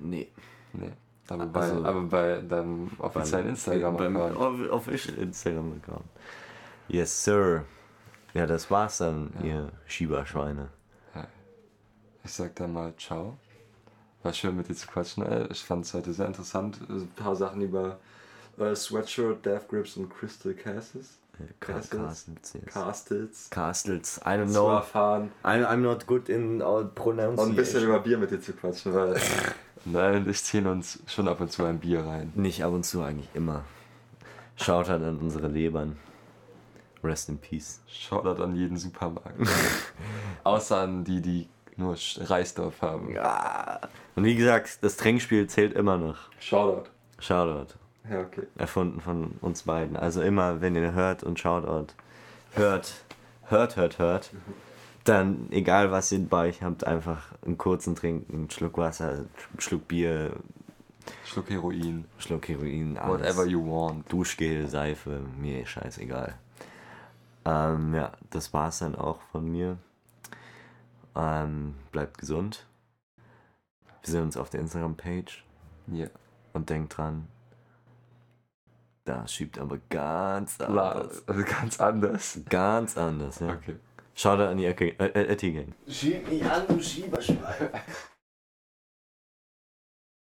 Nee. 0.00 0.28
Nee. 0.72 0.92
Aber 1.28 1.46
bei, 1.46 1.60
Also- 1.60 1.84
aber 1.84 2.02
bei 2.02 2.40
deinem 2.42 2.90
offiziellen 2.98 3.48
Instagram-Account. 3.50 4.36
Off- 4.36 4.70
Official 4.70 5.16
Instagram-Account. 5.18 6.04
Yes, 6.88 7.24
sir. 7.24 7.64
Ja, 8.34 8.46
das 8.46 8.70
war's 8.70 8.98
dann, 8.98 9.32
Ja. 9.40 9.44
ihr 9.46 9.72
Schieberschweine. 9.86 10.68
Ich 12.22 12.32
sag 12.32 12.54
dann 12.56 12.72
mal 12.74 12.94
ciao. 12.96 13.38
War 14.22 14.32
schön 14.32 14.56
mit 14.56 14.68
dir 14.68 14.74
zu 14.74 14.86
quatschen. 14.86 15.24
ey. 15.24 15.46
Ich 15.50 15.62
fand 15.64 15.84
es 15.84 15.94
heute 15.94 16.12
sehr 16.12 16.26
interessant. 16.26 16.78
Ein 16.88 17.08
paar 17.16 17.36
Sachen 17.36 17.62
über 17.62 17.98
äh, 18.58 18.74
Sweatshirt, 18.74 19.44
Death 19.46 19.68
Grips 19.68 19.96
und 19.96 20.10
Crystal 20.10 20.52
Castles. 20.52 21.18
Castles. 21.58 22.26
Castles. 22.26 22.66
Castles. 22.66 23.50
Castles. 23.50 24.20
I 24.26 24.36
don't 24.36 24.50
know. 24.50 24.68
erfahren. 24.68 25.30
I'm, 25.42 25.64
I'm 25.64 25.78
not 25.78 26.06
good 26.06 26.28
in 26.28 26.60
all 26.60 26.84
Und 26.84 27.40
ein 27.40 27.56
bisschen 27.56 27.82
über 27.82 28.00
Bier 28.00 28.18
mit 28.18 28.30
dir 28.30 28.40
zu 28.40 28.52
quatschen, 28.52 28.92
weil 28.92 29.16
Nein 29.86 30.28
ich 30.28 30.44
ziehen 30.44 30.66
uns 30.66 30.98
schon 31.06 31.26
ab 31.28 31.40
und 31.40 31.50
zu 31.50 31.64
ein 31.64 31.78
Bier 31.78 32.04
rein. 32.04 32.32
Nicht 32.34 32.62
ab 32.62 32.72
und 32.72 32.84
zu, 32.84 33.00
eigentlich 33.02 33.30
immer. 33.32 33.64
Schaut 34.56 34.90
halt 34.90 35.02
an 35.02 35.16
unsere 35.18 35.48
Lebern. 35.48 35.96
Rest 37.02 37.30
in 37.30 37.38
Peace. 37.38 37.80
Shoutout 37.86 38.42
an 38.42 38.54
jeden 38.54 38.76
Supermarkt. 38.76 39.40
Außer 40.44 40.78
an 40.80 41.04
die, 41.04 41.22
die 41.22 41.48
nur 41.80 41.96
Reisdorf 42.18 42.80
haben. 42.82 43.12
Ja. 43.12 43.80
Und 44.14 44.24
wie 44.24 44.36
gesagt, 44.36 44.78
das 44.82 44.96
Trinkspiel 44.96 45.48
zählt 45.48 45.72
immer 45.72 45.98
noch. 45.98 46.18
Shoutout. 46.38 46.88
Shoutout. 47.18 47.74
Ja, 48.08 48.20
okay. 48.20 48.46
Erfunden 48.56 49.00
von 49.00 49.32
uns 49.40 49.62
beiden. 49.62 49.96
Also 49.96 50.22
immer, 50.22 50.60
wenn 50.60 50.74
ihr 50.76 50.92
hört 50.92 51.22
und 51.22 51.38
Shoutout 51.38 51.92
hört, 52.54 52.94
hört, 53.44 53.76
hört, 53.76 53.98
hört, 53.98 54.30
dann 55.04 55.48
egal 55.50 55.90
was 55.90 56.12
ihr 56.12 56.20
bei 56.20 56.48
euch 56.48 56.62
habt, 56.62 56.84
einfach 56.84 57.22
einen 57.44 57.58
kurzen 57.58 57.96
Trinken, 57.96 58.34
einen 58.34 58.50
Schluck 58.50 58.78
Wasser, 58.78 59.10
einen 59.10 59.30
Schluck 59.58 59.88
Bier, 59.88 60.32
Schluck 61.24 61.50
Heroin. 61.50 62.04
Schluck 62.18 62.48
Heroin, 62.48 62.98
alles. 62.98 63.20
Whatever 63.20 63.46
you 63.46 63.64
want. 63.64 64.10
Duschgel, 64.12 64.68
Seife, 64.68 65.20
mir 65.38 65.66
scheißegal. 65.66 66.34
Ähm, 67.44 67.94
ja, 67.94 68.12
das 68.30 68.52
war's 68.52 68.80
dann 68.80 68.94
auch 68.94 69.20
von 69.32 69.50
mir. 69.50 69.78
Ähm, 71.16 71.74
bleibt 71.92 72.18
gesund. 72.18 72.66
Wir 74.02 74.12
sehen 74.12 74.22
uns 74.22 74.36
auf 74.36 74.50
der 74.50 74.60
Instagram-Page 74.60 75.44
Ja. 75.88 76.06
und 76.52 76.70
denkt 76.70 76.96
dran, 76.96 77.26
das 79.04 79.32
schiebt 79.32 79.58
aber 79.58 79.78
ganz 79.88 80.60
anders. 80.60 81.26
Also 81.26 81.44
ganz 81.44 81.80
anders. 81.80 82.40
Ganz 82.48 82.96
anders, 82.96 83.40
ja. 83.40 83.54
Okay. 83.54 83.76
Schau 84.14 84.36
da 84.36 84.50
an 84.50 84.58
die 84.58 84.66
Ecke, 84.66 84.98
äh, 84.98 85.06
äh, 85.06 85.26
Etty 85.32 85.52
Gang. 85.52 85.74
Schieb 85.88 86.28
mich 86.28 86.44
an, 86.44 86.62
du 86.68 86.80
Schieberschwein. 86.80 87.38